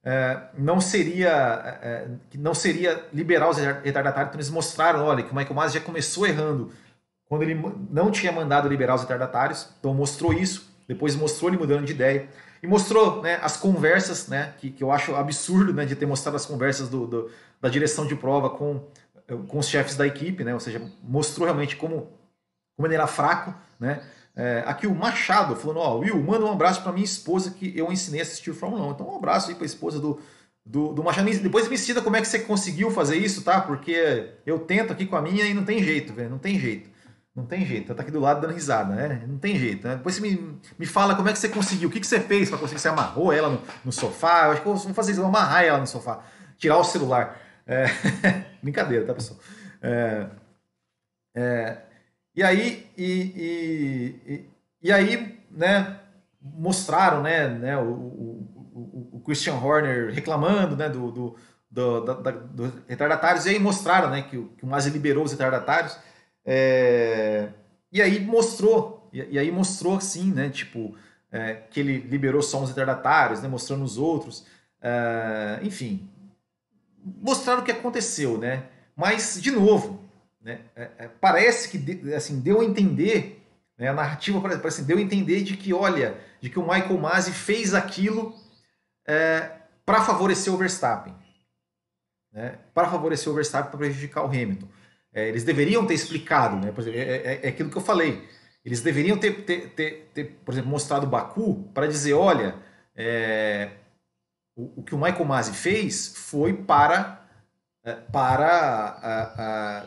é, 0.04 0.44
não 0.56 0.80
seria 0.80 1.80
é, 1.82 2.08
que 2.30 2.38
não 2.38 2.54
seria 2.54 3.08
liberar 3.12 3.50
os 3.50 3.58
retardatários. 3.58 4.30
Então 4.30 4.38
eles 4.38 4.52
mostraram, 4.52 5.04
olha, 5.04 5.24
que 5.24 5.32
o 5.32 5.36
Michael 5.36 5.56
Masi 5.56 5.74
já 5.80 5.82
começou 5.84 6.28
errando 6.28 6.72
quando 7.26 7.42
ele 7.42 7.60
não 7.90 8.12
tinha 8.12 8.32
mandado 8.32 8.70
liberar 8.70 8.94
os 8.94 9.02
retardatários. 9.02 9.68
Então 9.80 9.96
mostrou 9.96 10.32
isso. 10.32 10.70
Depois 10.88 11.16
mostrou 11.16 11.50
ele 11.50 11.58
mudando 11.58 11.86
de 11.86 11.92
ideia 11.92 12.30
e 12.62 12.68
mostrou 12.68 13.22
né, 13.22 13.40
as 13.42 13.58
conversas, 13.58 14.28
né, 14.28 14.54
que, 14.58 14.70
que 14.70 14.84
eu 14.84 14.92
acho 14.92 15.16
absurdo 15.16 15.74
né, 15.74 15.86
de 15.86 15.96
ter 15.96 16.06
mostrado 16.06 16.36
as 16.36 16.46
conversas 16.46 16.90
do, 16.90 17.08
do, 17.08 17.32
da 17.62 17.70
direção 17.70 18.06
de 18.06 18.16
prova 18.16 18.50
com, 18.50 18.84
com 19.48 19.60
os 19.60 19.68
chefes 19.68 19.96
da 19.96 20.06
equipe, 20.06 20.44
né, 20.44 20.54
ou 20.54 20.60
seja, 20.60 20.82
mostrou 21.04 21.46
realmente 21.46 21.76
como, 21.76 22.10
como 22.76 22.88
ele 22.88 22.96
era 22.96 23.08
fraco. 23.08 23.54
Né. 23.80 24.02
É, 24.36 24.64
aqui 24.66 24.88
o 24.88 24.96
Machado 24.96 25.56
falando: 25.56 25.80
Ó, 25.80 25.98
Will, 25.98 26.22
manda 26.22 26.46
um 26.46 26.52
abraço 26.52 26.82
para 26.82 26.92
minha 26.92 27.04
esposa 27.04 27.52
que 27.52 27.78
eu 27.78 27.92
ensinei 27.92 28.22
a 28.22 28.24
assistir 28.24 28.54
Fórmula 28.54 28.86
1. 28.88 28.92
Então, 28.92 29.10
um 29.10 29.18
abraço 29.18 29.50
aí 29.50 29.56
para 29.56 29.66
a 29.66 29.66
esposa 29.66 30.00
do, 30.00 30.20
do, 30.66 30.94
do 30.94 31.04
Machado. 31.04 31.30
Depois 31.30 31.68
me 31.68 31.76
ensina 31.76 32.02
como 32.02 32.16
é 32.16 32.22
que 32.22 32.28
você 32.28 32.40
conseguiu 32.40 32.90
fazer 32.92 33.18
isso, 33.18 33.44
tá? 33.44 33.60
Porque 33.60 34.30
eu 34.46 34.60
tento 34.60 34.94
aqui 34.94 35.06
com 35.06 35.16
a 35.16 35.22
minha 35.22 35.46
e 35.46 35.54
não 35.54 35.66
tem 35.66 35.84
jeito, 35.84 36.14
velho, 36.14 36.30
não 36.30 36.38
tem 36.38 36.58
jeito. 36.58 36.90
Não 37.40 37.46
tem 37.46 37.66
jeito, 37.66 37.96
tá 37.96 38.02
aqui 38.02 38.12
do 38.12 38.20
lado 38.20 38.42
dando 38.42 38.54
risada, 38.54 38.94
né? 38.94 39.24
Não 39.26 39.38
tem 39.38 39.58
jeito. 39.58 39.88
Né? 39.88 39.96
Depois 39.96 40.16
você 40.16 40.22
me, 40.22 40.60
me 40.78 40.86
fala 40.86 41.16
como 41.16 41.30
é 41.30 41.32
que 41.32 41.40
você 41.40 41.48
conseguiu, 41.48 41.88
o 41.88 41.92
que, 41.92 42.02
que 42.02 42.06
você 42.06 42.20
fez 42.20 42.50
para 42.50 42.58
conseguir, 42.58 42.82
você 42.82 42.90
amarrou 42.90 43.32
ela 43.32 43.50
no, 43.50 43.62
no, 43.86 43.92
sofá, 43.94 44.46
eu 44.46 44.52
acho 44.52 44.62
que 44.62 44.68
eu 44.68 44.76
vou 44.76 44.94
fazer 44.94 45.14
isso, 45.14 45.22
vou 45.22 45.30
amarrar 45.30 45.64
ela 45.64 45.78
no 45.78 45.88
sofá, 45.88 46.22
tirar 46.58 46.78
o 46.78 46.84
celular. 46.84 47.40
É... 47.66 47.86
Brincadeira, 48.62 49.06
tá, 49.06 49.14
pessoal? 49.14 49.40
É... 49.82 50.28
É... 51.34 51.78
E 52.36 52.44
aí, 52.44 52.88
e, 52.98 54.16
e, 54.28 54.50
e, 54.84 54.92
aí, 54.92 55.40
né, 55.50 55.98
mostraram, 56.42 57.22
né, 57.22 57.48
né 57.48 57.78
o, 57.78 57.90
o, 57.90 59.10
o 59.14 59.22
Christian 59.26 59.56
Horner 59.56 60.14
reclamando, 60.14 60.76
né, 60.76 60.90
do, 60.90 61.10
do, 61.10 61.36
do, 61.72 62.02
do, 62.02 62.16
do 62.54 62.84
retardatários, 62.88 63.46
e 63.46 63.52
aí 63.52 63.60
mostraram, 63.60 64.10
né, 64.10 64.24
que, 64.24 64.38
que 64.58 64.64
o 64.64 64.68
Masi 64.68 64.90
liberou 64.90 65.24
os 65.24 65.32
retardatários, 65.32 65.98
é, 66.46 67.50
e 67.92 68.02
aí 68.02 68.20
mostrou, 68.20 69.10
e, 69.12 69.20
e, 69.32 69.40
aí 69.40 69.52
mostrou 69.52 70.00
sim, 70.00 70.32
né? 70.32 70.50
Tipo, 70.50 70.96
é, 71.32 71.56
que 71.70 71.80
ele 71.80 71.98
liberou 71.98 72.42
só 72.42 72.62
uns 72.62 72.70
retardatários, 72.70 73.42
né, 73.42 73.48
mostrando 73.48 73.84
os 73.84 73.98
outros. 73.98 74.46
É, 74.82 75.60
enfim, 75.64 76.10
mostraram 77.04 77.62
o 77.62 77.66
que 77.66 77.72
aconteceu, 77.72 78.38
né? 78.38 78.64
Mas, 78.96 79.42
de 79.42 79.52
novo, 79.52 80.04
né, 80.42 80.62
é, 80.76 80.90
é, 80.98 81.08
parece 81.08 81.70
que 81.70 82.14
assim, 82.14 82.40
deu 82.40 82.62
a 82.62 82.66
entender, 82.66 83.46
né, 83.78 83.90
a 83.90 83.94
narrativa 83.94 84.42
parece, 84.42 84.62
parece 84.62 84.84
deu 84.84 84.98
a 84.98 85.02
entender 85.02 85.42
de 85.42 85.56
que, 85.56 85.74
olha, 85.74 86.18
de 86.42 86.50
que 86.50 86.60
o 86.60 86.64
Michael 86.64 86.98
Masi 86.98 87.32
fez 87.32 87.74
aquilo 87.74 88.36
é, 89.08 89.52
para 89.86 90.02
favorecer 90.02 90.54
o 90.54 90.58
Verstappen. 90.58 91.16
Né, 92.32 92.60
para 92.74 92.90
favorecer 92.90 93.32
o 93.32 93.36
Verstappen, 93.36 93.70
para 93.70 93.80
prejudicar 93.80 94.24
o 94.24 94.28
Hamilton. 94.28 94.68
É, 95.14 95.28
eles 95.28 95.44
deveriam 95.44 95.86
ter 95.86 95.94
explicado, 95.94 96.56
né? 96.56 96.72
Por 96.72 96.82
exemplo, 96.82 97.00
é, 97.00 97.04
é, 97.04 97.40
é, 97.44 97.50
aquilo 97.50 97.70
que 97.70 97.78
eu 97.78 97.82
falei. 97.82 98.28
Eles 98.64 98.82
deveriam 98.82 99.18
ter, 99.18 99.44
ter, 99.44 99.70
ter, 99.70 100.12
ter 100.14 100.26
por 100.46 100.54
exemplo, 100.54 100.70
mostrado 100.70 101.08
Baku 101.08 101.70
para 101.74 101.88
dizer, 101.88 102.14
olha, 102.14 102.56
é, 102.96 103.72
o, 104.56 104.82
o, 104.82 104.84
que 104.84 104.94
o 104.94 104.98
Michael 104.98 105.26
Masi 105.26 105.54
fez 105.54 106.14
foi 106.16 106.54
para, 106.54 107.26
é, 107.84 107.94
para 107.94 108.48
a, 108.48 109.44
a, 109.82 109.86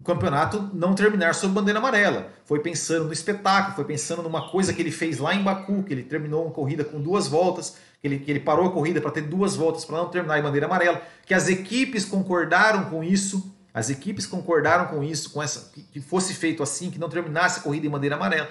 o 0.00 0.02
campeonato 0.02 0.70
não 0.74 0.94
terminar 0.94 1.34
sob 1.34 1.54
bandeira 1.54 1.78
amarela. 1.78 2.32
Foi 2.44 2.60
pensando 2.60 3.04
no 3.04 3.12
espetáculo, 3.12 3.76
foi 3.76 3.84
pensando 3.84 4.22
numa 4.22 4.50
coisa 4.50 4.72
que 4.72 4.82
ele 4.82 4.90
fez 4.90 5.18
lá 5.18 5.34
em 5.34 5.44
Baku, 5.44 5.84
que 5.84 5.92
ele 5.92 6.02
terminou 6.02 6.44
uma 6.44 6.52
corrida 6.52 6.84
com 6.84 7.00
duas 7.00 7.28
voltas, 7.28 7.76
que 8.00 8.08
ele, 8.08 8.18
que 8.18 8.30
ele 8.30 8.40
parou 8.40 8.66
a 8.66 8.72
corrida 8.72 9.00
para 9.00 9.10
ter 9.12 9.22
duas 9.22 9.54
voltas 9.54 9.84
para 9.84 9.98
não 9.98 10.08
terminar 10.08 10.38
em 10.38 10.42
bandeira 10.42 10.66
amarela, 10.66 11.00
que 11.24 11.34
as 11.34 11.48
equipes 11.48 12.04
concordaram 12.04 12.86
com 12.86 13.04
isso 13.04 13.54
as 13.72 13.90
equipes 13.90 14.26
concordaram 14.26 14.86
com 14.86 15.02
isso, 15.02 15.30
com 15.30 15.42
essa 15.42 15.70
que 15.72 16.00
fosse 16.00 16.34
feito 16.34 16.62
assim, 16.62 16.90
que 16.90 16.98
não 16.98 17.08
terminasse 17.08 17.60
a 17.60 17.62
corrida 17.62 17.86
em 17.86 17.90
bandeira 17.90 18.16
amarela. 18.16 18.50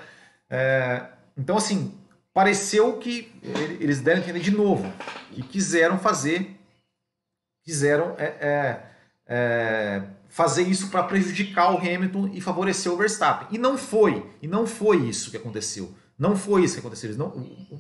É, 0.50 1.06
então, 1.38 1.58
assim, 1.58 1.98
pareceu 2.34 2.98
que 2.98 3.32
eles 3.80 4.02
deram 4.02 4.22
entender 4.22 4.40
de 4.40 4.52
novo 4.52 4.92
que 5.32 5.44
quiseram 5.44 6.00
fazer 6.00 6.56
quiseram 7.64 8.16
é, 8.18 8.26
é, 8.26 8.84
é, 9.28 10.04
fazer 10.28 10.64
isso 10.64 10.90
para 10.90 11.04
prejudicar 11.04 11.72
o 11.74 11.78
Hamilton 11.78 12.32
e 12.34 12.42
favorecer 12.42 12.92
o 12.92 12.98
Verstappen. 12.98 13.48
E 13.52 13.58
não 13.58 13.78
foi, 13.78 14.26
e 14.42 14.48
não 14.48 14.66
foi 14.66 14.98
isso 15.08 15.30
que 15.30 15.38
aconteceu. 15.38 15.94
Não 16.18 16.36
foi 16.36 16.64
isso 16.64 16.74
que 16.74 16.80
aconteceu. 16.80 17.16
Não, 17.16 17.28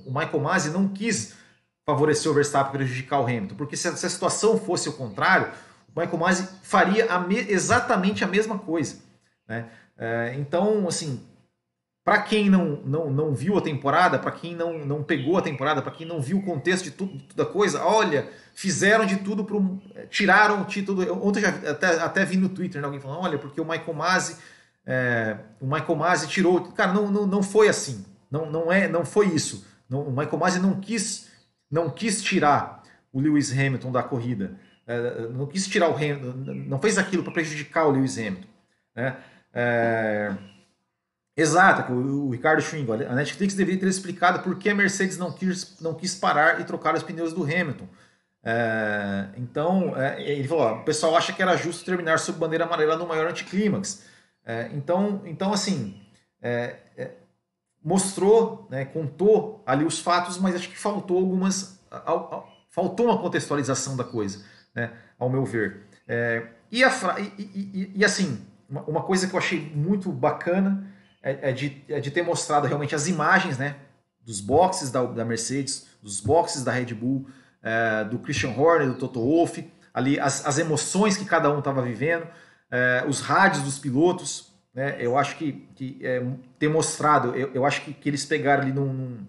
o 0.06 0.12
Michael 0.14 0.40
Masi 0.40 0.70
não 0.70 0.88
quis 0.88 1.34
favorecer 1.86 2.32
o 2.32 2.36
Verstappen 2.36 2.70
e 2.70 2.78
prejudicar 2.78 3.20
o 3.20 3.24
Hamilton, 3.24 3.56
porque 3.56 3.74
a, 3.74 3.78
se 3.78 3.88
a 3.88 4.10
situação 4.10 4.60
fosse 4.60 4.88
o 4.88 4.94
contrário, 4.94 5.52
o 5.96 6.00
Michael 6.00 6.18
Masi 6.18 6.50
faria 6.64 7.12
a 7.12 7.20
me, 7.20 7.38
exatamente 7.38 8.24
a 8.24 8.28
mesma 8.28 8.58
coisa. 8.58 8.98
Né? 9.48 9.66
É, 9.98 10.36
então, 10.38 10.88
assim, 10.88 11.22
para 12.04 12.22
quem 12.22 12.50
não, 12.50 12.82
não, 12.86 13.12
não 13.12 13.36
viu 13.36 13.58
a 13.58 13.62
temporada, 13.62 14.18
para 14.18 14.32
quem 14.32 14.56
não, 14.56 14.80
não 14.86 15.04
pegou 15.04 15.38
a 15.38 15.42
temporada, 15.42 15.82
para 15.82 15.92
quem 15.92 16.08
não 16.08 16.22
viu 16.22 16.38
o 16.38 16.44
contexto 16.44 16.86
de 16.86 16.92
tudo, 16.92 17.22
da 17.36 17.46
coisa, 17.46 17.84
olha, 17.84 18.28
fizeram 18.56 19.06
de 19.06 19.18
tudo 19.18 19.44
para 19.44 19.58
tiraram 20.10 20.62
o 20.62 20.66
título. 20.66 21.26
Ontem 21.26 21.42
já 21.42 21.50
até, 21.50 22.02
até 22.02 22.26
vi 22.26 22.38
no 22.38 22.50
Twitter 22.50 22.82
né, 22.82 22.86
alguém 22.86 23.00
falando, 23.00 23.22
olha, 23.22 23.38
porque 23.38 23.62
o 23.62 23.66
Michael 23.66 23.94
Masi, 23.94 24.38
é, 24.86 25.38
o 25.62 25.66
Michael 25.66 25.96
Masi 25.96 26.28
tirou. 26.28 26.72
Cara, 26.72 26.94
não, 26.94 27.12
não, 27.12 27.28
não 27.28 27.44
foi 27.44 27.68
assim. 27.68 28.04
Não, 28.32 28.50
não 28.50 28.72
é, 28.72 28.88
não 28.88 29.06
foi 29.06 29.28
isso. 29.28 29.66
Não, 29.90 30.02
o 30.02 30.10
Michael 30.12 30.38
Masi 30.38 30.60
não 30.60 30.80
quis, 30.80 31.30
não 31.70 31.90
quis 31.90 32.24
tirar 32.24 32.82
o 33.12 33.20
Lewis 33.20 33.52
Hamilton 33.52 33.92
da 33.92 34.04
corrida. 34.04 34.56
É, 34.90 35.28
não 35.28 35.46
quis 35.46 35.68
tirar 35.68 35.88
o 35.88 35.96
Hamilton, 35.96 36.34
não 36.66 36.80
fez 36.80 36.98
aquilo 36.98 37.22
para 37.22 37.32
prejudicar 37.32 37.86
o 37.86 37.92
Lewis 37.92 38.18
Hamilton. 38.18 38.48
Né? 38.96 39.16
É, 39.54 40.36
exato, 41.38 41.94
o, 41.94 42.26
o 42.26 42.32
Ricardo 42.32 42.60
Schwingo, 42.60 42.94
a 42.94 43.14
Netflix 43.14 43.54
deveria 43.54 43.80
ter 43.80 43.88
explicado 43.88 44.40
por 44.40 44.58
que 44.58 44.68
a 44.68 44.74
Mercedes 44.74 45.16
não 45.16 45.32
quis, 45.32 45.80
não 45.80 45.94
quis 45.94 46.16
parar 46.16 46.60
e 46.60 46.64
trocar 46.64 46.96
os 46.96 47.04
pneus 47.04 47.34
do 47.34 47.44
Hamilton. 47.44 47.88
É, 48.44 49.30
então, 49.38 49.96
é, 49.96 50.24
ele 50.24 50.48
falou: 50.48 50.64
ó, 50.64 50.74
o 50.78 50.84
pessoal 50.84 51.16
acha 51.16 51.34
que 51.34 51.42
era 51.44 51.56
justo 51.56 51.86
terminar 51.86 52.18
sob 52.18 52.40
bandeira 52.40 52.66
amarela 52.66 52.96
no 52.96 53.06
maior 53.06 53.28
anticlímax. 53.28 54.06
É, 54.44 54.72
então, 54.74 55.22
então, 55.26 55.54
assim, 55.54 56.02
mostrou, 57.84 58.68
né, 58.72 58.86
contou 58.86 59.62
ali 59.68 59.86
os 59.86 60.00
fatos, 60.00 60.40
mas 60.40 60.56
acho 60.56 60.68
que 60.68 60.78
faltou 60.78 61.18
algumas. 61.18 61.80
faltou 62.70 63.06
uma 63.06 63.20
contextualização 63.20 63.96
da 63.96 64.04
coisa, 64.04 64.44
né, 64.74 64.92
ao 65.18 65.30
meu 65.30 65.46
ver. 65.46 65.82
É, 66.08 66.48
e, 66.72 66.84
a, 66.84 66.90
e, 67.20 67.42
e, 67.42 67.92
e, 67.96 68.06
assim, 68.06 68.42
uma, 68.70 68.82
uma, 68.84 69.02
coisa 69.04 69.28
que 69.28 69.34
eu 69.34 69.40
achei 69.40 69.72
muito 69.76 70.12
bacana 70.12 70.88
é, 71.22 71.50
é, 71.50 71.52
de, 71.52 71.84
é 71.88 72.00
de 72.00 72.12
ter 72.12 72.24
mostrado 72.24 72.68
realmente 72.68 72.96
as 72.96 73.08
imagens 73.08 73.58
né, 73.58 73.76
dos 74.26 74.40
boxes 74.40 74.92
da, 74.92 75.04
da 75.04 75.26
Mercedes, 75.26 75.88
dos 76.02 76.20
boxes 76.20 76.64
da 76.64 76.72
Red 76.72 76.94
Bull, 76.94 77.28
é, 77.62 78.04
do 78.06 78.20
Christian 78.20 78.52
Horner, 78.52 78.88
do 78.88 78.96
Toto 78.96 79.20
Wolff, 79.20 79.70
ali 79.94 80.20
as, 80.20 80.46
as 80.46 80.58
emoções 80.58 81.18
que 81.18 81.26
cada 81.26 81.52
um 81.54 81.60
estava 81.60 81.82
vivendo, 81.82 82.28
é, 82.72 83.04
os 83.08 83.22
rádios 83.22 83.64
dos 83.64 83.80
pilotos, 83.80 84.52
né, 84.74 84.96
eu 85.00 85.18
acho 85.18 85.36
que, 85.36 85.68
que 85.76 86.00
é, 86.02 86.24
ter 86.58 86.70
mostrado, 86.70 87.36
eu, 87.36 87.52
eu 87.54 87.66
acho 87.66 87.82
que, 87.82 87.94
que 87.94 88.08
eles 88.08 88.26
pegaram 88.26 88.64
ali 88.64 88.72
num, 88.72 88.94
num, 88.94 89.28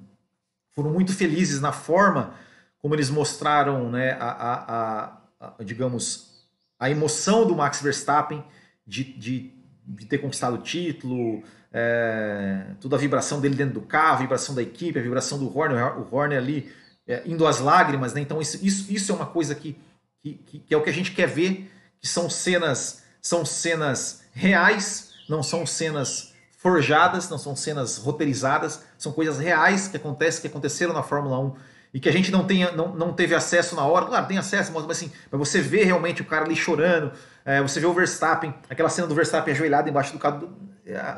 foram 0.70 0.90
muito 0.90 1.12
felizes 1.12 1.60
na 1.60 1.72
forma 1.72 2.34
como 2.78 2.94
eles 2.94 3.10
mostraram, 3.10 3.90
né, 3.90 4.12
a, 4.18 4.30
a, 4.30 5.19
digamos, 5.64 6.46
a 6.78 6.90
emoção 6.90 7.46
do 7.46 7.54
Max 7.54 7.80
Verstappen 7.80 8.44
de, 8.86 9.04
de, 9.04 9.52
de 9.86 10.06
ter 10.06 10.18
conquistado 10.18 10.56
o 10.56 10.62
título, 10.62 11.42
é, 11.72 12.74
toda 12.80 12.96
a 12.96 12.98
vibração 12.98 13.40
dele 13.40 13.54
dentro 13.54 13.74
do 13.74 13.82
carro, 13.82 14.16
a 14.16 14.20
vibração 14.20 14.54
da 14.54 14.62
equipe, 14.62 14.98
a 14.98 15.02
vibração 15.02 15.38
do 15.38 15.56
Horner, 15.56 15.98
o 15.98 16.14
Horner 16.14 16.38
ali 16.38 16.72
é, 17.06 17.22
indo 17.26 17.46
às 17.46 17.60
lágrimas, 17.60 18.12
né? 18.12 18.20
Então 18.20 18.40
isso, 18.40 18.58
isso, 18.64 18.92
isso 18.92 19.12
é 19.12 19.14
uma 19.14 19.26
coisa 19.26 19.54
que, 19.54 19.76
que, 20.22 20.34
que, 20.34 20.74
é 20.74 20.76
o 20.76 20.82
que 20.82 20.90
a 20.90 20.92
gente 20.92 21.12
quer 21.12 21.28
ver, 21.28 21.70
que 22.00 22.08
são 22.08 22.28
cenas, 22.28 23.02
são 23.20 23.44
cenas 23.44 24.22
reais, 24.32 25.12
não 25.28 25.42
são 25.42 25.64
cenas 25.64 26.32
forjadas, 26.56 27.28
não 27.30 27.38
são 27.38 27.56
cenas 27.56 27.96
roteirizadas, 27.98 28.84
são 28.98 29.12
coisas 29.12 29.38
reais 29.38 29.88
que 29.88 29.96
acontecem, 29.96 30.42
que 30.42 30.46
aconteceram 30.46 30.92
na 30.92 31.02
Fórmula 31.02 31.38
1 31.38 31.56
e 31.92 32.00
que 32.00 32.08
a 32.08 32.12
gente 32.12 32.30
não, 32.30 32.44
tenha, 32.44 32.70
não, 32.72 32.94
não 32.94 33.12
teve 33.12 33.34
acesso 33.34 33.74
na 33.74 33.84
hora. 33.84 34.06
Claro, 34.06 34.26
tem 34.26 34.38
acesso, 34.38 34.72
mas 34.72 34.88
assim, 34.88 35.10
para 35.28 35.38
você 35.38 35.60
ver 35.60 35.84
realmente 35.84 36.22
o 36.22 36.24
cara 36.24 36.44
ali 36.44 36.54
chorando, 36.54 37.12
é, 37.44 37.60
você 37.60 37.80
vê 37.80 37.86
o 37.86 37.92
Verstappen, 37.92 38.54
aquela 38.68 38.88
cena 38.88 39.06
do 39.06 39.14
Verstappen 39.14 39.52
ajoelhado 39.52 39.88
embaixo 39.88 40.12
do 40.12 40.18
carro, 40.18 40.48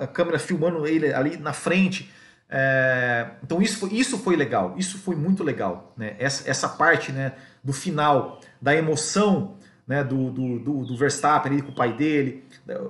a 0.00 0.06
câmera 0.06 0.38
filmando 0.38 0.86
ele 0.86 1.12
ali 1.12 1.36
na 1.36 1.52
frente. 1.52 2.10
É, 2.48 3.28
então 3.42 3.62
isso 3.62 3.78
foi, 3.78 3.94
isso 3.94 4.18
foi 4.18 4.36
legal, 4.36 4.74
isso 4.76 4.98
foi 4.98 5.16
muito 5.16 5.42
legal, 5.42 5.94
né? 5.96 6.16
Essa, 6.18 6.50
essa 6.50 6.68
parte 6.68 7.10
né, 7.10 7.32
do 7.64 7.72
final, 7.72 8.40
da 8.60 8.74
emoção 8.74 9.56
né, 9.86 10.04
do, 10.04 10.30
do, 10.30 10.58
do, 10.58 10.84
do 10.84 10.96
Verstappen 10.96 11.52
ali 11.52 11.62
com 11.62 11.70
o 11.70 11.74
pai 11.74 11.92
dele, 11.92 12.44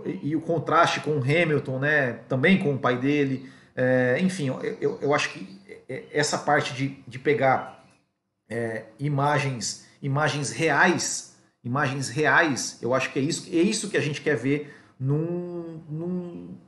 e, 0.05 0.31
e, 0.31 0.37
o 0.37 0.41
contraste 0.41 1.01
com 1.01 1.13
o 1.13 1.23
Hamilton, 1.23 1.79
né, 1.79 2.19
também 2.29 2.59
com 2.59 2.75
o 2.75 2.79
pai 2.79 2.99
dele. 2.99 3.51
É, 3.75 4.19
enfim, 4.21 4.49
eu, 4.49 4.61
eu, 4.81 4.99
eu, 5.01 5.15
acho 5.15 5.31
que 5.31 5.61
essa 5.89 6.39
parte 6.39 6.75
de, 6.75 6.89
de 7.07 7.19
pegar 7.19 7.85
é, 8.49 8.85
imagens, 8.99 9.87
imagens 10.01 10.51
reais, 10.51 11.37
imagens 11.65 12.09
reais, 12.09 12.79
eu 12.83 12.95
acho 12.95 13.13
que 13.13 13.19
é 13.19 13.23
isso, 13.23 13.49
é 13.51 13.61
isso 13.61 13.89
que 13.89 13.97
a 13.97 14.01
gente 14.01 14.21
quer 14.21 14.37
ver 14.37 14.75
num, 14.99 15.83
num 15.89 16.59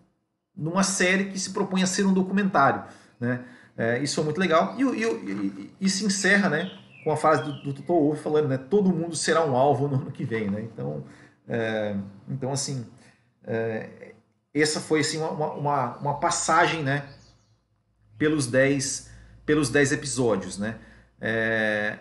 numa 0.56 0.82
série 0.82 1.24
que 1.26 1.38
se 1.38 1.50
propõe 1.50 1.82
a 1.82 1.86
ser 1.86 2.06
um 2.06 2.12
documentário. 2.12 2.84
Né? 3.18 3.44
É, 3.76 3.98
isso 3.98 4.20
é 4.20 4.24
muito 4.24 4.38
legal. 4.38 4.74
E, 4.78 4.82
e, 4.82 5.04
e, 5.04 5.74
e, 5.80 5.90
se 5.90 6.04
encerra 6.04 6.48
né, 6.48 6.70
com 7.02 7.10
a 7.10 7.16
frase 7.16 7.42
do, 7.42 7.62
do 7.62 7.72
Toto 7.72 7.92
Wolff 7.92 8.22
falando 8.22 8.48
né, 8.48 8.58
todo 8.58 8.92
mundo 8.92 9.16
será 9.16 9.44
um 9.44 9.56
alvo 9.56 9.88
no 9.88 9.96
ano 9.96 10.12
que 10.12 10.24
vem. 10.24 10.48
Né? 10.48 10.62
Então, 10.62 11.04
é, 11.48 11.96
então 12.28 12.52
assim, 12.52 12.86
é, 13.44 14.12
essa 14.54 14.80
foi 14.80 15.00
assim, 15.00 15.18
uma, 15.18 15.30
uma, 15.30 15.96
uma, 15.98 16.14
passagem 16.20 16.82
né, 16.82 17.08
pelos 18.18 18.46
10 18.46 19.14
pelos 19.44 19.68
dez 19.68 19.92
episódios. 19.92 20.58
Né? 20.58 20.76
É, 21.20 21.98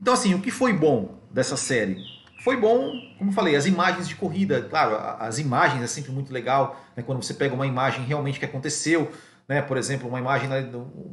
então, 0.00 0.14
assim, 0.14 0.34
o 0.34 0.40
que 0.40 0.50
foi 0.50 0.72
bom 0.72 1.18
dessa 1.30 1.56
série? 1.56 1.98
Foi 2.42 2.56
bom, 2.56 2.92
como 3.18 3.32
falei, 3.32 3.56
as 3.56 3.66
imagens 3.66 4.06
de 4.06 4.16
corrida, 4.16 4.62
claro, 4.62 4.96
as 5.18 5.38
imagens 5.38 5.82
é 5.82 5.86
sempre 5.86 6.12
muito 6.12 6.30
legal, 6.30 6.78
né, 6.94 7.02
quando 7.02 7.22
você 7.22 7.32
pega 7.32 7.54
uma 7.54 7.66
imagem 7.66 8.04
realmente 8.04 8.38
que 8.38 8.44
aconteceu, 8.44 9.10
né, 9.48 9.62
por 9.62 9.78
exemplo, 9.78 10.06
uma 10.06 10.18
imagem, 10.18 10.50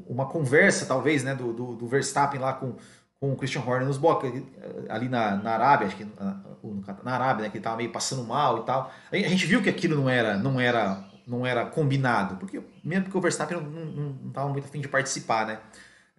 uma 0.08 0.26
conversa 0.26 0.86
talvez, 0.86 1.24
né, 1.24 1.34
do, 1.34 1.54
do, 1.54 1.76
do 1.76 1.88
Verstappen 1.88 2.38
lá 2.38 2.52
com, 2.52 2.76
com 3.18 3.32
o 3.32 3.36
Christian 3.38 3.62
Horner 3.62 3.88
nos 3.88 3.98
boxes, 3.98 4.44
ali 4.90 5.08
na, 5.08 5.38
na 5.38 5.52
Arábia, 5.52 5.88
acho 5.88 5.96
que 5.96 6.06
na, 6.20 6.44
na 7.02 7.14
Arábia, 7.14 7.44
né, 7.44 7.50
que 7.50 7.56
ele 7.56 7.62
estava 7.62 7.78
meio 7.78 7.94
passando 7.94 8.26
mal 8.26 8.58
e 8.60 8.66
tal. 8.66 8.92
A 9.10 9.16
gente 9.16 9.46
viu 9.46 9.62
que 9.62 9.70
aquilo 9.70 9.96
não 9.96 10.10
era, 10.10 10.38
não 10.38 10.60
era, 10.60 11.02
não 11.32 11.46
era 11.46 11.66
combinado, 11.66 12.36
porque 12.36 12.62
mesmo 12.84 13.06
porque 13.06 13.18
o 13.18 13.22
Verstappen 13.22 13.58
não 13.58 14.28
estava 14.28 14.50
muito 14.50 14.66
afim 14.66 14.82
de 14.82 14.90
participar, 14.90 15.48
né, 15.48 15.60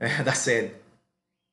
é, 0.00 0.22
da 0.24 0.32
série. 0.32 0.74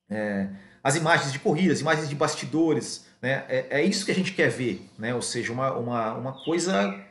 É, 0.10 0.50
as 0.82 0.96
imagens 0.96 1.34
de 1.34 1.40
corrida, 1.40 1.74
as 1.74 1.82
imagens 1.82 2.08
de 2.08 2.16
bastidores, 2.16 3.06
né? 3.22 3.46
É, 3.50 3.82
é, 3.82 3.84
isso 3.84 4.06
que 4.06 4.12
a 4.12 4.16
gente 4.16 4.34
quer 4.34 4.50
ver, 4.50 4.90
né? 4.98 5.14
Ou 5.14 5.22
seja, 5.22 5.52
uma, 5.52 5.74
uma, 5.74 6.14
uma 6.14 6.44
coisa 6.46 7.06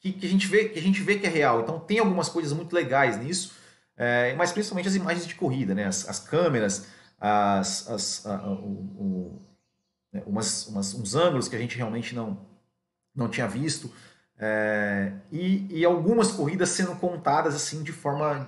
que, 0.00 0.12
que, 0.12 0.26
a 0.26 0.28
gente 0.28 0.46
vê, 0.46 0.68
que 0.68 0.78
a 0.78 0.82
gente 0.82 1.00
vê 1.00 1.18
que 1.18 1.26
é 1.26 1.30
real. 1.30 1.62
Então 1.62 1.80
tem 1.80 1.98
algumas 1.98 2.28
coisas 2.28 2.52
muito 2.52 2.74
legais 2.74 3.16
nisso, 3.16 3.54
é, 3.96 4.34
mas 4.34 4.52
principalmente 4.52 4.88
as 4.88 4.94
imagens 4.94 5.26
de 5.26 5.34
corrida, 5.34 5.74
né? 5.74 5.86
As, 5.86 6.06
as 6.06 6.20
câmeras, 6.20 6.86
as, 7.18 7.88
as, 7.88 8.26
a, 8.26 8.50
o, 8.50 8.68
o, 9.00 9.42
né? 10.12 10.22
umas, 10.26 10.66
umas, 10.66 10.94
uns 10.94 11.14
ângulos 11.14 11.48
que 11.48 11.56
a 11.56 11.58
gente 11.58 11.76
realmente 11.76 12.14
não, 12.14 12.38
não 13.16 13.28
tinha 13.28 13.48
visto. 13.48 13.90
É, 14.46 15.10
e, 15.32 15.66
e 15.70 15.84
algumas 15.86 16.30
corridas 16.30 16.68
sendo 16.68 16.94
contadas 16.96 17.54
assim 17.54 17.82
de 17.82 17.92
forma 17.92 18.46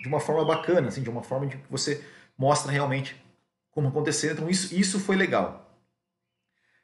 de 0.00 0.08
uma 0.08 0.18
forma 0.18 0.42
bacana, 0.46 0.88
assim, 0.88 1.02
de 1.02 1.10
uma 1.10 1.22
forma 1.22 1.46
de 1.46 1.58
que 1.58 1.70
você 1.70 2.02
mostra 2.38 2.72
realmente 2.72 3.22
como 3.70 3.88
aconteceu. 3.88 4.32
Então 4.32 4.48
isso, 4.48 4.74
isso 4.74 4.98
foi 4.98 5.14
legal. 5.14 5.70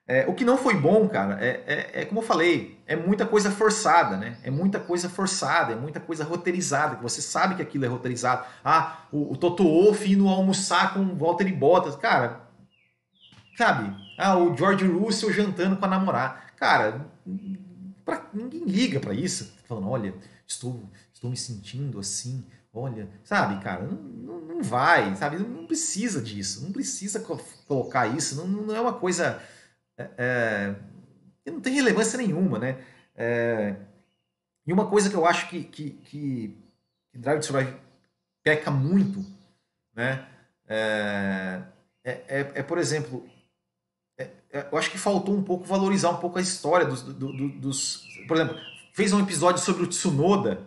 É, 0.06 0.26
o 0.26 0.34
que 0.34 0.44
não 0.44 0.58
foi 0.58 0.74
bom, 0.74 1.08
cara, 1.08 1.38
é, 1.42 1.62
é, 1.66 2.02
é, 2.02 2.04
como 2.04 2.20
eu 2.20 2.24
falei, 2.26 2.78
é 2.86 2.94
muita 2.94 3.24
coisa 3.24 3.50
forçada, 3.50 4.18
né? 4.18 4.36
É 4.42 4.50
muita 4.50 4.78
coisa 4.78 5.08
forçada, 5.08 5.72
é 5.72 5.76
muita 5.76 5.98
coisa 5.98 6.22
roteirizada, 6.22 6.96
que 6.96 7.02
você 7.02 7.22
sabe 7.22 7.54
que 7.54 7.62
aquilo 7.62 7.86
é 7.86 7.88
roteirizado. 7.88 8.44
Ah, 8.62 9.06
o, 9.10 9.32
o 9.32 9.36
Toto 9.36 9.64
Wolff 9.64 10.12
indo 10.12 10.28
almoçar 10.28 10.92
com 10.92 11.00
o 11.00 11.16
Walter 11.16 11.46
e 11.46 11.52
Bottas. 11.52 11.96
Cara, 11.96 12.42
sabe? 13.56 13.96
Ah, 14.18 14.36
o 14.36 14.54
George 14.54 14.84
Russell 14.86 15.32
jantando 15.32 15.76
com 15.78 15.86
a 15.86 15.88
namorada. 15.88 16.42
Cara, 16.56 17.06
pra, 18.16 18.30
ninguém 18.32 18.64
liga 18.64 19.00
para 19.00 19.14
isso. 19.14 19.52
Falando, 19.66 19.88
olha, 19.88 20.14
estou, 20.46 20.82
estou 21.12 21.30
me 21.30 21.36
sentindo 21.36 21.98
assim, 21.98 22.44
olha, 22.72 23.08
sabe, 23.24 23.62
cara, 23.62 23.84
não, 23.84 23.96
não, 23.96 24.40
não 24.40 24.62
vai, 24.62 25.14
sabe? 25.16 25.38
Não, 25.38 25.48
não, 25.48 25.66
precisa 25.66 26.20
disso, 26.20 26.62
não 26.62 26.72
precisa 26.72 27.20
colocar 27.66 28.06
isso, 28.06 28.36
não, 28.36 28.46
não 28.46 28.74
é 28.74 28.80
uma 28.80 28.92
coisa 28.92 29.42
é, 29.96 30.10
é 31.44 31.50
não 31.50 31.60
tem 31.60 31.74
relevância 31.74 32.16
nenhuma, 32.16 32.58
né? 32.58 32.84
É, 33.16 33.76
e 34.66 34.72
uma 34.72 34.88
coisa 34.88 35.10
que 35.10 35.16
eu 35.16 35.26
acho 35.26 35.48
que, 35.48 35.64
que, 35.64 35.90
que, 35.90 36.56
que 37.10 37.18
Drive 37.18 37.40
to 37.40 37.46
Survive 37.46 37.76
peca 38.42 38.70
muito, 38.70 39.24
né? 39.94 40.28
É, 40.68 41.62
é, 42.04 42.12
é, 42.28 42.52
é 42.56 42.62
por 42.62 42.78
exemplo, 42.78 43.28
eu 44.52 44.78
acho 44.78 44.90
que 44.90 44.98
faltou 44.98 45.34
um 45.34 45.42
pouco 45.42 45.64
valorizar 45.64 46.10
um 46.10 46.16
pouco 46.16 46.38
a 46.38 46.42
história 46.42 46.86
dos, 46.86 47.02
do, 47.02 47.32
do, 47.32 47.48
dos. 47.48 48.06
Por 48.28 48.36
exemplo, 48.36 48.56
fez 48.92 49.12
um 49.12 49.20
episódio 49.20 49.62
sobre 49.62 49.82
o 49.82 49.86
Tsunoda, 49.86 50.60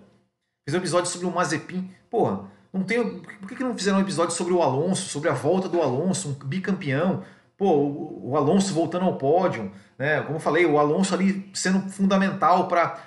fez 0.67 0.73
um 0.73 0.79
episódio 0.79 1.11
sobre 1.11 1.27
o 1.27 1.31
Mazepin. 1.31 1.89
Porra, 2.09 2.49
não 2.73 2.83
tem. 2.83 3.19
Por 3.19 3.47
que, 3.47 3.55
que 3.55 3.63
não 3.63 3.77
fizeram 3.77 3.99
um 3.99 4.01
episódio 4.01 4.35
sobre 4.35 4.53
o 4.53 4.61
Alonso, 4.61 5.07
sobre 5.07 5.29
a 5.29 5.33
volta 5.33 5.69
do 5.69 5.81
Alonso, 5.81 6.29
um 6.29 6.47
bicampeão? 6.47 7.23
Pô, 7.57 7.71
o, 7.71 8.31
o 8.31 8.37
Alonso 8.37 8.73
voltando 8.73 9.05
ao 9.05 9.17
pódio, 9.17 9.71
né? 9.97 10.21
Como 10.21 10.37
eu 10.37 10.41
falei, 10.41 10.65
o 10.65 10.79
Alonso 10.79 11.13
ali 11.13 11.49
sendo 11.53 11.87
fundamental 11.89 12.67
para 12.67 12.99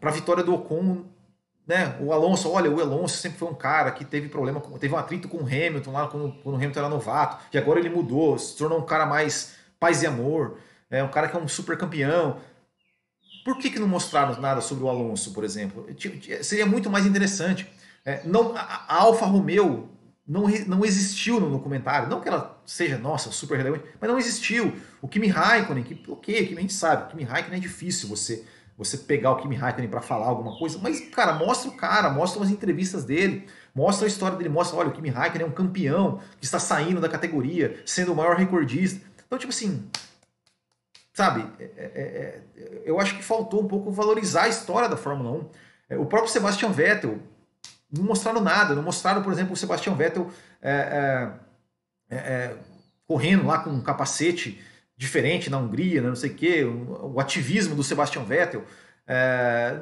a 0.00 0.10
vitória 0.10 0.44
do 0.44 0.54
Ocon 0.54 1.04
né? 1.68 1.94
O 2.00 2.14
Alonso, 2.14 2.50
olha, 2.50 2.70
o 2.70 2.80
Alonso 2.80 3.18
sempre 3.18 3.38
foi 3.38 3.48
um 3.48 3.54
cara 3.54 3.90
que 3.90 4.02
teve 4.02 4.30
problema, 4.30 4.58
teve 4.80 4.94
um 4.94 4.96
atrito 4.96 5.28
com 5.28 5.36
o 5.36 5.46
Hamilton 5.46 5.92
lá 5.92 6.08
quando, 6.08 6.32
quando 6.42 6.54
o 6.54 6.56
Hamilton 6.56 6.80
era 6.80 6.88
novato, 6.88 7.44
e 7.52 7.58
agora 7.58 7.78
ele 7.78 7.90
mudou, 7.90 8.38
se 8.38 8.56
tornou 8.56 8.78
um 8.78 8.86
cara 8.86 9.04
mais 9.04 9.52
paz 9.78 10.02
e 10.02 10.06
amor, 10.06 10.56
é 10.90 11.04
um 11.04 11.10
cara 11.10 11.28
que 11.28 11.36
é 11.36 11.38
um 11.38 11.46
super 11.46 11.76
campeão. 11.76 12.38
Por 13.44 13.58
que, 13.58 13.68
que 13.70 13.78
não 13.78 13.86
mostraram 13.86 14.40
nada 14.40 14.62
sobre 14.62 14.84
o 14.84 14.88
Alonso, 14.88 15.32
por 15.34 15.44
exemplo? 15.44 15.86
Seria 16.42 16.64
muito 16.64 16.88
mais 16.88 17.04
interessante. 17.04 17.70
É, 18.02 18.22
não, 18.24 18.56
a, 18.56 18.86
Alfa 18.88 19.26
Romeo 19.26 19.90
não, 20.26 20.46
não 20.66 20.84
existiu 20.84 21.38
no 21.38 21.50
documentário. 21.50 22.08
Não 22.08 22.20
que 22.20 22.28
ela 22.28 22.58
seja, 22.64 22.96
nossa, 22.96 23.30
super 23.30 23.58
relevante, 23.58 23.84
mas 24.00 24.10
não 24.10 24.18
existiu. 24.18 24.74
O 25.02 25.08
Kimi 25.08 25.28
Raikkonen, 25.28 25.84
que, 25.84 26.10
ok, 26.10 26.46
que 26.46 26.56
a 26.56 26.60
gente 26.60 26.72
sabe, 26.72 27.04
o 27.04 27.06
Kimi 27.08 27.24
Raikkonen 27.24 27.58
é 27.58 27.62
difícil 27.62 28.08
você 28.08 28.44
você 28.78 28.96
pegar 28.96 29.32
o 29.32 29.36
Kimi 29.36 29.56
Raikkonen 29.56 29.90
para 29.90 30.00
falar 30.00 30.26
alguma 30.26 30.56
coisa, 30.56 30.78
mas, 30.80 31.00
cara, 31.10 31.32
mostra 31.32 31.68
o 31.68 31.76
cara, 31.76 32.08
mostra 32.10 32.38
umas 32.38 32.50
entrevistas 32.50 33.04
dele, 33.04 33.48
mostra 33.74 34.06
a 34.06 34.08
história 34.08 34.38
dele, 34.38 34.48
mostra, 34.48 34.78
olha, 34.78 34.88
o 34.88 34.92
Kimi 34.92 35.08
Raikkonen 35.08 35.44
é 35.44 35.50
um 35.50 35.52
campeão 35.52 36.20
que 36.38 36.44
está 36.44 36.60
saindo 36.60 37.00
da 37.00 37.08
categoria, 37.08 37.82
sendo 37.84 38.12
o 38.12 38.16
maior 38.16 38.36
recordista. 38.36 39.04
Então, 39.26 39.36
tipo 39.36 39.52
assim, 39.52 39.90
sabe, 41.12 41.44
é, 41.58 41.64
é, 41.76 42.02
é, 42.56 42.82
eu 42.84 43.00
acho 43.00 43.16
que 43.16 43.24
faltou 43.24 43.60
um 43.64 43.66
pouco 43.66 43.90
valorizar 43.90 44.44
a 44.44 44.48
história 44.48 44.88
da 44.88 44.96
Fórmula 44.96 45.32
1. 45.32 45.48
É, 45.90 45.98
o 45.98 46.06
próprio 46.06 46.30
Sebastian 46.30 46.70
Vettel, 46.70 47.18
não 47.90 48.04
mostraram 48.04 48.40
nada, 48.40 48.76
não 48.76 48.82
mostraram, 48.84 49.22
por 49.22 49.32
exemplo, 49.32 49.54
o 49.54 49.56
Sebastian 49.56 49.94
Vettel 49.94 50.30
é, 50.62 51.32
é, 52.08 52.56
correndo 53.08 53.44
lá 53.44 53.58
com 53.58 53.70
um 53.70 53.80
capacete 53.80 54.62
diferente 54.98 55.48
na 55.48 55.58
Hungria, 55.58 56.02
né, 56.02 56.08
não 56.08 56.16
sei 56.16 56.30
o 56.30 56.34
quê, 56.34 56.64
o, 56.64 57.14
o, 57.14 57.20
ativismo 57.20 57.76
do 57.76 57.84
Sebastian 57.84 58.24
Vettel. 58.24 58.64
É, 59.06 59.78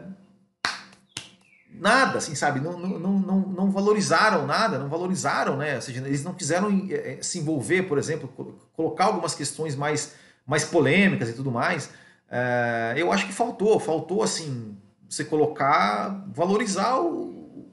nada, 1.73 2.19
assim, 2.19 2.35
sabe? 2.35 2.61
Não, 2.61 2.79
não, 2.79 3.19
não, 3.19 3.41
não 3.41 3.71
valorizaram 3.71 4.47
nada, 4.47 4.79
não 4.79 4.91
valorizaram, 4.91 5.57
né? 5.57 5.77
Ou 5.77 5.81
seja, 5.81 6.07
eles 6.07 6.23
não 6.23 6.35
quiseram 6.35 6.69
é, 6.91 7.19
se 7.23 7.39
envolver, 7.39 7.85
por 7.85 7.97
exemplo, 7.97 8.29
colocar 8.75 9.07
algumas 9.07 9.35
questões 9.35 9.75
mais, 9.75 10.15
mais 10.47 10.65
polêmicas 10.65 11.31
e 11.31 11.33
tudo 11.33 11.51
mais. 11.51 11.91
É, 12.31 12.95
eu 12.99 13.11
acho 13.11 13.27
que 13.27 13.33
faltou, 13.33 13.81
faltou, 13.81 14.23
assim, 14.23 14.77
você 15.09 15.25
colocar, 15.25 16.27
valorizar 16.29 17.01
o, 17.01 17.73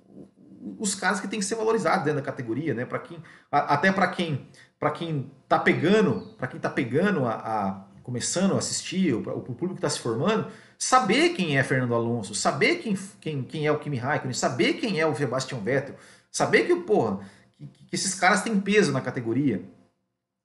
os 0.79 0.95
caras 0.95 1.19
que 1.19 1.27
tem 1.27 1.39
que 1.39 1.45
ser 1.45 1.55
valorizados 1.55 2.05
dentro 2.05 2.21
da 2.21 2.25
categoria, 2.25 2.73
né? 2.73 2.85
Para 2.85 2.99
quem, 2.99 3.21
até 3.51 3.91
para 3.91 4.07
quem 4.07 4.47
para 4.83 4.91
quem 4.91 5.31
está 5.43 5.57
pegando, 5.57 6.35
para 6.37 6.45
quem 6.45 6.59
tá 6.59 6.69
pegando 6.69 7.25
a, 7.25 7.35
a, 7.35 7.85
começando 8.03 8.53
a 8.53 8.57
assistir, 8.57 9.13
o, 9.13 9.19
o 9.19 9.41
público 9.41 9.75
que 9.75 9.79
está 9.79 9.89
se 9.89 9.99
formando, 9.99 10.47
saber 10.77 11.29
quem 11.29 11.57
é 11.57 11.63
Fernando 11.63 11.95
Alonso, 11.95 12.35
saber 12.35 12.79
quem, 12.79 12.97
quem, 13.21 13.43
quem 13.43 13.65
é 13.65 13.71
o 13.71 13.79
Kimi 13.79 13.95
Raikkonen, 13.95 14.33
saber 14.33 14.73
quem 14.73 14.99
é 14.99 15.07
o 15.07 15.15
Sebastian 15.15 15.59
Vettel, 15.59 15.95
saber 16.29 16.67
que 16.67 16.75
porra, 16.75 17.21
que, 17.57 17.65
que 17.65 17.95
esses 17.95 18.13
caras 18.13 18.43
têm 18.43 18.59
peso 18.59 18.91
na 18.91 18.99
categoria, 18.99 19.63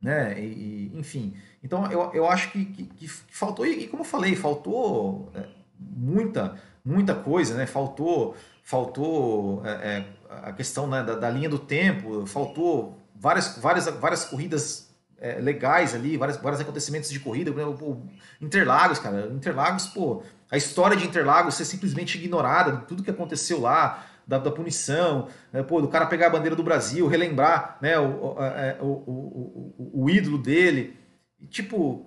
né? 0.01 0.41
E, 0.41 0.93
enfim, 0.95 1.35
então 1.61 1.91
eu, 1.91 2.13
eu 2.15 2.31
acho 2.31 2.53
que, 2.53 2.65
que, 2.65 2.85
que 2.85 3.09
faltou 3.09 3.67
e, 3.67 3.89
como 3.89 4.03
eu 4.03 4.07
falei, 4.07 4.37
faltou 4.37 5.33
é, 5.35 5.49
muita 5.77 6.57
muita 6.85 7.13
coisa, 7.13 7.57
né? 7.57 7.67
Faltou 7.67 8.37
faltou 8.63 9.67
é, 9.67 9.71
é, 9.71 10.05
a 10.31 10.53
questão 10.53 10.87
né, 10.87 11.03
da, 11.03 11.17
da 11.17 11.29
linha 11.29 11.49
do 11.49 11.59
tempo, 11.59 12.25
faltou 12.25 12.98
várias, 13.19 13.59
várias, 13.59 13.87
várias 13.87 14.25
corridas 14.25 14.89
é, 15.19 15.41
legais 15.41 15.95
ali, 15.95 16.17
vários, 16.17 16.39
vários 16.39 16.61
acontecimentos 16.61 17.11
de 17.11 17.21
corrida. 17.21 17.53
Pô, 17.53 17.99
Interlagos, 18.41 18.99
cara. 18.99 19.27
Interlagos, 19.33 19.87
pô, 19.89 20.23
a 20.51 20.57
história 20.57 20.97
de 20.97 21.07
Interlagos 21.07 21.55
ser 21.55 21.65
simplesmente 21.65 22.17
ignorada, 22.17 22.79
tudo 22.87 23.03
que 23.03 23.11
aconteceu 23.11 23.61
lá, 23.61 24.07
da, 24.27 24.39
da 24.39 24.51
punição, 24.51 25.29
né, 25.51 25.63
pô, 25.63 25.81
do 25.81 25.89
cara 25.89 26.05
pegar 26.05 26.27
a 26.27 26.31
bandeira 26.31 26.55
do 26.55 26.63
Brasil, 26.63 27.07
relembrar 27.09 27.79
né, 27.81 27.99
o, 27.99 28.37
é, 28.39 28.77
o, 28.79 28.85
o, 28.85 29.75
o, 29.79 30.05
o 30.05 30.11
ídolo 30.11 30.37
dele. 30.37 30.99
E, 31.41 31.47
tipo, 31.47 32.05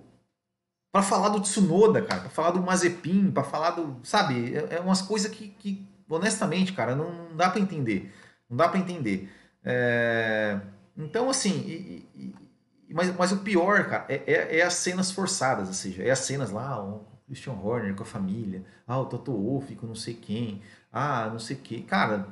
para 0.92 1.02
falar 1.02 1.30
do 1.30 1.40
Tsunoda, 1.40 2.00
cara, 2.00 2.20
para 2.20 2.30
falar 2.30 2.52
do 2.52 2.62
Mazepin, 2.62 3.32
para 3.32 3.42
falar 3.42 3.72
do. 3.72 3.98
Sabe? 4.04 4.54
É, 4.54 4.76
é 4.76 4.80
umas 4.80 5.02
coisas 5.02 5.30
que, 5.32 5.48
que, 5.48 5.84
honestamente, 6.08 6.72
cara, 6.72 6.94
não, 6.94 7.12
não 7.12 7.36
dá 7.36 7.50
para 7.50 7.60
entender. 7.60 8.14
Não 8.48 8.56
dá 8.56 8.68
para 8.68 8.78
entender. 8.78 9.28
É. 9.64 10.60
Então, 10.96 11.30
assim, 11.30 11.50
e, 11.66 12.06
e, 12.14 12.34
mas, 12.94 13.14
mas 13.16 13.32
o 13.32 13.38
pior, 13.38 13.88
cara, 13.88 14.06
é, 14.08 14.22
é, 14.26 14.58
é, 14.58 14.62
as 14.62 14.74
cenas 14.74 15.10
forçadas, 15.10 15.68
ou 15.68 15.74
seja, 15.74 16.02
é 16.02 16.10
as 16.10 16.20
cenas 16.20 16.50
lá, 16.50 16.82
o 16.82 17.04
Christian 17.26 17.54
Horner 17.54 17.94
com 17.94 18.02
a 18.02 18.06
família, 18.06 18.64
ah, 18.86 19.00
o 19.00 19.06
Toto 19.06 19.32
Wolff 19.32 19.74
com 19.76 19.86
não 19.86 19.94
sei 19.94 20.14
quem, 20.14 20.60
ah, 20.92 21.28
não 21.30 21.38
sei 21.38 21.56
que. 21.56 21.82
Cara, 21.82 22.28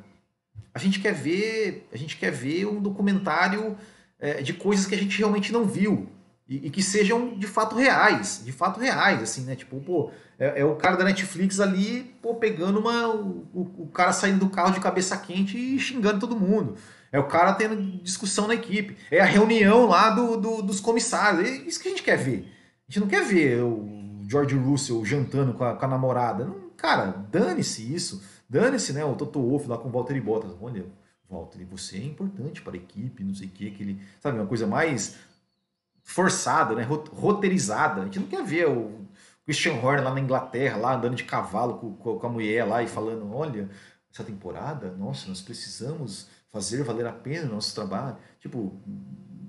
a 0.74 0.78
gente 0.78 1.00
quer 1.00 1.14
ver, 1.14 1.88
a 1.92 1.96
gente 1.96 2.16
quer 2.16 2.30
ver 2.30 2.66
um 2.66 2.80
documentário 2.80 3.76
é, 4.18 4.42
de 4.42 4.52
coisas 4.52 4.86
que 4.86 4.94
a 4.94 4.98
gente 4.98 5.18
realmente 5.18 5.52
não 5.52 5.64
viu. 5.64 6.08
E, 6.46 6.66
e, 6.66 6.70
que 6.70 6.82
sejam 6.82 7.38
de 7.38 7.46
fato 7.46 7.76
reais, 7.76 8.42
de 8.44 8.50
fato 8.50 8.80
reais, 8.80 9.22
assim, 9.22 9.42
né? 9.42 9.54
Tipo, 9.54 9.80
pô, 9.80 10.10
é, 10.36 10.60
é 10.60 10.64
o 10.64 10.74
cara 10.74 10.96
da 10.96 11.04
Netflix 11.04 11.60
ali, 11.60 12.12
pô, 12.20 12.34
pegando 12.34 12.80
uma. 12.80 13.08
O, 13.08 13.46
o, 13.54 13.86
cara 13.94 14.12
saindo 14.12 14.40
do 14.40 14.50
carro 14.50 14.72
de 14.72 14.80
cabeça 14.80 15.16
quente 15.16 15.56
e 15.56 15.78
xingando 15.78 16.18
todo 16.18 16.34
mundo. 16.34 16.76
É 17.12 17.18
o 17.18 17.26
cara 17.26 17.52
tendo 17.54 17.76
discussão 18.02 18.46
na 18.46 18.54
equipe. 18.54 18.96
É 19.10 19.20
a 19.20 19.24
reunião 19.24 19.86
lá 19.86 20.10
do, 20.10 20.36
do, 20.36 20.62
dos 20.62 20.80
comissários. 20.80 21.48
É 21.48 21.50
isso 21.50 21.80
que 21.80 21.88
a 21.88 21.90
gente 21.90 22.02
quer 22.02 22.16
ver. 22.16 22.52
A 22.88 22.92
gente 22.92 23.00
não 23.00 23.08
quer 23.08 23.24
ver 23.24 23.62
o 23.62 24.20
George 24.28 24.56
Russell 24.56 25.04
jantando 25.04 25.54
com 25.54 25.64
a, 25.64 25.74
com 25.74 25.84
a 25.84 25.88
namorada. 25.88 26.44
Não, 26.44 26.70
cara, 26.76 27.06
dane-se 27.30 27.92
isso. 27.92 28.22
Dane-se, 28.48 28.92
né? 28.92 29.04
O 29.04 29.14
Toto 29.14 29.40
Wolff 29.40 29.68
lá 29.68 29.76
com 29.76 29.88
o 29.88 29.92
Walter 29.92 30.20
Bottas. 30.22 30.52
Olha, 30.60 30.86
Walter, 31.28 31.64
você 31.64 31.96
é 31.96 32.04
importante 32.04 32.62
para 32.62 32.74
a 32.74 32.76
equipe, 32.76 33.22
não 33.22 33.34
sei 33.34 33.46
o 33.46 33.50
que, 33.50 33.68
aquele, 33.68 34.00
sabe, 34.18 34.38
uma 34.38 34.46
coisa 34.46 34.66
mais 34.66 35.16
forçada, 36.02 36.74
né? 36.74 36.86
Roteirizada. 37.12 38.02
A 38.02 38.04
gente 38.04 38.20
não 38.20 38.26
quer 38.26 38.44
ver 38.44 38.68
o 38.68 39.06
Christian 39.44 39.74
Horner 39.74 40.04
lá 40.04 40.12
na 40.12 40.20
Inglaterra, 40.20 40.76
lá 40.76 40.94
andando 40.94 41.14
de 41.14 41.24
cavalo 41.24 41.74
com, 41.74 42.18
com 42.18 42.26
a 42.26 42.30
mulher 42.30 42.64
lá 42.64 42.82
e 42.82 42.88
falando: 42.88 43.32
olha, 43.32 43.68
essa 44.12 44.24
temporada, 44.24 44.92
nossa, 44.92 45.28
nós 45.28 45.40
precisamos 45.40 46.28
fazer 46.52 46.82
valer 46.82 47.06
a 47.06 47.12
pena 47.12 47.48
o 47.48 47.54
nosso 47.54 47.74
trabalho. 47.74 48.16
Tipo, 48.40 48.80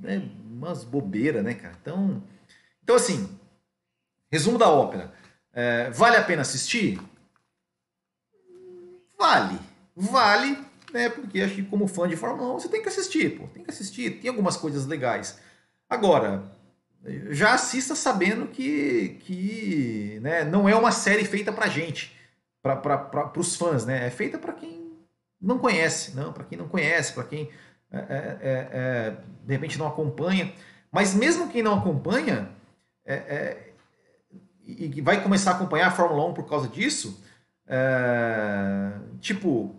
é 0.04 0.22
umas 0.46 0.84
bobeiras, 0.84 1.44
né, 1.44 1.54
cara? 1.54 1.76
Então, 1.82 2.24
então 2.84 2.96
assim, 2.96 3.38
resumo 4.32 4.58
da 4.58 4.70
ópera. 4.70 5.14
É, 5.54 5.90
vale 5.92 6.16
a 6.16 6.24
pena 6.24 6.42
assistir? 6.42 7.00
Vale. 9.18 9.60
Vale, 9.96 10.58
né? 10.94 11.10
Porque 11.10 11.42
acho 11.42 11.56
que 11.56 11.64
como 11.64 11.88
fã 11.88 12.08
de 12.08 12.16
Fórmula 12.16 12.54
1 12.56 12.60
você 12.60 12.70
tem 12.70 12.82
que 12.82 12.90
assistir, 12.90 13.38
pô. 13.38 13.48
Tem 13.48 13.64
que 13.64 13.72
assistir. 13.72 14.22
Tem 14.22 14.30
algumas 14.30 14.58
coisas 14.58 14.86
legais. 14.86 15.40
Agora, 15.90 16.56
já 17.30 17.54
assista 17.54 17.96
sabendo 17.96 18.48
que, 18.48 19.18
que 19.22 20.20
né, 20.22 20.44
não 20.44 20.70
é 20.70 20.76
uma 20.76 20.92
série 20.92 21.26
feita 21.26 21.52
pra 21.52 21.68
gente, 21.68 22.16
para 22.62 23.34
os 23.38 23.56
fãs, 23.56 23.86
né? 23.86 24.08
É 24.08 24.10
feita 24.10 24.38
para 24.38 24.54
quem 24.54 24.81
não 25.42 25.58
conhece, 25.58 26.16
não, 26.16 26.32
para 26.32 26.44
quem 26.44 26.58
não 26.58 26.68
conhece, 26.68 27.14
para 27.14 27.24
quem 27.24 27.50
é, 27.92 27.98
é, 27.98 28.38
é, 28.42 28.70
é, 28.72 29.18
de 29.44 29.54
repente 29.54 29.78
não 29.78 29.88
acompanha. 29.88 30.54
Mas 30.92 31.14
mesmo 31.14 31.50
quem 31.50 31.64
não 31.64 31.74
acompanha 31.74 32.50
é, 33.06 33.72
e 34.64 35.02
vai 35.02 35.22
começar 35.24 35.52
a 35.52 35.56
acompanhar 35.56 35.88
a 35.88 35.92
Fórmula 35.92 36.26
1 36.28 36.34
por 36.34 36.48
causa 36.48 36.68
disso, 36.68 37.22
tipo, 39.20 39.76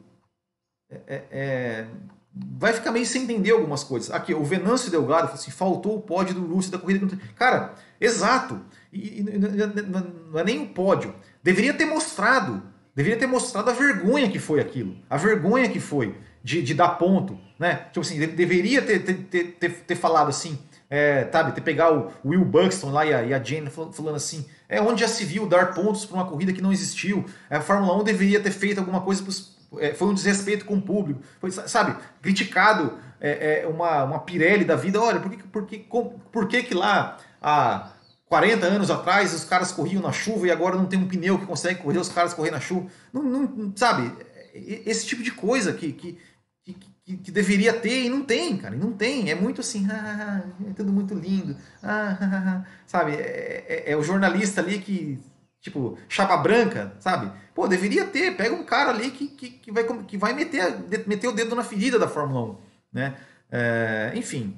vai 2.35 2.73
ficar 2.73 2.91
meio 2.91 3.07
sem 3.07 3.23
entender 3.23 3.53
algumas 3.53 3.85
coisas. 3.85 4.11
Aqui, 4.11 4.35
o 4.35 4.45
Venâncio 4.45 4.91
Delgado 4.91 5.29
falou 5.29 5.35
assim: 5.35 5.51
faltou 5.51 5.97
o 5.97 6.03
pódio 6.03 6.35
do 6.35 6.47
Lúcio 6.47 6.73
da 6.73 6.79
corrida. 6.79 7.07
Cara, 7.37 7.75
exato. 8.01 8.61
E, 8.93 9.21
e, 9.21 9.23
não 9.23 10.39
é 10.39 10.45
nem 10.45 10.63
o 10.63 10.69
pódio. 10.69 11.15
Deveria 11.43 11.75
ter 11.75 11.87
mostrado 11.87 12.63
Deveria 12.95 13.19
ter 13.19 13.27
mostrado 13.27 13.71
a 13.71 13.73
vergonha 13.73 14.31
que 14.31 14.39
foi 14.39 14.61
aquilo. 14.61 14.97
A 15.09 15.17
vergonha 15.17 15.69
que 15.69 15.81
foi 15.81 16.15
de, 16.45 16.63
de 16.63 16.75
dar 16.75 16.91
ponto. 16.91 17.39
Né? 17.59 17.87
Tipo 17.87 18.01
assim, 18.01 18.19
deveria 18.27 18.83
ter, 18.83 18.99
ter, 19.01 19.57
ter, 19.59 19.71
ter 19.71 19.95
falado 19.95 20.29
assim, 20.29 20.59
é, 20.91 21.27
sabe, 21.33 21.53
ter 21.53 21.63
pegar 21.63 21.93
o 21.93 22.13
Will 22.25 22.45
Buxton 22.45 22.91
lá 22.91 23.07
e 23.07 23.15
a, 23.15 23.23
e 23.23 23.33
a 23.33 23.43
Jane 23.43 23.71
falando 23.71 24.17
assim, 24.17 24.45
é 24.69 24.81
onde 24.81 25.01
já 25.01 25.09
se 25.09 25.25
viu 25.25 25.47
dar 25.47 25.73
pontos 25.73 26.05
para 26.05 26.17
uma 26.17 26.27
corrida 26.27 26.53
que 26.53 26.61
não 26.61 26.73
existiu. 26.73 27.25
A 27.49 27.61
Fórmula 27.61 27.97
1 28.01 28.05
deveria 28.05 28.41
ter 28.41 28.51
feito 28.51 28.79
alguma 28.79 29.01
coisa, 29.01 29.23
pros, 29.23 29.57
é, 29.79 29.95
foi 29.95 30.09
um 30.09 30.15
desrespeito 30.15 30.65
com 30.67 30.75
o 30.75 30.83
público, 30.83 31.23
foi, 31.41 31.51
sabe, 31.51 31.97
criticado 32.21 32.99
é, 33.19 33.63
é 33.63 33.67
uma, 33.67 34.05
uma 34.05 34.19
Pirelli 34.19 34.65
da 34.65 34.77
vida. 34.77 35.01
Olha, 35.01 35.21
por 35.21 35.31
que, 35.31 35.43
por 35.45 35.67
que, 35.67 35.87
por 36.31 36.49
que, 36.49 36.63
que 36.65 36.75
lá 36.75 37.17
há 37.41 37.93
40 38.33 38.65
anos 38.65 38.91
atrás 38.91 39.35
os 39.35 39.45
caras 39.45 39.73
corriam 39.73 40.01
na 40.01 40.11
chuva 40.11 40.47
e 40.47 40.51
agora 40.51 40.75
não 40.75 40.87
tem 40.87 40.99
um 40.99 41.07
pneu 41.07 41.39
que 41.39 41.45
consegue 41.45 41.83
correr 41.83 41.99
os 41.99 42.09
caras 42.09 42.33
correr 42.33 42.51
na 42.51 42.61
chuva? 42.61 42.89
Não, 43.13 43.23
não 43.23 43.73
sabe? 43.77 44.11
Esse 44.55 45.05
tipo 45.05 45.23
de 45.23 45.31
coisa 45.31 45.75
que, 45.75 45.93
que, 45.93 46.19
que, 46.65 47.17
que, 47.19 47.31
deveria 47.31 47.75
ter 47.75 48.05
e 48.05 48.09
não 48.09 48.25
tem, 48.25 48.57
cara. 48.57 48.75
E 48.75 48.79
não 48.79 48.95
tem. 48.95 49.31
É 49.31 49.35
muito 49.35 49.61
assim, 49.61 49.87
ah, 49.91 50.41
é 50.67 50.73
tudo 50.73 50.91
muito 50.91 51.15
lindo. 51.15 51.55
Ah, 51.83 52.65
sabe? 52.87 53.13
É, 53.17 53.67
é, 53.69 53.93
é 53.93 53.97
o 53.99 54.03
jornalista 54.03 54.63
ali 54.63 54.79
que 54.79 55.19
tipo, 55.61 55.99
chapa 56.09 56.39
branca, 56.39 56.97
sabe? 57.01 57.31
Pô, 57.55 57.69
deveria 57.69 58.07
ter, 58.07 58.35
pega 58.35 58.55
um 58.55 58.65
cara 58.65 58.93
ali 58.93 59.11
que, 59.11 59.29
que, 59.29 59.51
que, 59.51 59.71
vai, 59.71 59.85
que 60.05 60.17
vai 60.17 60.33
meter, 60.33 60.79
meter 61.07 61.29
o 61.29 61.33
dedo 61.33 61.55
na 61.55 61.63
ferida 61.63 61.99
da 61.99 62.09
Fórmula 62.09 62.53
1, 62.53 62.57
né? 62.95 63.15
É, 63.51 64.13
enfim. 64.15 64.57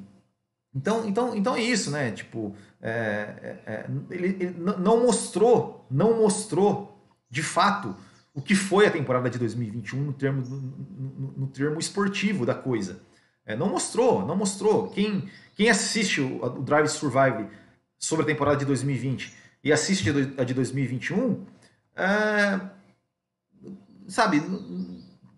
Então, 0.74 1.06
então, 1.06 1.36
então 1.36 1.54
é 1.54 1.62
isso, 1.62 1.90
né? 1.90 2.10
Tipo, 2.10 2.54
é, 2.82 3.60
é, 3.64 3.72
é 3.72 3.86
ele, 4.10 4.26
ele, 4.40 4.56
não 4.58 5.02
mostrou, 5.02 5.86
não 5.90 6.18
mostrou 6.18 6.98
de 7.30 7.42
fato 7.42 7.96
o 8.34 8.42
que 8.42 8.54
foi 8.54 8.86
a 8.86 8.90
temporada 8.90 9.30
de 9.30 9.38
2021 9.38 10.00
no 10.00 10.12
termo, 10.12 10.42
no, 10.42 10.56
no, 10.60 11.32
no 11.38 11.46
termo 11.46 11.78
esportivo 11.78 12.44
da 12.44 12.54
coisa. 12.54 13.00
É, 13.46 13.54
não 13.54 13.68
mostrou, 13.68 14.26
não 14.26 14.34
mostrou. 14.34 14.88
Quem, 14.88 15.30
quem 15.54 15.70
assiste 15.70 16.20
o, 16.20 16.44
o 16.44 16.62
Drive 16.62 16.88
Survive 16.88 17.48
sobre 17.98 18.24
a 18.24 18.26
temporada 18.26 18.56
de 18.56 18.64
2020 18.64 19.32
e 19.62 19.72
assiste 19.72 20.10
a 20.36 20.44
de 20.44 20.52
2021, 20.52 21.46
é, 21.96 22.60
sabe, 24.08 24.42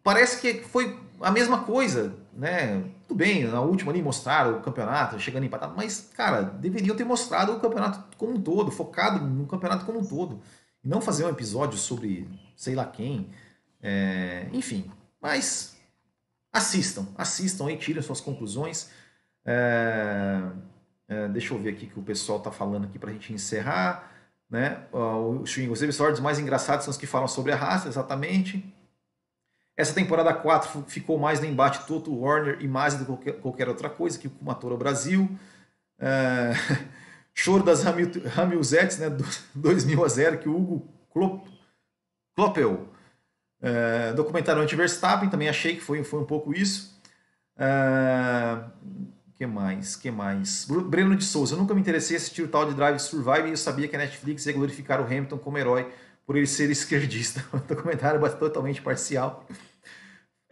parece 0.02 0.40
que 0.40 0.64
foi 0.64 0.98
a 1.20 1.30
mesma 1.30 1.62
coisa, 1.64 2.16
né? 2.32 2.84
Tudo 3.06 3.18
bem, 3.18 3.44
na 3.44 3.60
última 3.60 3.92
ali 3.92 4.02
mostraram 4.02 4.58
o 4.58 4.62
campeonato, 4.62 5.18
chegando 5.20 5.44
empatado, 5.44 5.74
mas, 5.76 6.10
cara, 6.14 6.42
deveriam 6.42 6.96
ter 6.96 7.04
mostrado 7.04 7.52
o 7.52 7.60
campeonato 7.60 8.16
como 8.16 8.32
um 8.32 8.40
todo, 8.40 8.70
focado 8.70 9.24
no 9.24 9.46
campeonato 9.46 9.84
como 9.84 10.00
um 10.00 10.04
todo. 10.04 10.40
E 10.82 10.88
não 10.88 11.00
fazer 11.00 11.24
um 11.24 11.28
episódio 11.28 11.78
sobre 11.78 12.28
sei 12.56 12.74
lá 12.74 12.84
quem. 12.84 13.30
É, 13.80 14.48
enfim, 14.52 14.90
mas 15.20 15.76
assistam, 16.52 17.06
assistam 17.16 17.66
aí, 17.68 17.76
tirem 17.76 18.02
suas 18.02 18.20
conclusões. 18.20 18.90
É, 19.44 20.40
é, 21.06 21.28
deixa 21.28 21.54
eu 21.54 21.58
ver 21.58 21.70
aqui 21.70 21.86
que 21.86 21.98
o 21.98 22.02
pessoal 22.02 22.38
está 22.38 22.50
falando 22.50 22.86
aqui 22.86 22.98
para 22.98 23.10
a 23.10 23.12
gente 23.12 23.32
encerrar. 23.32 24.10
Né? 24.50 24.84
Os 24.92 25.82
episódios 25.82 26.20
mais 26.20 26.38
engraçados 26.38 26.84
são 26.84 26.90
os 26.90 26.96
que 26.96 27.06
falam 27.06 27.28
sobre 27.28 27.52
a 27.52 27.56
raça, 27.56 27.88
exatamente. 27.88 28.64
Essa 29.76 29.92
temporada 29.92 30.32
4 30.32 30.84
ficou 30.88 31.18
mais 31.18 31.40
no 31.40 31.46
embate 31.46 31.86
Toto 31.86 32.14
Warner 32.14 32.58
e 32.60 32.68
mais 32.68 32.94
do 32.94 33.00
que 33.00 33.04
qualquer, 33.04 33.32
qualquer 33.40 33.68
outra 33.68 33.90
coisa, 33.90 34.18
que 34.18 34.26
o 34.26 34.30
Kumatora 34.30 34.76
Brasil. 34.76 35.28
É... 35.98 36.52
Choro 37.34 37.62
das 37.62 37.82
Ramilzettes, 37.82 38.98
né? 38.98 39.14
2000 39.54 40.02
a 40.04 40.08
0, 40.08 40.38
que 40.38 40.48
o 40.48 40.56
Hugo 40.56 40.88
Kloppel. 42.34 42.88
É... 43.60 44.12
Documentário 44.14 44.62
anti-Verstappen, 44.62 45.28
também 45.28 45.48
achei 45.48 45.76
que 45.76 45.82
foi, 45.82 46.02
foi 46.02 46.20
um 46.20 46.26
pouco 46.26 46.54
isso. 46.54 46.98
É 47.58 48.64
que 49.36 49.46
mais? 49.46 49.94
que 49.96 50.10
mais? 50.10 50.64
Breno 50.64 51.14
de 51.14 51.24
Souza. 51.24 51.54
Eu 51.54 51.58
nunca 51.58 51.74
me 51.74 51.80
interessei 51.80 52.16
em 52.16 52.18
assistir 52.18 52.42
o 52.42 52.48
tal 52.48 52.66
de 52.66 52.74
Drive 52.74 52.98
Survive 52.98 53.48
e 53.48 53.50
eu 53.50 53.56
sabia 53.56 53.86
que 53.86 53.94
a 53.94 53.98
Netflix 53.98 54.46
ia 54.46 54.52
glorificar 54.52 55.00
o 55.00 55.04
Hamilton 55.04 55.38
como 55.38 55.58
herói 55.58 55.92
por 56.26 56.36
ele 56.36 56.46
ser 56.46 56.68
esquerdista. 56.70 57.42
O 57.54 57.58
documentário 57.58 58.24
é 58.26 58.28
totalmente 58.28 58.82
parcial. 58.82 59.46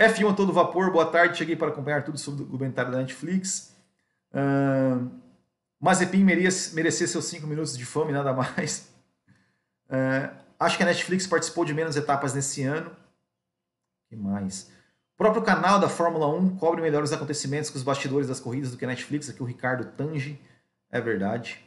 F1 0.01 0.31
a 0.31 0.35
todo 0.35 0.53
vapor, 0.53 0.91
boa 0.93 1.07
tarde. 1.07 1.37
Cheguei 1.37 1.57
para 1.57 1.69
acompanhar 1.69 2.05
tudo 2.05 2.17
sobre 2.17 2.43
o 2.43 2.47
documentário 2.47 2.93
da 2.93 2.99
Netflix. 2.99 3.77
Uh, 4.33 5.11
Mazepin 5.81 6.25
merecia, 6.25 7.07
seus 7.07 7.25
5 7.27 7.47
minutos 7.47 7.77
de 7.77 7.85
fome, 7.85 8.13
nada 8.13 8.33
mais. 8.35 8.89
Uh, 9.87 10.35
acho 10.59 10.77
que 10.77 10.83
a 10.83 10.87
Netflix 10.87 11.27
participou 11.27 11.65
de 11.65 11.75
menos 11.75 11.97
etapas 11.97 12.35
nesse 12.35 12.63
ano. 12.63 12.91
que 14.09 14.17
mais? 14.17 14.71
O 15.15 15.17
próprio 15.17 15.43
canal 15.43 15.79
da 15.79 15.89
Fórmula 15.89 16.27
1 16.27 16.57
cobre 16.57 16.83
melhor 16.83 17.03
os 17.03 17.13
acontecimentos 17.13 17.71
com 17.71 17.77
os 17.77 17.85
bastidores 17.85 18.27
das 18.27 18.41
corridas 18.41 18.71
do 18.71 18.77
que 18.77 18.85
a 18.85 18.89
Netflix. 18.89 19.29
Aqui 19.29 19.43
o 19.43 19.47
Ricardo 19.47 19.85
Tange, 19.97 20.41
é 20.91 21.01
verdade. 21.01 21.65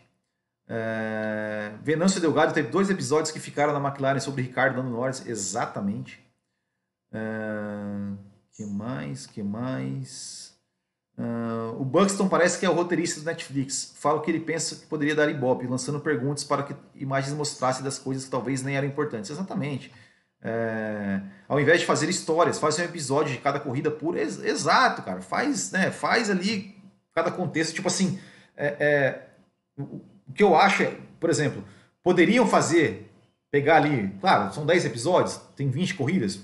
É... 0.68 1.72
Venâncio 1.82 2.20
Delgado 2.20 2.54
teve 2.54 2.70
dois 2.70 2.90
episódios 2.90 3.32
que 3.32 3.40
ficaram 3.40 3.78
na 3.78 3.88
McLaren 3.88 4.20
sobre 4.20 4.42
Ricardo 4.42 4.76
dando 4.76 4.90
Norris, 4.90 5.26
exatamente. 5.26 6.20
É... 7.12 7.20
Que 8.54 8.66
mais? 8.66 9.26
Que 9.28 9.44
mais? 9.44 10.48
Uh, 11.18 11.82
o 11.82 11.84
Buxton 11.84 12.30
parece 12.30 12.60
que 12.60 12.66
é 12.66 12.70
o 12.70 12.74
roteirista 12.74 13.20
do 13.20 13.26
Netflix. 13.26 13.94
Fala 13.98 14.18
o 14.18 14.22
que 14.22 14.30
ele 14.30 14.40
pensa 14.40 14.76
que 14.76 14.86
poderia 14.86 15.16
dar 15.16 15.30
ibope, 15.30 15.66
lançando 15.66 16.00
perguntas 16.00 16.44
para 16.44 16.62
que 16.62 16.76
imagens 16.96 17.36
mostrassem 17.36 17.84
das 17.84 17.98
coisas 17.98 18.26
que 18.26 18.30
talvez 18.30 18.62
nem 18.62 18.76
eram 18.76 18.88
importantes. 18.88 19.32
Exatamente. 19.32 19.92
É, 20.42 21.22
ao 21.48 21.60
invés 21.60 21.80
de 21.80 21.88
fazer 21.88 22.08
histórias, 22.08 22.60
faz 22.60 22.78
um 22.78 22.84
episódio 22.84 23.34
de 23.34 23.40
cada 23.40 23.60
corrida 23.60 23.90
por 23.90 24.16
ex, 24.16 24.40
exato, 24.44 25.02
cara. 25.02 25.22
Faz, 25.22 25.72
né? 25.72 25.90
Faz 25.90 26.30
ali 26.30 26.76
cada 27.14 27.32
contexto, 27.32 27.74
tipo 27.74 27.88
assim. 27.88 28.20
É, 28.56 28.76
é, 28.80 29.84
o 30.28 30.34
que 30.34 30.44
eu 30.44 30.56
acho 30.56 30.84
é, 30.84 30.98
por 31.20 31.30
exemplo, 31.30 31.64
poderiam 32.04 32.46
fazer, 32.48 33.12
pegar 33.52 33.78
ali, 33.78 34.16
claro, 34.20 34.54
são 34.54 34.66
10 34.66 34.86
episódios, 34.86 35.40
tem 35.56 35.70
20 35.70 35.96
corridas, 35.96 36.40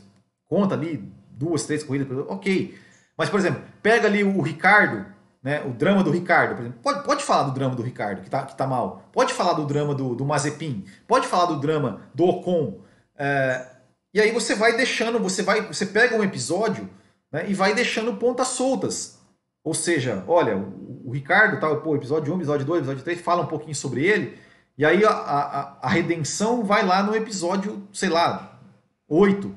conta 0.45 0.75
ali 0.75 1.11
duas, 1.31 1.65
três 1.65 1.83
corridas, 1.83 2.07
ok. 2.27 2.77
Mas, 3.17 3.29
por 3.29 3.39
exemplo, 3.39 3.61
pega 3.81 4.07
ali 4.07 4.23
o 4.23 4.41
Ricardo, 4.41 5.05
né, 5.43 5.61
o 5.65 5.71
drama 5.71 6.03
do 6.03 6.09
Ricardo, 6.09 6.55
por 6.55 6.61
exemplo. 6.61 6.79
Pode, 6.81 7.03
pode 7.03 7.23
falar 7.23 7.43
do 7.43 7.51
drama 7.51 7.75
do 7.75 7.83
Ricardo, 7.83 8.21
que 8.21 8.29
tá, 8.29 8.43
que 8.45 8.55
tá 8.55 8.65
mal. 8.65 9.03
Pode 9.11 9.33
falar 9.33 9.53
do 9.53 9.65
drama 9.65 9.93
do, 9.93 10.15
do 10.15 10.25
Mazepin. 10.25 10.85
Pode 11.05 11.27
falar 11.27 11.47
do 11.47 11.59
drama 11.59 12.01
do 12.15 12.23
Ocon. 12.23 12.79
É, 13.17 13.65
e 14.13 14.21
aí 14.21 14.31
você 14.31 14.55
vai 14.55 14.77
deixando, 14.77 15.19
você 15.19 15.43
vai, 15.43 15.61
você 15.61 15.85
pega 15.85 16.15
um 16.15 16.23
episódio 16.23 16.89
né, 17.31 17.45
e 17.47 17.53
vai 17.53 17.73
deixando 17.73 18.15
pontas 18.15 18.47
soltas. 18.49 19.19
Ou 19.63 19.73
seja, 19.73 20.23
olha, 20.27 20.55
o, 21.03 21.11
Ricardo, 21.11 21.59
tá, 21.59 21.73
pô, 21.75 21.95
episódio 21.95 22.33
1, 22.33 22.37
episódio 22.37 22.65
2, 22.65 22.79
episódio 22.79 23.03
3, 23.03 23.21
fala 23.21 23.43
um 23.43 23.47
pouquinho 23.47 23.75
sobre 23.75 24.05
ele, 24.05 24.37
e 24.77 24.85
aí 24.85 25.05
a, 25.05 25.11
a, 25.11 25.77
a 25.81 25.89
redenção 25.89 26.63
vai 26.63 26.85
lá 26.85 27.03
no 27.03 27.15
episódio, 27.15 27.87
sei 27.93 28.09
lá, 28.09 28.59
8, 29.07 29.53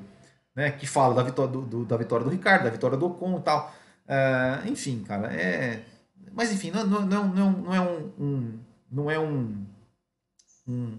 né, 0.55 0.71
que 0.71 0.85
fala 0.85 1.15
da 1.15 1.23
vitória 1.23 1.51
do, 1.51 1.61
do, 1.61 1.85
da 1.85 1.97
vitória 1.97 2.23
do 2.23 2.31
Ricardo, 2.31 2.63
da 2.63 2.69
vitória 2.69 2.97
do 2.97 3.05
Ocon 3.07 3.37
e 3.37 3.41
tal. 3.41 3.73
Uh, 4.07 4.67
enfim, 4.69 5.03
cara, 5.03 5.33
é. 5.33 5.83
Mas 6.33 6.51
enfim, 6.51 6.71
não, 6.71 6.85
não, 6.85 7.05
não, 7.05 7.27
não, 7.27 7.73
é 7.73 7.81
um, 7.81 8.11
um 8.19 8.59
não 8.91 9.11
é 9.11 9.19
um, 9.19 9.65
um, 10.67 10.97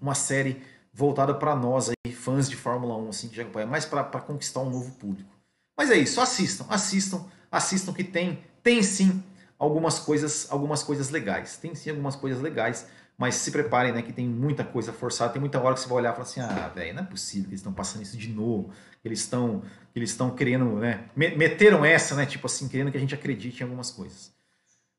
uma 0.00 0.14
série 0.14 0.62
voltada 0.92 1.34
para 1.34 1.54
nós 1.56 1.90
aí, 1.90 2.12
fãs 2.12 2.48
de 2.48 2.56
Fórmula 2.56 2.96
1, 2.96 3.08
assim, 3.08 3.28
que 3.28 3.36
já 3.36 3.42
acompanham, 3.42 3.68
mais 3.68 3.84
para 3.84 4.04
conquistar 4.20 4.60
um 4.60 4.70
novo 4.70 4.92
público. 4.92 5.30
Mas 5.76 5.90
é 5.90 5.96
isso, 5.96 6.20
assistam, 6.20 6.66
assistam, 6.68 7.26
assistam 7.50 7.92
que 7.92 8.04
tem, 8.04 8.38
tem 8.62 8.82
sim 8.82 9.22
algumas 9.58 9.98
coisas, 9.98 10.50
algumas 10.50 10.82
coisas 10.82 11.10
legais. 11.10 11.56
Tem 11.56 11.74
sim 11.74 11.90
algumas 11.90 12.16
coisas 12.16 12.40
legais, 12.40 12.86
mas 13.16 13.36
se 13.36 13.50
preparem, 13.50 13.92
né, 13.92 14.02
que 14.02 14.12
tem 14.12 14.26
muita 14.28 14.64
coisa 14.64 14.92
forçada, 14.92 15.32
tem 15.32 15.40
muita 15.40 15.60
hora 15.60 15.74
que 15.74 15.80
você 15.80 15.88
vai 15.88 15.98
olhar 15.98 16.10
e 16.10 16.12
falar 16.12 16.24
assim: 16.24 16.40
"Ah, 16.40 16.68
velho, 16.74 16.94
não 16.94 17.02
é 17.02 17.06
possível 17.06 17.44
que 17.44 17.50
eles 17.50 17.60
estão 17.60 17.72
passando 17.72 18.02
isso 18.02 18.16
de 18.16 18.28
novo, 18.28 18.70
eles 19.04 19.20
estão, 19.20 19.62
eles 19.94 20.10
estão 20.10 20.30
querendo, 20.30 20.76
né, 20.76 21.08
meteram 21.16 21.84
essa, 21.84 22.14
né, 22.14 22.26
tipo 22.26 22.46
assim, 22.46 22.68
querendo 22.68 22.90
que 22.90 22.96
a 22.96 23.00
gente 23.00 23.14
acredite 23.14 23.60
em 23.60 23.64
algumas 23.64 23.90
coisas". 23.90 24.32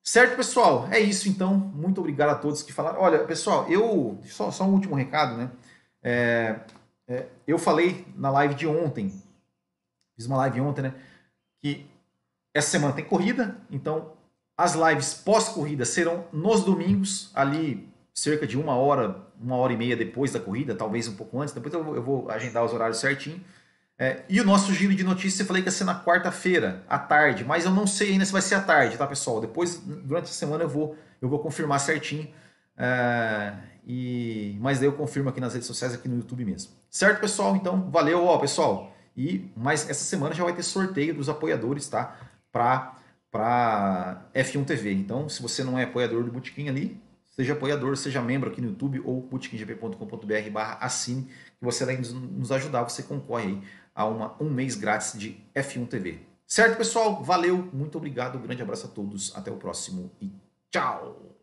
Certo, 0.04 0.36
pessoal? 0.36 0.88
É 0.92 1.00
isso 1.00 1.28
então. 1.28 1.56
Muito 1.56 2.00
obrigado 2.00 2.30
a 2.30 2.36
todos 2.36 2.62
que 2.62 2.72
falaram. 2.72 3.02
Olha, 3.02 3.24
pessoal, 3.26 3.68
eu 3.72 4.20
só, 4.24 4.52
só 4.52 4.64
um 4.64 4.74
último 4.74 4.96
recado, 4.96 5.36
né? 5.36 5.52
É, 6.04 6.60
é, 7.08 7.28
eu 7.48 7.58
falei 7.58 8.06
na 8.16 8.30
live 8.30 8.54
de 8.54 8.68
ontem, 8.68 9.12
fiz 10.16 10.28
uma 10.28 10.38
live 10.38 10.62
ontem, 10.62 10.84
né? 10.84 10.94
Que 11.60 11.88
essa 12.54 12.70
semana 12.70 12.94
tem 12.94 13.04
corrida, 13.04 13.58
então 13.72 14.15
as 14.58 14.74
lives 14.76 15.14
pós-corrida 15.14 15.86
serão 15.86 16.26
nos 16.32 16.64
domingos, 16.64 17.30
ali 17.34 17.88
cerca 18.14 18.48
de 18.48 18.58
uma 18.58 18.76
hora, 18.76 19.28
uma 19.40 19.58
hora 19.58 19.74
e 19.74 19.78
meia 19.78 19.96
depois 19.96 20.32
da 20.32 20.40
corrida, 20.40 20.74
talvez 20.74 21.08
um 21.08 21.16
pouco 21.16 21.42
antes, 21.42 21.54
depois 21.54 21.74
eu, 21.74 21.96
eu 21.96 22.02
vou 22.02 22.30
agendar 22.30 22.64
os 22.64 22.74
horários 22.74 23.00
certinho. 23.00 23.44
É, 23.98 24.24
e 24.28 24.42
o 24.42 24.46
nosso 24.46 24.74
giro 24.74 24.94
de 24.94 25.04
notícias 25.04 25.40
eu 25.40 25.46
falei 25.46 25.62
que 25.62 25.68
ia 25.68 25.72
ser 25.72 25.84
na 25.84 26.04
quarta-feira, 26.04 26.84
à 26.88 26.98
tarde, 26.98 27.44
mas 27.46 27.66
eu 27.66 27.72
não 27.72 27.86
sei 27.86 28.12
ainda 28.12 28.26
se 28.26 28.32
vai 28.32 28.42
ser 28.42 28.56
à 28.56 28.62
tarde, 28.62 28.98
tá, 28.98 29.06
pessoal? 29.08 29.40
Depois, 29.40 29.78
durante 29.78 30.26
a 30.26 30.34
semana, 30.34 30.64
eu 30.64 30.70
vou, 30.70 30.98
eu 31.22 31.30
vou 31.30 31.40
confirmar 31.40 31.80
certinho. 31.80 32.30
É, 32.78 33.54
e, 33.86 34.58
mas 34.60 34.80
daí 34.80 34.88
eu 34.88 34.94
confirmo 34.94 35.30
aqui 35.30 35.40
nas 35.40 35.54
redes 35.54 35.68
sociais, 35.68 35.94
aqui 35.94 36.08
no 36.08 36.18
YouTube 36.18 36.44
mesmo. 36.44 36.72
Certo, 36.90 37.20
pessoal? 37.20 37.56
Então, 37.56 37.90
valeu, 37.90 38.26
ó, 38.26 38.38
pessoal. 38.38 38.94
E 39.16 39.50
mas 39.56 39.90
essa 39.90 40.04
semana 40.04 40.34
já 40.34 40.44
vai 40.44 40.54
ter 40.54 40.64
sorteio 40.64 41.14
dos 41.14 41.30
apoiadores, 41.30 41.88
tá? 41.88 42.18
Para 42.52 42.95
para 43.36 44.30
F1 44.34 44.66
TV. 44.66 44.94
Então, 44.94 45.28
se 45.28 45.42
você 45.42 45.62
não 45.62 45.78
é 45.78 45.84
apoiador 45.84 46.24
do 46.24 46.32
Botequim 46.32 46.70
ali, 46.70 46.98
seja 47.36 47.52
apoiador, 47.52 47.98
seja 47.98 48.22
membro 48.22 48.50
aqui 48.50 48.62
no 48.62 48.70
YouTube 48.70 49.02
ou 49.04 49.22
botequimgp.com.br 49.24 50.50
barra 50.54 50.78
assine, 50.80 51.24
que 51.24 51.62
você 51.62 51.84
vai 51.84 51.98
nos 51.98 52.50
ajudar, 52.54 52.84
você 52.84 53.04
concorre 53.04 53.48
aí 53.48 53.62
a 53.94 54.06
uma, 54.06 54.42
um 54.42 54.50
mês 54.50 54.76
grátis 54.76 55.20
de 55.20 55.36
F1 55.54 55.86
TV. 55.90 56.20
Certo, 56.48 56.78
pessoal? 56.78 57.22
Valeu, 57.26 57.70
muito 57.74 57.98
obrigado, 57.98 58.38
um 58.38 58.42
grande 58.42 58.62
abraço 58.62 58.88
a 58.88 58.90
todos, 58.90 59.36
até 59.36 59.52
o 59.52 59.58
próximo 59.58 60.10
e 60.22 60.32
tchau! 60.72 61.36